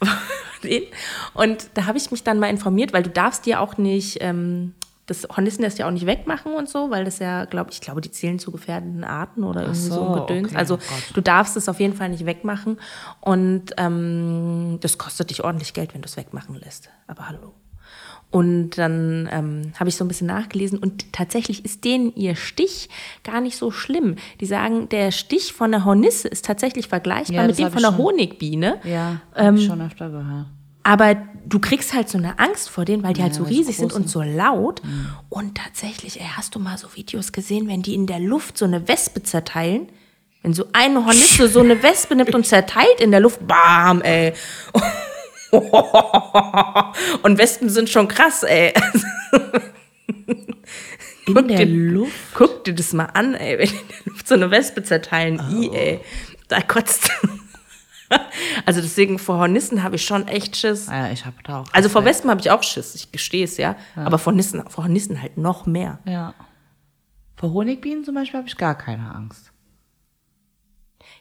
Und 1.34 1.68
da 1.74 1.84
habe 1.84 1.98
ich 1.98 2.10
mich 2.10 2.24
dann 2.24 2.40
mal 2.40 2.48
informiert, 2.48 2.92
weil 2.92 3.02
du 3.02 3.10
darfst 3.10 3.46
dir 3.46 3.60
auch 3.60 3.76
nicht 3.76 4.18
ähm, 4.20 4.74
das 5.06 5.26
Hornissennest 5.28 5.78
ja 5.78 5.86
auch 5.86 5.92
nicht 5.92 6.06
wegmachen 6.06 6.52
und 6.52 6.68
so, 6.68 6.90
weil 6.90 7.04
das 7.04 7.20
ja, 7.20 7.44
glaube 7.44 7.70
ich, 7.70 7.80
glaube, 7.80 8.00
die 8.00 8.10
zählen 8.10 8.38
zu 8.38 8.50
gefährdeten 8.50 9.04
Arten 9.04 9.44
oder 9.44 9.62
irgendwie 9.62 9.80
so, 9.80 9.94
so, 9.94 10.12
Gedöns. 10.26 10.48
okay, 10.48 10.56
also 10.56 10.74
oh 10.76 11.12
du 11.14 11.20
darfst 11.20 11.56
es 11.56 11.68
auf 11.68 11.78
jeden 11.80 11.94
Fall 11.94 12.08
nicht 12.08 12.26
wegmachen. 12.26 12.78
Und 13.20 13.72
ähm, 13.78 14.78
das 14.80 14.98
kostet 14.98 15.30
dich 15.30 15.44
ordentlich 15.44 15.74
Geld, 15.74 15.94
wenn 15.94 16.02
du 16.02 16.06
es 16.06 16.16
wegmachen 16.16 16.56
lässt. 16.56 16.90
Aber 17.06 17.28
hallo. 17.28 17.54
Und 18.32 18.70
dann 18.76 19.28
ähm, 19.30 19.72
habe 19.78 19.88
ich 19.88 19.96
so 19.96 20.04
ein 20.04 20.08
bisschen 20.08 20.26
nachgelesen 20.26 20.80
und 20.80 21.12
tatsächlich 21.12 21.64
ist 21.64 21.84
denen 21.84 22.12
ihr 22.16 22.34
Stich 22.34 22.88
gar 23.22 23.40
nicht 23.40 23.56
so 23.56 23.70
schlimm. 23.70 24.16
Die 24.40 24.46
sagen, 24.46 24.88
der 24.88 25.12
Stich 25.12 25.52
von 25.52 25.70
der 25.70 25.84
Hornisse 25.84 26.26
ist 26.26 26.44
tatsächlich 26.44 26.88
vergleichbar 26.88 27.42
Ja, 27.42 27.46
mit 27.46 27.56
dem 27.56 27.70
von 27.70 27.82
der. 27.82 27.96
Honigbiene. 27.96 28.80
Ja, 28.82 29.20
Ähm, 29.36 29.58
schon 29.58 29.80
öfter 29.80 30.10
gehört. 30.10 30.46
Aber 30.88 31.16
du 31.44 31.58
kriegst 31.58 31.92
halt 31.94 32.08
so 32.08 32.16
eine 32.16 32.38
Angst 32.38 32.70
vor 32.70 32.84
denen, 32.84 33.02
weil 33.02 33.12
die 33.12 33.20
halt 33.22 33.34
so 33.34 33.42
weil 33.44 33.48
sie 33.52 33.58
riesig 33.58 33.76
sind 33.78 33.92
und 33.92 34.08
so 34.08 34.22
laut. 34.22 34.80
Und 35.28 35.58
tatsächlich, 35.58 36.20
ey, 36.20 36.28
hast 36.36 36.54
du 36.54 36.60
mal 36.60 36.78
so 36.78 36.94
Videos 36.94 37.32
gesehen, 37.32 37.66
wenn 37.66 37.82
die 37.82 37.96
in 37.96 38.06
der 38.06 38.20
Luft 38.20 38.56
so 38.56 38.66
eine 38.66 38.86
Wespe 38.86 39.20
zerteilen? 39.24 39.88
Wenn 40.42 40.54
so 40.54 40.66
eine 40.72 41.04
Hornisse 41.04 41.48
so 41.48 41.58
eine 41.58 41.82
Wespe 41.82 42.14
nimmt 42.14 42.32
und 42.36 42.46
zerteilt 42.46 43.00
in 43.00 43.10
der 43.10 43.18
Luft, 43.18 43.44
bam, 43.48 44.00
ey. 44.02 44.32
Und 47.22 47.38
Wespen 47.38 47.68
sind 47.70 47.88
schon 47.88 48.08
krass, 48.08 48.42
ey. 48.42 48.72
In 51.26 51.34
Guck 51.34 51.48
der 51.48 51.58
dir- 51.58 51.66
Luft? 51.66 52.12
Guck 52.34 52.64
dir 52.64 52.74
das 52.74 52.92
mal 52.92 53.06
an, 53.06 53.34
ey, 53.34 53.58
wenn 53.58 53.68
die 53.68 53.74
in 53.74 53.88
der 53.88 54.12
Luft 54.12 54.28
so 54.28 54.34
eine 54.34 54.50
Wespe 54.50 54.82
zerteilen. 54.84 55.40
I, 55.50 55.70
ey. 55.74 56.00
Da 56.48 56.60
kotzt. 56.60 57.10
Also 58.64 58.80
deswegen 58.80 59.18
vor 59.18 59.38
Hornissen 59.38 59.82
habe 59.82 59.96
ich 59.96 60.04
schon 60.04 60.28
echt 60.28 60.56
Schiss. 60.56 60.86
Ja, 60.88 61.10
ich 61.10 61.24
habe 61.24 61.36
da 61.44 61.60
auch. 61.60 61.66
Also 61.72 61.88
vor. 61.88 62.04
Wespen 62.04 62.30
habe 62.30 62.40
ich 62.40 62.50
auch 62.50 62.62
Schiss, 62.62 62.94
ich 62.94 63.12
gestehe 63.12 63.44
es 63.44 63.56
ja. 63.56 63.76
Aber 63.94 64.18
vor 64.18 64.32
Nissen, 64.32 64.62
vor 64.68 64.88
Nissen 64.88 65.20
halt 65.20 65.38
noch 65.38 65.66
mehr. 65.66 65.98
Ja. 66.04 66.34
Vor 67.36 67.52
Honigbienen 67.52 68.04
zum 68.04 68.14
Beispiel 68.14 68.38
habe 68.38 68.48
ich 68.48 68.56
gar 68.56 68.76
keine 68.76 69.14
Angst. 69.14 69.52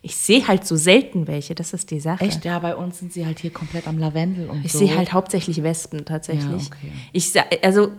Ich 0.01 0.15
sehe 0.15 0.47
halt 0.47 0.67
so 0.67 0.75
selten 0.75 1.27
welche, 1.27 1.55
das 1.55 1.73
ist 1.73 1.89
die 1.89 1.99
Sache. 1.99 2.25
Echt? 2.25 2.45
Ja, 2.45 2.59
bei 2.59 2.75
uns 2.75 2.99
sind 2.99 3.11
sie 3.11 3.25
halt 3.25 3.39
hier 3.39 3.51
komplett 3.51 3.87
am 3.87 3.97
Lavendel 3.97 4.49
und 4.49 4.63
Ich 4.63 4.71
so. 4.71 4.79
sehe 4.79 4.95
halt 4.95 5.13
hauptsächlich 5.13 5.63
Wespen 5.63 6.05
tatsächlich. 6.05 6.45
Ja, 6.63 6.67
okay. 6.75 6.91
Ich 7.11 7.33
also 7.63 7.91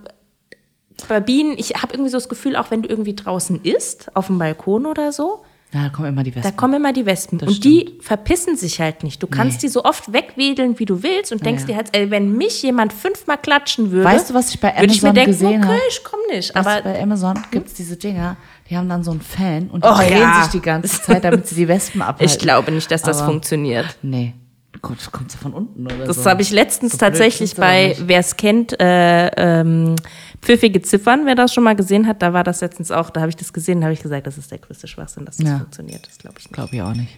bei 1.09 1.21
Bienen, 1.21 1.59
ich 1.59 1.71
habe 1.83 1.93
irgendwie 1.95 2.11
so 2.11 2.17
das 2.17 2.29
Gefühl, 2.29 2.57
auch 2.57 2.71
wenn 2.71 2.83
du 2.83 2.89
irgendwie 2.89 3.15
draußen 3.15 3.63
isst, 3.65 4.15
auf 4.17 4.29
dem 4.29 4.39
Balkon 4.39 4.87
oder 4.87 5.13
so, 5.13 5.43
Ja, 5.43 5.46
da 5.73 5.89
kommen 5.91 6.09
immer 6.09 6.23
die 6.23 6.31
da 6.31 6.37
Wespen. 6.37 6.57
kommen 6.57 6.75
immer 6.75 6.93
die 6.93 7.05
Wespen. 7.05 7.39
Das 7.39 7.49
und 7.49 7.65
die 7.65 7.99
verpissen 8.01 8.57
sich 8.57 8.81
halt 8.81 9.03
nicht. 9.03 9.23
Du 9.23 9.27
kannst 9.27 9.63
die 9.63 9.69
so 9.69 9.85
oft 9.85 10.13
wegwedeln, 10.13 10.79
wie 10.79 10.85
du 10.85 11.03
willst 11.03 11.33
und 11.33 11.45
denkst 11.45 11.63
ja. 11.63 11.67
dir 11.67 11.77
halt, 11.77 11.89
ey, 11.93 12.11
wenn 12.11 12.37
mich 12.37 12.63
jemand 12.63 12.93
fünfmal 12.93 13.37
klatschen 13.37 13.91
würde, 13.91 14.05
Weißt 14.05 14.31
du, 14.31 14.35
was 14.35 14.51
ich 14.55 14.61
bei 14.61 14.73
würde 14.79 14.93
ich 14.93 15.03
mir 15.03 15.09
Amazon 15.11 15.15
denken, 15.15 15.31
gesehen 15.33 15.61
okay, 15.65 15.69
habe? 15.69 15.81
ich 15.91 16.01
komm 16.05 16.21
nicht. 16.31 16.57
Aber 16.57 16.83
bei 16.83 17.03
Amazon 17.03 17.39
gibt 17.51 17.67
es 17.69 17.75
diese 17.75 17.97
Dinger, 17.97 18.37
die 18.71 18.77
haben 18.77 18.89
dann 18.89 19.03
so 19.05 19.11
einen 19.11 19.21
Fan 19.21 19.69
und 19.69 19.85
die 19.85 19.89
Oh, 19.89 19.95
drehen 19.97 20.19
ja. 20.19 20.43
sich 20.43 20.53
die 20.53 20.61
ganze 20.61 21.03
Zeit, 21.03 21.25
damit 21.25 21.47
sie 21.47 21.57
die 21.57 21.69
Wespen 21.69 22.01
abhalten. 22.03 22.25
ich 22.25 22.39
glaube 22.39 22.71
nicht, 22.73 22.91
dass 22.91 23.03
das 23.03 23.19
Aber- 23.19 23.33
funktioniert. 23.33 23.97
Nee. 24.03 24.35
Gott, 24.83 24.99
das 24.99 25.11
kommt 25.11 25.33
ja 25.33 25.39
von 25.39 25.53
unten 25.53 25.87
oder 25.87 26.05
Das 26.07 26.23
so. 26.23 26.31
habe 26.31 26.43
ich 26.43 26.51
letztens 26.51 26.93
So 26.93 26.99
tatsächlich 26.99 27.55
bei, 27.57 27.97
wer 28.01 28.21
es 28.21 28.37
kennt, 28.37 28.79
äh, 28.81 29.29
ähm, 29.37 29.97
Pfiffige 30.43 30.81
Ziffern, 30.83 31.27
wer 31.27 31.35
das 31.35 31.53
schon 31.53 31.65
mal 31.65 31.75
gesehen 31.75 32.07
hat, 32.07 32.23
da 32.23 32.33
war 32.33 32.45
das 32.45 32.61
letztens 32.61 32.91
auch, 32.91 33.11
da 33.11 33.21
habe 33.21 33.31
ich 33.31 33.37
das 33.37 33.53
gesehen, 33.53 33.81
da 33.81 33.87
habe 33.87 33.95
ich 33.95 34.03
gesagt, 34.03 34.27
das 34.27 34.39
ist 34.39 34.51
der 34.51 34.59
größte 34.59 34.87
Schwachsinn, 34.87 35.25
dass 35.25 35.39
das 35.39 35.49
Ja. 35.49 35.59
funktioniert. 35.59 36.07
Das 36.07 36.19
glaube 36.19 36.37
ich 36.39 36.45
nicht. 36.45 36.53
Glaube 36.55 36.75
ich 36.77 36.83
auch 36.83 36.95
nicht. 36.95 37.17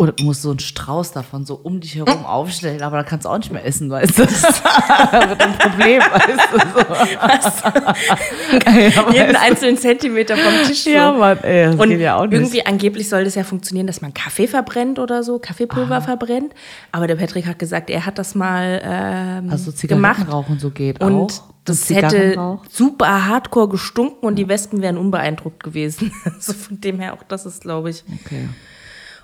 Oder 0.00 0.12
du 0.12 0.24
musst 0.24 0.40
so 0.40 0.48
einen 0.48 0.58
Strauß 0.60 1.12
davon 1.12 1.44
so 1.44 1.60
um 1.62 1.78
dich 1.80 1.94
herum 1.96 2.24
aufstellen, 2.24 2.80
aber 2.80 2.96
dann 2.96 3.04
kannst 3.04 3.26
du 3.26 3.28
auch 3.28 3.36
nicht 3.36 3.52
mehr 3.52 3.66
essen, 3.66 3.90
weißt 3.90 4.18
du? 4.18 4.22
Das 4.24 4.42
wird 5.28 5.42
ein 5.42 5.58
Problem, 5.58 6.00
weißt 6.00 6.54
du? 6.54 6.58
So. 9.02 9.10
Jeden 9.12 9.36
einzelnen 9.36 9.76
Zentimeter 9.76 10.38
vom 10.38 10.54
Tisch. 10.66 10.84
So. 10.84 10.90
Ja, 10.90 11.12
Mann, 11.12 11.36
ey, 11.42 11.66
das 11.66 11.74
Und 11.76 11.90
geht 11.90 12.00
ja 12.00 12.16
auch 12.16 12.22
nicht. 12.24 12.32
irgendwie 12.32 12.64
angeblich 12.64 13.10
soll 13.10 13.24
das 13.24 13.34
ja 13.34 13.44
funktionieren, 13.44 13.86
dass 13.86 14.00
man 14.00 14.14
Kaffee 14.14 14.46
verbrennt 14.46 14.98
oder 14.98 15.22
so, 15.22 15.38
Kaffeepulver 15.38 15.96
Ah. 15.96 16.00
verbrennt. 16.00 16.54
Aber 16.92 17.06
der 17.06 17.16
Patrick 17.16 17.46
hat 17.46 17.58
gesagt, 17.58 17.90
er 17.90 18.06
hat 18.06 18.18
das 18.18 18.34
mal 18.34 18.80
ähm, 18.82 19.50
Also 19.50 19.70
gemacht. 19.86 20.16
Zigarettenrauch 20.16 20.48
und 20.48 20.62
so 20.62 20.70
geht 20.70 21.02
Und 21.02 21.32
auch. 21.32 21.42
das 21.66 21.90
hätte 21.90 22.58
super 22.70 23.26
hardcore 23.26 23.68
gestunken 23.68 24.26
und 24.26 24.36
die 24.36 24.48
Wespen 24.48 24.80
wären 24.80 24.96
unbeeindruckt 24.96 25.62
gewesen. 25.62 26.10
Also 26.24 26.54
von 26.54 26.80
dem 26.80 27.00
her 27.00 27.12
auch 27.12 27.22
das 27.28 27.44
ist, 27.44 27.60
glaube 27.62 27.90
ich. 27.90 28.02
Okay. 28.24 28.48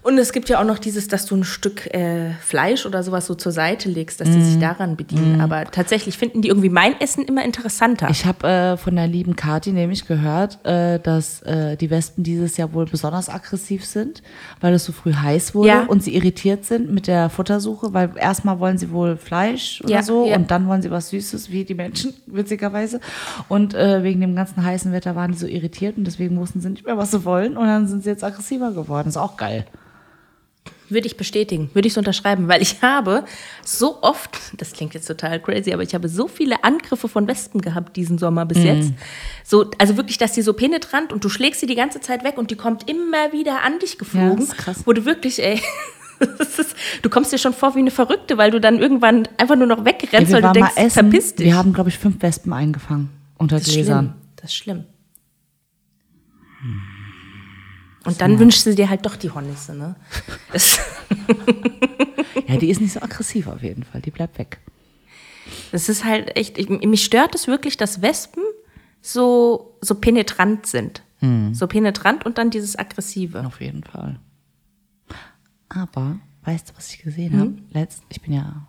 Und 0.07 0.19
es 0.19 0.33
gibt 0.33 0.49
ja 0.49 0.61
auch 0.61 0.65
noch 0.65 0.79
dieses, 0.79 1.09
dass 1.09 1.27
du 1.27 1.35
ein 1.35 1.43
Stück 1.43 1.93
äh, 1.93 2.31
Fleisch 2.41 2.87
oder 2.87 3.03
sowas 3.03 3.27
so 3.27 3.35
zur 3.35 3.51
Seite 3.51 3.89
legst, 3.89 4.21
dass 4.21 4.31
die 4.31 4.41
sich 4.41 4.61
daran 4.61 4.95
bedienen. 4.97 5.41
Aber 5.41 5.65
tatsächlich 5.65 6.17
finden 6.17 6.43
die 6.43 6.49
irgendwie 6.49 6.69
mein 6.69 7.01
Essen 7.01 7.25
immer 7.25 7.45
interessanter. 7.45 8.09
Ich 8.09 8.25
habe 8.25 8.47
äh, 8.47 8.77
von 8.77 8.95
der 8.95 9.09
lieben 9.09 9.35
Kati 9.35 9.73
nämlich 9.73 10.07
gehört, 10.07 10.65
äh, 10.65 11.01
dass 11.01 11.43
äh, 11.43 11.77
die 11.77 11.91
Wespen 11.91 12.23
dieses 12.23 12.57
Jahr 12.57 12.73
wohl 12.73 12.87
besonders 12.87 13.29
aggressiv 13.29 13.85
sind, 13.85 14.23
weil 14.61 14.75
es 14.75 14.85
so 14.85 14.93
früh 14.93 15.13
heiß 15.13 15.57
wurde 15.57 15.69
Ja. 15.71 15.83
und 15.87 16.05
sie 16.05 16.15
irritiert 16.15 16.65
sind 16.65 16.93
mit 16.93 17.09
der 17.09 17.29
Futtersuche, 17.29 17.93
weil 17.93 18.11
erstmal 18.17 18.61
wollen 18.61 18.79
sie 18.79 18.93
wohl 18.93 19.17
Fleisch 19.17 19.81
oder 19.83 19.91
Ja, 19.93 20.03
so 20.05 20.25
ja. 20.25 20.37
und 20.37 20.53
dann 20.53 20.69
wollen 20.69 20.83
sie 20.83 20.91
was 20.93 21.09
Süßes, 21.11 21.51
wie 21.51 21.65
die 21.65 21.75
Menschen, 21.75 22.15
witzigerweise. 22.27 23.01
Und 23.49 23.75
äh, 23.75 24.05
wegen 24.05 24.21
dem 24.21 24.37
ganzen 24.37 24.65
heißen 24.65 24.93
Wetter 24.93 25.17
waren 25.17 25.33
die 25.33 25.39
so 25.39 25.49
irritiert 25.49 25.97
und 25.99 26.05
deswegen 26.05 26.37
wussten 26.39 26.61
sie 26.61 26.71
nicht 26.71 26.87
mehr, 26.87 26.97
was 26.97 27.11
sie 27.11 27.25
wollen 27.25 27.57
und 27.57 27.67
dann 27.67 27.89
sind 27.89 28.05
sie 28.05 28.11
jetzt 28.11 28.23
aggressiver 28.23 28.71
geworden. 28.71 29.09
Ist 29.09 29.17
auch 29.17 29.37
geil. 29.37 29.67
Würde 30.89 31.07
ich 31.07 31.17
bestätigen, 31.17 31.71
würde 31.75 31.89
ich 31.89 31.95
so 31.95 32.01
unterschreiben, 32.01 32.49
weil 32.49 32.63
ich 32.63 32.81
habe 32.83 33.25
so 33.65 34.03
oft, 34.03 34.39
das 34.57 34.73
klingt 34.73 34.95
jetzt 34.95 35.07
total 35.07 35.41
crazy, 35.41 35.73
aber 35.73 35.83
ich 35.83 35.95
habe 35.95 36.09
so 36.09 36.29
viele 36.29 36.63
Angriffe 36.63 37.09
von 37.09 37.27
Wespen 37.27 37.61
gehabt 37.61 37.97
diesen 37.97 38.19
Sommer 38.19 38.47
bis 38.47 38.63
jetzt. 38.63 38.93
So, 39.45 39.71
also 39.79 39.97
wirklich, 39.97 40.19
dass 40.19 40.33
die 40.33 40.43
so 40.43 40.53
penetrant 40.53 41.13
und 41.13 41.25
du 41.25 41.29
schlägst 41.29 41.61
sie 41.61 41.67
die 41.67 41.75
ganze 41.75 42.01
Zeit 42.01 42.23
weg 42.23 42.39
und 42.39 42.51
die 42.51 42.57
kommt 42.57 42.89
immer 42.89 43.33
wieder 43.33 43.63
an 43.65 43.79
dich 43.81 43.99
geflogen. 43.99 44.31
Ja, 44.31 44.37
das 44.37 44.49
ist 44.49 44.57
krass. 44.57 44.83
Wo 44.85 44.93
du 44.93 45.05
wirklich, 45.05 45.43
ey, 45.43 45.61
ist, 46.39 46.77
du 47.03 47.11
kommst 47.11 47.33
dir 47.33 47.39
schon 47.39 47.53
vor 47.53 47.75
wie 47.75 47.81
eine 47.81 47.91
Verrückte, 47.91 48.39
weil 48.39 48.51
du 48.51 48.61
dann 48.61 48.79
irgendwann 48.79 49.29
einfach 49.39 49.57
nur 49.57 49.67
noch 49.67 49.85
wegrennst, 49.85 50.33
Ey, 50.33 50.35
weil 50.35 50.43
du 50.43 50.53
denkst, 50.53 50.73
essen. 50.77 50.91
verpiss 50.91 51.35
dich. 51.35 51.47
Wir 51.47 51.57
haben, 51.57 51.73
glaube 51.73 51.91
ich, 51.91 51.99
fünf 51.99 52.23
Wespen 52.23 52.53
eingefangen 52.53 53.11
unter 53.39 53.57
das 53.57 53.67
ist 53.67 53.73
schlimm. 53.73 53.85
Gläsern. 53.85 54.15
Das 54.37 54.51
ist 54.51 54.57
schlimm. 54.57 54.85
Und 58.07 58.21
dann 58.21 58.39
wünschst 58.39 58.67
du 58.67 58.75
dir 58.75 58.89
halt 58.89 59.05
doch 59.05 59.17
die 59.17 59.31
Hornisse, 59.31 59.75
ne? 59.75 59.97
Ja, 62.49 62.57
die 62.59 62.71
ist 62.71 62.81
nicht 62.81 62.93
so 62.93 63.01
aggressiv 63.01 63.49
auf 63.49 63.63
jeden 63.63 63.83
Fall. 63.83 64.01
Die 64.01 64.11
bleibt 64.13 64.39
weg. 64.39 64.61
das 65.73 65.89
ist 65.89 66.05
halt 66.05 66.37
echt, 66.37 66.59
ich, 66.59 66.69
mich 66.69 67.05
stört 67.05 67.35
es 67.35 67.49
wirklich, 67.49 67.77
dass 67.77 68.03
Wespen 68.03 68.43
so, 69.01 69.77
so 69.81 69.97
penetrant 69.97 70.67
sind. 70.67 71.03
So 71.55 71.67
penetrant 71.67 72.25
und 72.25 72.39
dann 72.39 72.51
dieses 72.51 72.79
Aggressive. 72.79 73.45
Auf 73.45 73.61
jeden 73.61 73.83
Fall. 73.83 74.21
Aber, 75.69 76.21
weißt 76.45 76.71
du, 76.71 76.77
was 76.77 76.91
ich 76.93 77.03
gesehen 77.03 77.37
habe? 77.39 77.55
Letzt, 77.73 78.03
ich 78.11 78.21
bin 78.21 78.35
ja 78.35 78.69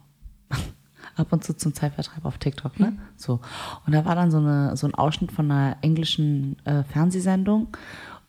ab 1.15 1.31
und 1.31 1.43
zu 1.43 1.55
zum 1.55 1.75
Zeitvertreib 1.75 2.25
auf 2.25 2.37
TikTok, 2.39 2.79
ne? 2.79 2.97
So. 3.15 3.41
Und 3.85 3.93
da 3.93 4.05
war 4.05 4.15
dann 4.15 4.31
so, 4.31 4.37
eine, 4.37 4.75
so 4.75 4.87
ein 4.87 4.95
Ausschnitt 4.95 5.31
von 5.31 5.51
einer 5.51 5.77
englischen 5.81 6.57
äh, 6.65 6.83
Fernsehsendung. 6.83 7.67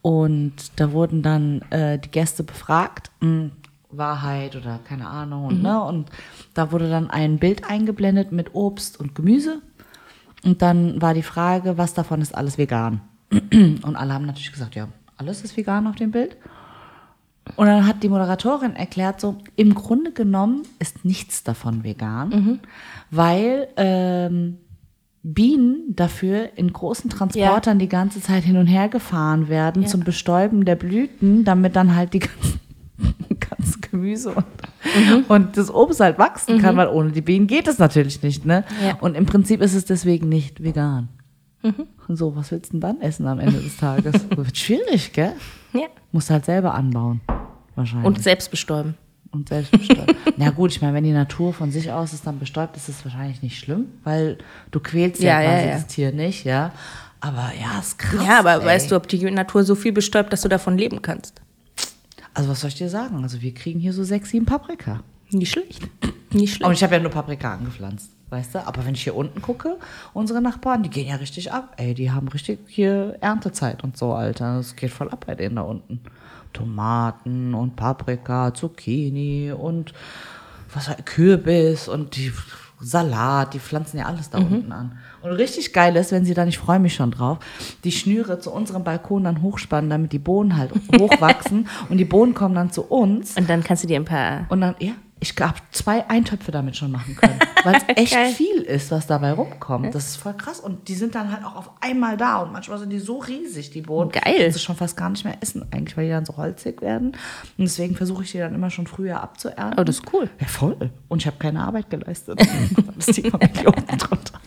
Und 0.08 0.54
da 0.76 0.92
wurden 0.92 1.20
dann 1.20 1.60
äh, 1.68 1.98
die 1.98 2.10
Gäste 2.10 2.42
befragt, 2.42 3.10
mh, 3.20 3.50
Wahrheit 3.90 4.56
oder 4.56 4.80
keine 4.82 5.06
Ahnung. 5.06 5.44
Und, 5.44 5.62
ne? 5.62 5.84
und 5.84 6.08
da 6.54 6.72
wurde 6.72 6.88
dann 6.88 7.10
ein 7.10 7.38
Bild 7.38 7.68
eingeblendet 7.68 8.32
mit 8.32 8.54
Obst 8.54 8.98
und 8.98 9.14
Gemüse. 9.14 9.60
Und 10.44 10.62
dann 10.62 11.02
war 11.02 11.12
die 11.12 11.22
Frage, 11.22 11.76
was 11.76 11.92
davon 11.92 12.22
ist 12.22 12.34
alles 12.34 12.56
vegan? 12.56 13.02
Und 13.30 13.96
alle 13.96 14.14
haben 14.14 14.24
natürlich 14.24 14.50
gesagt, 14.50 14.76
ja, 14.76 14.88
alles 15.18 15.42
ist 15.42 15.58
vegan 15.58 15.86
auf 15.86 15.96
dem 15.96 16.10
Bild. 16.10 16.38
Und 17.56 17.66
dann 17.66 17.86
hat 17.86 18.02
die 18.02 18.08
Moderatorin 18.08 18.76
erklärt, 18.76 19.20
so 19.20 19.36
im 19.56 19.74
Grunde 19.74 20.12
genommen 20.12 20.62
ist 20.78 21.04
nichts 21.04 21.42
davon 21.44 21.84
vegan, 21.84 22.60
weil 23.10 23.68
ähm, 23.76 24.56
Bienen 25.22 25.94
dafür 25.96 26.50
in 26.56 26.72
großen 26.72 27.10
Transportern 27.10 27.78
die 27.78 27.88
ganze 27.88 28.20
Zeit 28.20 28.44
hin 28.44 28.56
und 28.56 28.66
her 28.66 28.88
gefahren 28.88 29.48
werden 29.48 29.86
zum 29.86 30.00
Bestäuben 30.00 30.64
der 30.64 30.76
Blüten, 30.76 31.44
damit 31.44 31.76
dann 31.76 31.94
halt 31.94 32.14
die 32.14 32.20
ganzen, 32.20 32.60
ganzen 33.40 33.80
Gemüse 33.80 34.34
und, 34.34 35.30
und 35.30 35.56
das 35.56 35.72
Obst 35.72 36.00
halt 36.00 36.18
wachsen 36.18 36.58
kann, 36.58 36.76
weil 36.76 36.88
ohne 36.88 37.10
die 37.10 37.20
Bienen 37.20 37.46
geht 37.46 37.66
es 37.66 37.78
natürlich 37.78 38.22
nicht. 38.22 38.46
Ne? 38.46 38.64
Ja. 38.84 38.96
Und 39.00 39.16
im 39.16 39.26
Prinzip 39.26 39.60
ist 39.60 39.74
es 39.74 39.84
deswegen 39.84 40.28
nicht 40.28 40.62
vegan. 40.62 41.08
Und 41.62 42.16
so, 42.16 42.36
was 42.36 42.50
willst 42.52 42.72
du 42.72 42.78
denn 42.78 42.80
dann 42.80 43.00
essen 43.00 43.26
am 43.26 43.40
Ende 43.40 43.60
des 43.60 43.76
Tages? 43.76 44.26
Wird 44.36 44.56
schwierig, 44.56 45.12
gell? 45.12 45.32
Ja. 45.72 45.86
Musst 46.12 46.30
halt 46.30 46.44
selber 46.44 46.74
anbauen. 46.74 47.20
Wahrscheinlich. 47.74 48.06
Und 48.06 48.22
selbst 48.22 48.50
bestäuben. 48.50 48.94
Und 49.30 49.48
selbst 49.48 49.72
bestäubt. 49.72 50.14
Na 50.36 50.50
gut, 50.50 50.70
ich 50.72 50.80
meine, 50.80 50.94
wenn 50.94 51.04
die 51.04 51.12
Natur 51.12 51.52
von 51.52 51.70
sich 51.70 51.92
aus 51.92 52.12
ist 52.12 52.26
dann 52.26 52.38
bestäubt, 52.38 52.76
ist 52.76 52.88
es 52.88 53.04
wahrscheinlich 53.04 53.42
nicht 53.42 53.58
schlimm, 53.58 53.86
weil 54.04 54.38
du 54.70 54.80
quälst 54.80 55.22
ja, 55.22 55.40
Ja, 55.40 55.42
ja, 55.42 55.50
quasi 55.50 55.68
ja. 55.68 55.74
das 55.74 55.86
Tier 55.86 56.12
nicht, 56.12 56.44
ja. 56.44 56.72
Aber 57.20 57.50
ja, 57.60 57.78
ist 57.78 57.98
krass. 57.98 58.24
Ja, 58.24 58.38
aber 58.38 58.54
ey. 58.54 58.64
weißt 58.64 58.90
du, 58.90 58.96
ob 58.96 59.08
die 59.08 59.30
Natur 59.30 59.64
so 59.64 59.74
viel 59.74 59.92
bestäubt, 59.92 60.32
dass 60.32 60.42
du 60.42 60.48
davon 60.48 60.78
leben 60.78 61.02
kannst? 61.02 61.42
Also 62.32 62.50
was 62.50 62.60
soll 62.60 62.68
ich 62.68 62.76
dir 62.76 62.88
sagen? 62.88 63.22
Also 63.22 63.42
wir 63.42 63.52
kriegen 63.52 63.80
hier 63.80 63.92
so 63.92 64.04
sechs, 64.04 64.30
sieben 64.30 64.46
Paprika. 64.46 65.00
Nicht 65.30 65.50
schlecht. 65.50 65.82
Nicht 66.30 66.54
schlecht. 66.54 66.64
Und 66.64 66.72
ich 66.72 66.82
habe 66.82 66.94
ja 66.94 67.00
nur 67.00 67.10
Paprika 67.10 67.54
angepflanzt, 67.54 68.10
weißt 68.30 68.54
du? 68.54 68.66
Aber 68.66 68.86
wenn 68.86 68.94
ich 68.94 69.02
hier 69.02 69.16
unten 69.16 69.42
gucke, 69.42 69.76
unsere 70.14 70.40
Nachbarn, 70.40 70.82
die 70.82 70.90
gehen 70.90 71.08
ja 71.08 71.16
richtig 71.16 71.52
ab. 71.52 71.74
Ey, 71.76 71.94
die 71.94 72.10
haben 72.10 72.28
richtig 72.28 72.60
hier 72.66 73.16
Erntezeit 73.20 73.82
und 73.82 73.96
so, 73.96 74.12
Alter. 74.12 74.58
Das 74.58 74.76
geht 74.76 74.90
voll 74.90 75.10
ab 75.10 75.24
bei 75.26 75.34
denen 75.34 75.56
da 75.56 75.62
unten. 75.62 76.00
Tomaten 76.52 77.54
und 77.54 77.76
Paprika, 77.76 78.52
Zucchini 78.54 79.52
und 79.52 79.92
was 80.72 80.90
Kürbis 81.04 81.88
und 81.88 82.16
die 82.16 82.32
Salat, 82.80 83.54
die 83.54 83.60
pflanzen 83.60 83.98
ja 83.98 84.06
alles 84.06 84.30
da 84.30 84.38
unten 84.38 84.72
an. 84.72 84.98
Und 85.22 85.32
richtig 85.32 85.72
geil 85.72 85.96
ist, 85.96 86.12
wenn 86.12 86.24
sie 86.24 86.34
dann, 86.34 86.48
ich 86.48 86.58
freue 86.58 86.78
mich 86.78 86.94
schon 86.94 87.10
drauf, 87.10 87.38
die 87.84 87.92
Schnüre 87.92 88.38
zu 88.38 88.52
unserem 88.52 88.84
Balkon 88.84 89.24
dann 89.24 89.42
hochspannen, 89.42 89.90
damit 89.90 90.12
die 90.12 90.18
Bohnen 90.18 90.56
halt 90.56 90.70
hochwachsen 90.98 91.68
und 91.88 91.98
die 91.98 92.04
Bohnen 92.04 92.34
kommen 92.34 92.54
dann 92.54 92.70
zu 92.70 92.82
uns 92.82 93.36
Und 93.36 93.48
dann 93.50 93.62
kannst 93.64 93.82
du 93.84 93.88
dir 93.88 93.96
ein 93.96 94.04
paar. 94.04 94.46
und 94.48 94.60
dann, 94.60 94.74
ja, 94.78 94.92
ich 95.20 95.34
habe 95.40 95.54
zwei 95.72 96.08
Eintöpfe 96.08 96.52
damit 96.52 96.76
schon 96.76 96.92
machen 96.92 97.16
können, 97.16 97.40
weil 97.64 97.74
es 97.74 97.82
echt 97.96 98.12
Geil. 98.12 98.30
viel 98.30 98.60
ist, 98.62 98.92
was 98.92 99.08
dabei 99.08 99.32
rumkommt. 99.32 99.92
Das 99.92 100.06
ist 100.10 100.16
voll 100.16 100.34
krass. 100.34 100.60
Und 100.60 100.86
die 100.86 100.94
sind 100.94 101.16
dann 101.16 101.32
halt 101.32 101.44
auch 101.44 101.56
auf 101.56 101.70
einmal 101.80 102.16
da. 102.16 102.36
Und 102.42 102.52
manchmal 102.52 102.78
sind 102.78 102.90
die 102.90 103.00
so 103.00 103.18
riesig, 103.18 103.70
die 103.70 103.80
Bohnen. 103.80 104.12
Geil. 104.12 104.36
Kannst 104.38 104.54
du 104.58 104.60
schon 104.60 104.76
fast 104.76 104.96
gar 104.96 105.10
nicht 105.10 105.24
mehr 105.24 105.36
essen, 105.40 105.66
eigentlich, 105.72 105.96
weil 105.96 106.04
die 106.04 106.12
dann 106.12 106.24
so 106.24 106.36
holzig 106.36 106.82
werden. 106.82 107.08
Und 107.08 107.64
deswegen 107.64 107.96
versuche 107.96 108.22
ich 108.22 108.30
die 108.30 108.38
dann 108.38 108.54
immer 108.54 108.70
schon 108.70 108.86
früher 108.86 109.20
abzuernten. 109.20 109.76
Oh, 109.80 109.82
das 109.82 109.96
ist 109.96 110.12
cool. 110.12 110.30
Ja, 110.40 110.46
voll. 110.46 110.90
Und 111.08 111.20
ich 111.22 111.26
habe 111.26 111.36
keine 111.40 111.64
Arbeit 111.64 111.90
geleistet. 111.90 112.38
das 112.38 113.16
man 113.32 113.40
mir 113.40 113.66
unten 113.66 113.98
drunter. 113.98 114.37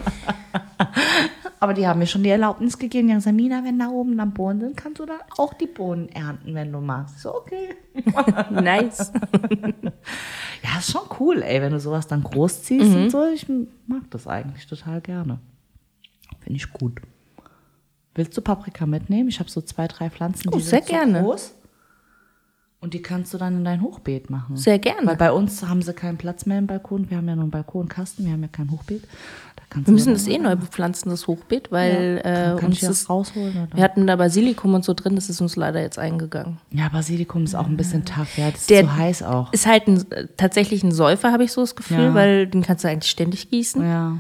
Aber 1.60 1.74
die 1.74 1.88
haben 1.88 2.00
mir 2.00 2.08
schon 2.08 2.24
die 2.24 2.30
Erlaubnis 2.30 2.78
gegeben. 2.78 3.08
Die 3.08 3.14
haben 3.14 3.20
gesagt, 3.20 3.36
Mina, 3.36 3.64
wenn 3.64 3.78
da 3.78 3.90
oben 3.90 4.18
dann 4.18 4.34
Bohnen 4.34 4.60
sind, 4.62 4.78
kannst 4.78 5.00
du 5.00 5.06
dann 5.06 5.20
auch 5.38 5.54
die 5.54 5.68
Bohnen 5.68 6.10
ernten, 6.10 6.56
wenn 6.56 6.72
du 6.72 6.80
magst. 6.82 7.20
So, 7.20 7.36
okay. 7.36 7.76
Nice. 8.52 9.12
Ja, 10.64 10.78
ist 10.78 10.92
schon 10.92 11.02
cool, 11.20 11.42
ey, 11.42 11.60
wenn 11.62 11.72
du 11.72 11.80
sowas 11.80 12.06
dann 12.06 12.24
großziehst 12.24 12.96
und 12.96 13.10
so. 13.10 13.26
Ich 13.34 13.48
mag 13.88 14.04
das 14.12 14.28
eigentlich 14.28 14.68
total 14.68 15.02
gerne. 15.02 15.40
Finde 16.40 16.58
ich 16.58 16.72
gut. 16.72 17.02
Willst 18.14 18.38
du 18.38 18.42
Paprika 18.42 18.86
mitnehmen? 18.86 19.28
Ich 19.30 19.40
habe 19.40 19.50
so 19.50 19.62
zwei, 19.62 19.88
drei 19.88 20.12
Pflanzen, 20.12 20.50
Oh, 20.50 20.58
die 20.58 20.62
sehr 20.62 20.84
sind 20.84 20.88
so 20.88 20.94
gerne. 20.94 21.22
groß. 21.24 21.56
Und 22.80 22.94
die 22.94 23.02
kannst 23.02 23.34
du 23.34 23.38
dann 23.40 23.58
in 23.58 23.64
dein 23.64 23.82
Hochbeet 23.82 24.30
machen. 24.30 24.56
Sehr 24.58 24.78
gerne. 24.80 25.06
Weil 25.08 25.16
bei 25.18 25.32
uns 25.32 25.64
haben 25.68 25.82
sie 25.82 25.94
keinen 25.94 26.18
Platz 26.18 26.46
mehr 26.46 26.58
im 26.60 26.68
Balkon. 26.68 27.10
Wir 27.10 27.18
haben 27.18 27.28
ja 27.28 27.36
nur 27.36 27.44
einen 27.44 27.52
Balkonkasten, 27.52 28.26
wir 28.26 28.34
haben 28.34 28.42
ja 28.42 28.48
kein 28.48 28.70
Hochbeet. 28.72 29.04
Kannst 29.74 29.88
Wir 29.88 29.94
müssen 29.94 30.14
das 30.14 30.28
eh 30.28 30.38
neu 30.38 30.58
bepflanzen, 30.58 31.10
das 31.10 31.28
Hochbeet, 31.28 31.72
weil 31.72 32.22
Ja, 32.26 32.58
äh, 32.58 32.66
uns 32.66 32.82
das 32.82 33.10
rausholen? 33.10 33.56
Oder? 33.68 33.78
wir 33.78 33.84
hatten 33.84 34.06
da 34.06 34.18
Basilikum 34.18 34.74
und 34.74 34.84
so 34.84 34.94
drin, 34.94 35.16
das 35.16 35.30
ist 35.30 35.40
uns 35.40 35.56
leider 35.56 35.82
jetzt 35.82 35.98
eingegangen. 35.98 36.58
Ja, 36.72 36.90
Basilikum 36.90 37.46
ist 37.46 37.56
auch 37.56 37.68
ein 37.68 37.78
bisschen 37.78 38.04
tough. 38.04 38.38
Ja, 38.38 38.52
das 38.52 38.62
ist 38.62 38.70
Der- 38.70 38.84
zu 38.84 38.96
heiß 38.98 39.24
auch. 39.24 39.54
Ist 39.54 39.66
halt 39.66 39.88
ein, 39.88 40.12
äh, 40.12 40.28
tatsächlich 40.36 40.84
ein 40.84 40.92
Säufer, 40.92 41.32
habe 41.32 41.46
ich 41.46 41.54
so 41.54 41.62
das 41.62 41.76
Gefühl, 41.78 42.04
Ja. 42.08 42.14
weil 42.14 42.48
den 42.48 42.64
kannst 42.64 42.84
du 42.84 42.90
eigentlich 42.90 43.10
ständig 43.10 43.50
gießen. 43.50 43.82
Ja, 43.84 44.18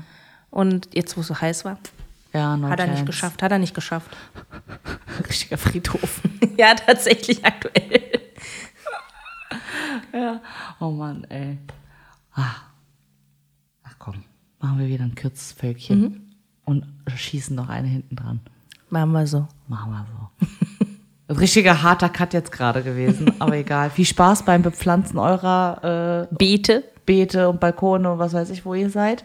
Und 0.51 0.87
jetzt, 0.93 1.17
wo 1.17 1.21
es 1.21 1.27
so 1.27 1.39
heiß 1.39 1.65
war, 1.65 1.77
ja, 2.33 2.55
no 2.55 2.69
hat 2.69 2.79
er 2.79 2.87
nicht 2.87 3.05
geschafft, 3.05 3.43
hat 3.43 3.51
er 3.51 3.59
nicht 3.59 3.73
geschafft. 3.75 4.15
Richtiger 5.27 5.57
Friedhof. 5.57 6.21
ja, 6.57 6.73
tatsächlich 6.75 7.43
aktuell. 7.45 8.01
Oh 10.79 10.91
Mann, 10.91 11.25
ey. 11.29 11.57
Ah. 12.35 12.55
Machen 14.61 14.79
wir 14.79 14.87
wieder 14.87 15.03
ein 15.03 15.15
kürzes 15.15 15.51
Völkchen 15.53 16.01
Mhm. 16.01 16.21
und 16.65 16.85
schießen 17.15 17.55
noch 17.55 17.69
eine 17.69 17.87
hinten 17.87 18.15
dran. 18.15 18.39
Machen 18.89 19.11
wir 19.11 19.25
so. 19.27 19.47
Machen 19.67 19.91
wir 19.91 20.05
so. 20.11 20.47
Ein 21.33 21.35
richtiger 21.37 21.81
harter 21.81 22.09
Cut 22.09 22.33
jetzt 22.33 22.51
gerade 22.51 22.83
gewesen, 22.83 23.31
aber 23.39 23.55
egal. 23.55 23.89
Viel 23.89 24.05
Spaß 24.05 24.43
beim 24.45 24.61
Bepflanzen 24.61 25.17
eurer 25.17 26.27
äh, 26.31 26.35
Beete. 26.35 26.83
Beete 27.05 27.49
und 27.49 27.59
Balkone 27.59 28.11
und 28.11 28.19
was 28.19 28.33
weiß 28.33 28.51
ich, 28.51 28.63
wo 28.63 28.75
ihr 28.75 28.91
seid. 28.91 29.23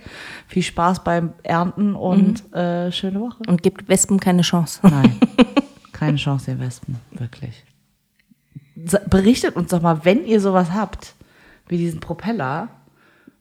Viel 0.49 0.63
Spaß 0.63 1.05
beim 1.05 1.35
Ernten 1.43 1.95
und 1.95 2.49
Mhm. 2.51 2.57
äh, 2.57 2.91
schöne 2.93 3.21
Woche. 3.21 3.37
Und 3.47 3.63
gibt 3.63 3.89
Wespen 3.89 4.19
keine 4.19 4.43
Chance. 4.43 4.81
Nein, 4.83 5.19
keine 5.93 6.17
Chance, 6.17 6.53
ihr 6.53 6.59
Wespen, 6.59 6.97
wirklich. 7.13 7.63
Berichtet 9.11 9.57
uns 9.57 9.71
doch 9.71 9.83
mal, 9.83 10.05
wenn 10.05 10.25
ihr 10.25 10.41
sowas 10.41 10.73
habt, 10.73 11.15
wie 11.69 11.77
diesen 11.79 12.01
Propeller. 12.01 12.69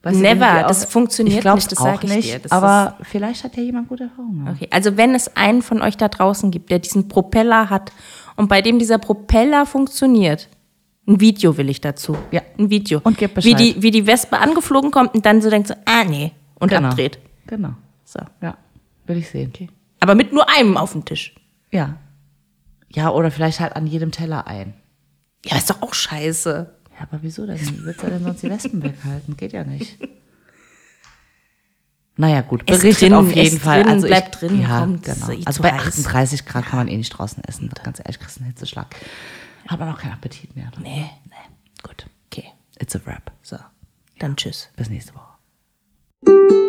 Weißt 0.06 0.20
Never, 0.20 0.40
wir 0.40 0.68
das 0.68 0.86
funktioniert 0.86 1.44
ich 1.44 1.52
nicht, 1.52 1.72
das 1.72 1.80
auch 1.80 1.86
sag 1.86 2.04
ich 2.04 2.10
nicht, 2.12 2.32
dir. 2.32 2.38
Das 2.38 2.52
aber 2.52 2.96
vielleicht 3.02 3.44
hat 3.44 3.58
ja 3.58 3.64
jemand 3.64 3.88
gute 3.90 4.04
Erfahrungen. 4.04 4.48
Okay, 4.48 4.68
also 4.70 4.98
wenn 4.98 5.16
es 5.16 5.36
einen 5.36 5.64
von 5.64 5.82
euch 5.82 5.98
da 5.98 6.10
draußen 6.10 6.52
gibt, 6.52 6.70
der 6.70 6.78
diesen 6.78 7.08
Propeller 7.08 7.72
hat 7.72 7.92
und 8.36 8.48
bei 8.48 8.62
dem 8.62 8.78
dieser 8.78 9.00
Propeller 9.00 9.66
funktioniert, 9.66 10.48
ein 11.08 11.20
Video 11.20 11.58
will 11.58 11.72
ich 11.72 11.82
dazu. 11.82 12.16
Ja. 12.30 12.42
Ein 12.60 12.70
Video. 12.70 13.02
Und 13.04 13.20
wie 13.20 13.26
Bescheid. 13.26 13.60
die, 13.60 13.82
wie 13.82 13.90
die 13.90 14.06
Wespe 14.06 14.38
angeflogen 14.38 14.92
kommt 14.92 15.16
und 15.16 15.26
dann 15.26 15.42
so 15.42 15.50
denkt 15.50 15.70
so, 15.70 15.74
ah 15.86 16.04
nee, 16.04 16.34
und 16.60 16.70
Genau. 16.70 16.90
abdreht. 16.90 17.18
Genau. 17.48 17.74
So. 18.04 18.20
Ja, 18.44 18.58
will 19.08 19.18
ich 19.18 19.28
sehen. 19.28 19.52
Aber 20.02 20.14
mit 20.14 20.32
nur 20.34 20.48
einem 20.56 20.78
auf 20.78 20.92
dem 20.92 21.04
Tisch. 21.06 21.34
Ja. 21.72 21.98
Ja, 22.90 23.10
oder 23.10 23.32
vielleicht 23.32 23.60
halt 23.60 23.76
an 23.76 23.88
jedem 23.88 24.12
Teller 24.12 24.46
ein. 24.46 24.76
Ja, 25.44 25.58
ist 25.58 25.72
doch 25.72 25.82
auch 25.82 25.96
scheiße. 25.96 26.70
Ja, 26.96 27.02
aber 27.02 27.22
wieso 27.22 27.46
denn? 27.46 27.60
Wie 27.60 27.84
willst 27.84 28.02
du 28.04 28.08
denn 28.08 28.24
sonst 28.24 28.42
die 28.42 28.50
Wespen 28.50 28.82
weghalten? 28.82 29.36
Geht 29.38 29.54
ja 29.54 29.64
nicht. 29.64 29.98
Naja, 32.18 32.42
gut, 32.42 32.66
berichtet 32.66 33.10
drin, 33.10 33.14
auf 33.14 33.36
jeden 33.36 33.60
Fall. 33.60 33.84
drin, 33.84 33.92
also 33.92 34.08
bleibt 34.08 34.36
ich, 34.36 34.40
drin, 34.40 34.62
Ja, 34.62 34.80
komm, 34.80 35.02
das 35.02 35.18
ist 35.18 35.28
genau. 35.28 35.42
Also 35.46 35.62
bei 35.62 35.74
heiß. 35.74 35.88
38 36.00 36.46
Grad 36.46 36.66
kann 36.66 36.80
man 36.80 36.88
eh 36.88 36.96
nicht 36.96 37.10
draußen 37.10 37.44
essen. 37.44 37.70
Ganz 37.84 38.00
ehrlich, 38.00 38.20
kriegst 38.20 38.38
du 38.38 38.42
einen 38.42 38.52
Hitzeschlag. 38.52 38.96
Hat 39.68 39.80
man 39.80 39.94
auch 39.94 40.00
keinen 40.00 40.14
Appetit 40.14 40.56
mehr. 40.56 40.70
Oder? 40.72 40.82
Nee, 40.82 41.10
nee. 41.26 41.36
Gut, 41.84 42.06
okay. 42.32 42.46
It's 42.80 42.96
a 42.96 43.02
wrap. 43.06 43.32
So, 43.42 43.58
dann 44.20 44.38
tschüss. 44.38 44.70
Bis 44.78 44.90
nächste 44.90 45.14
Woche. 45.14 46.64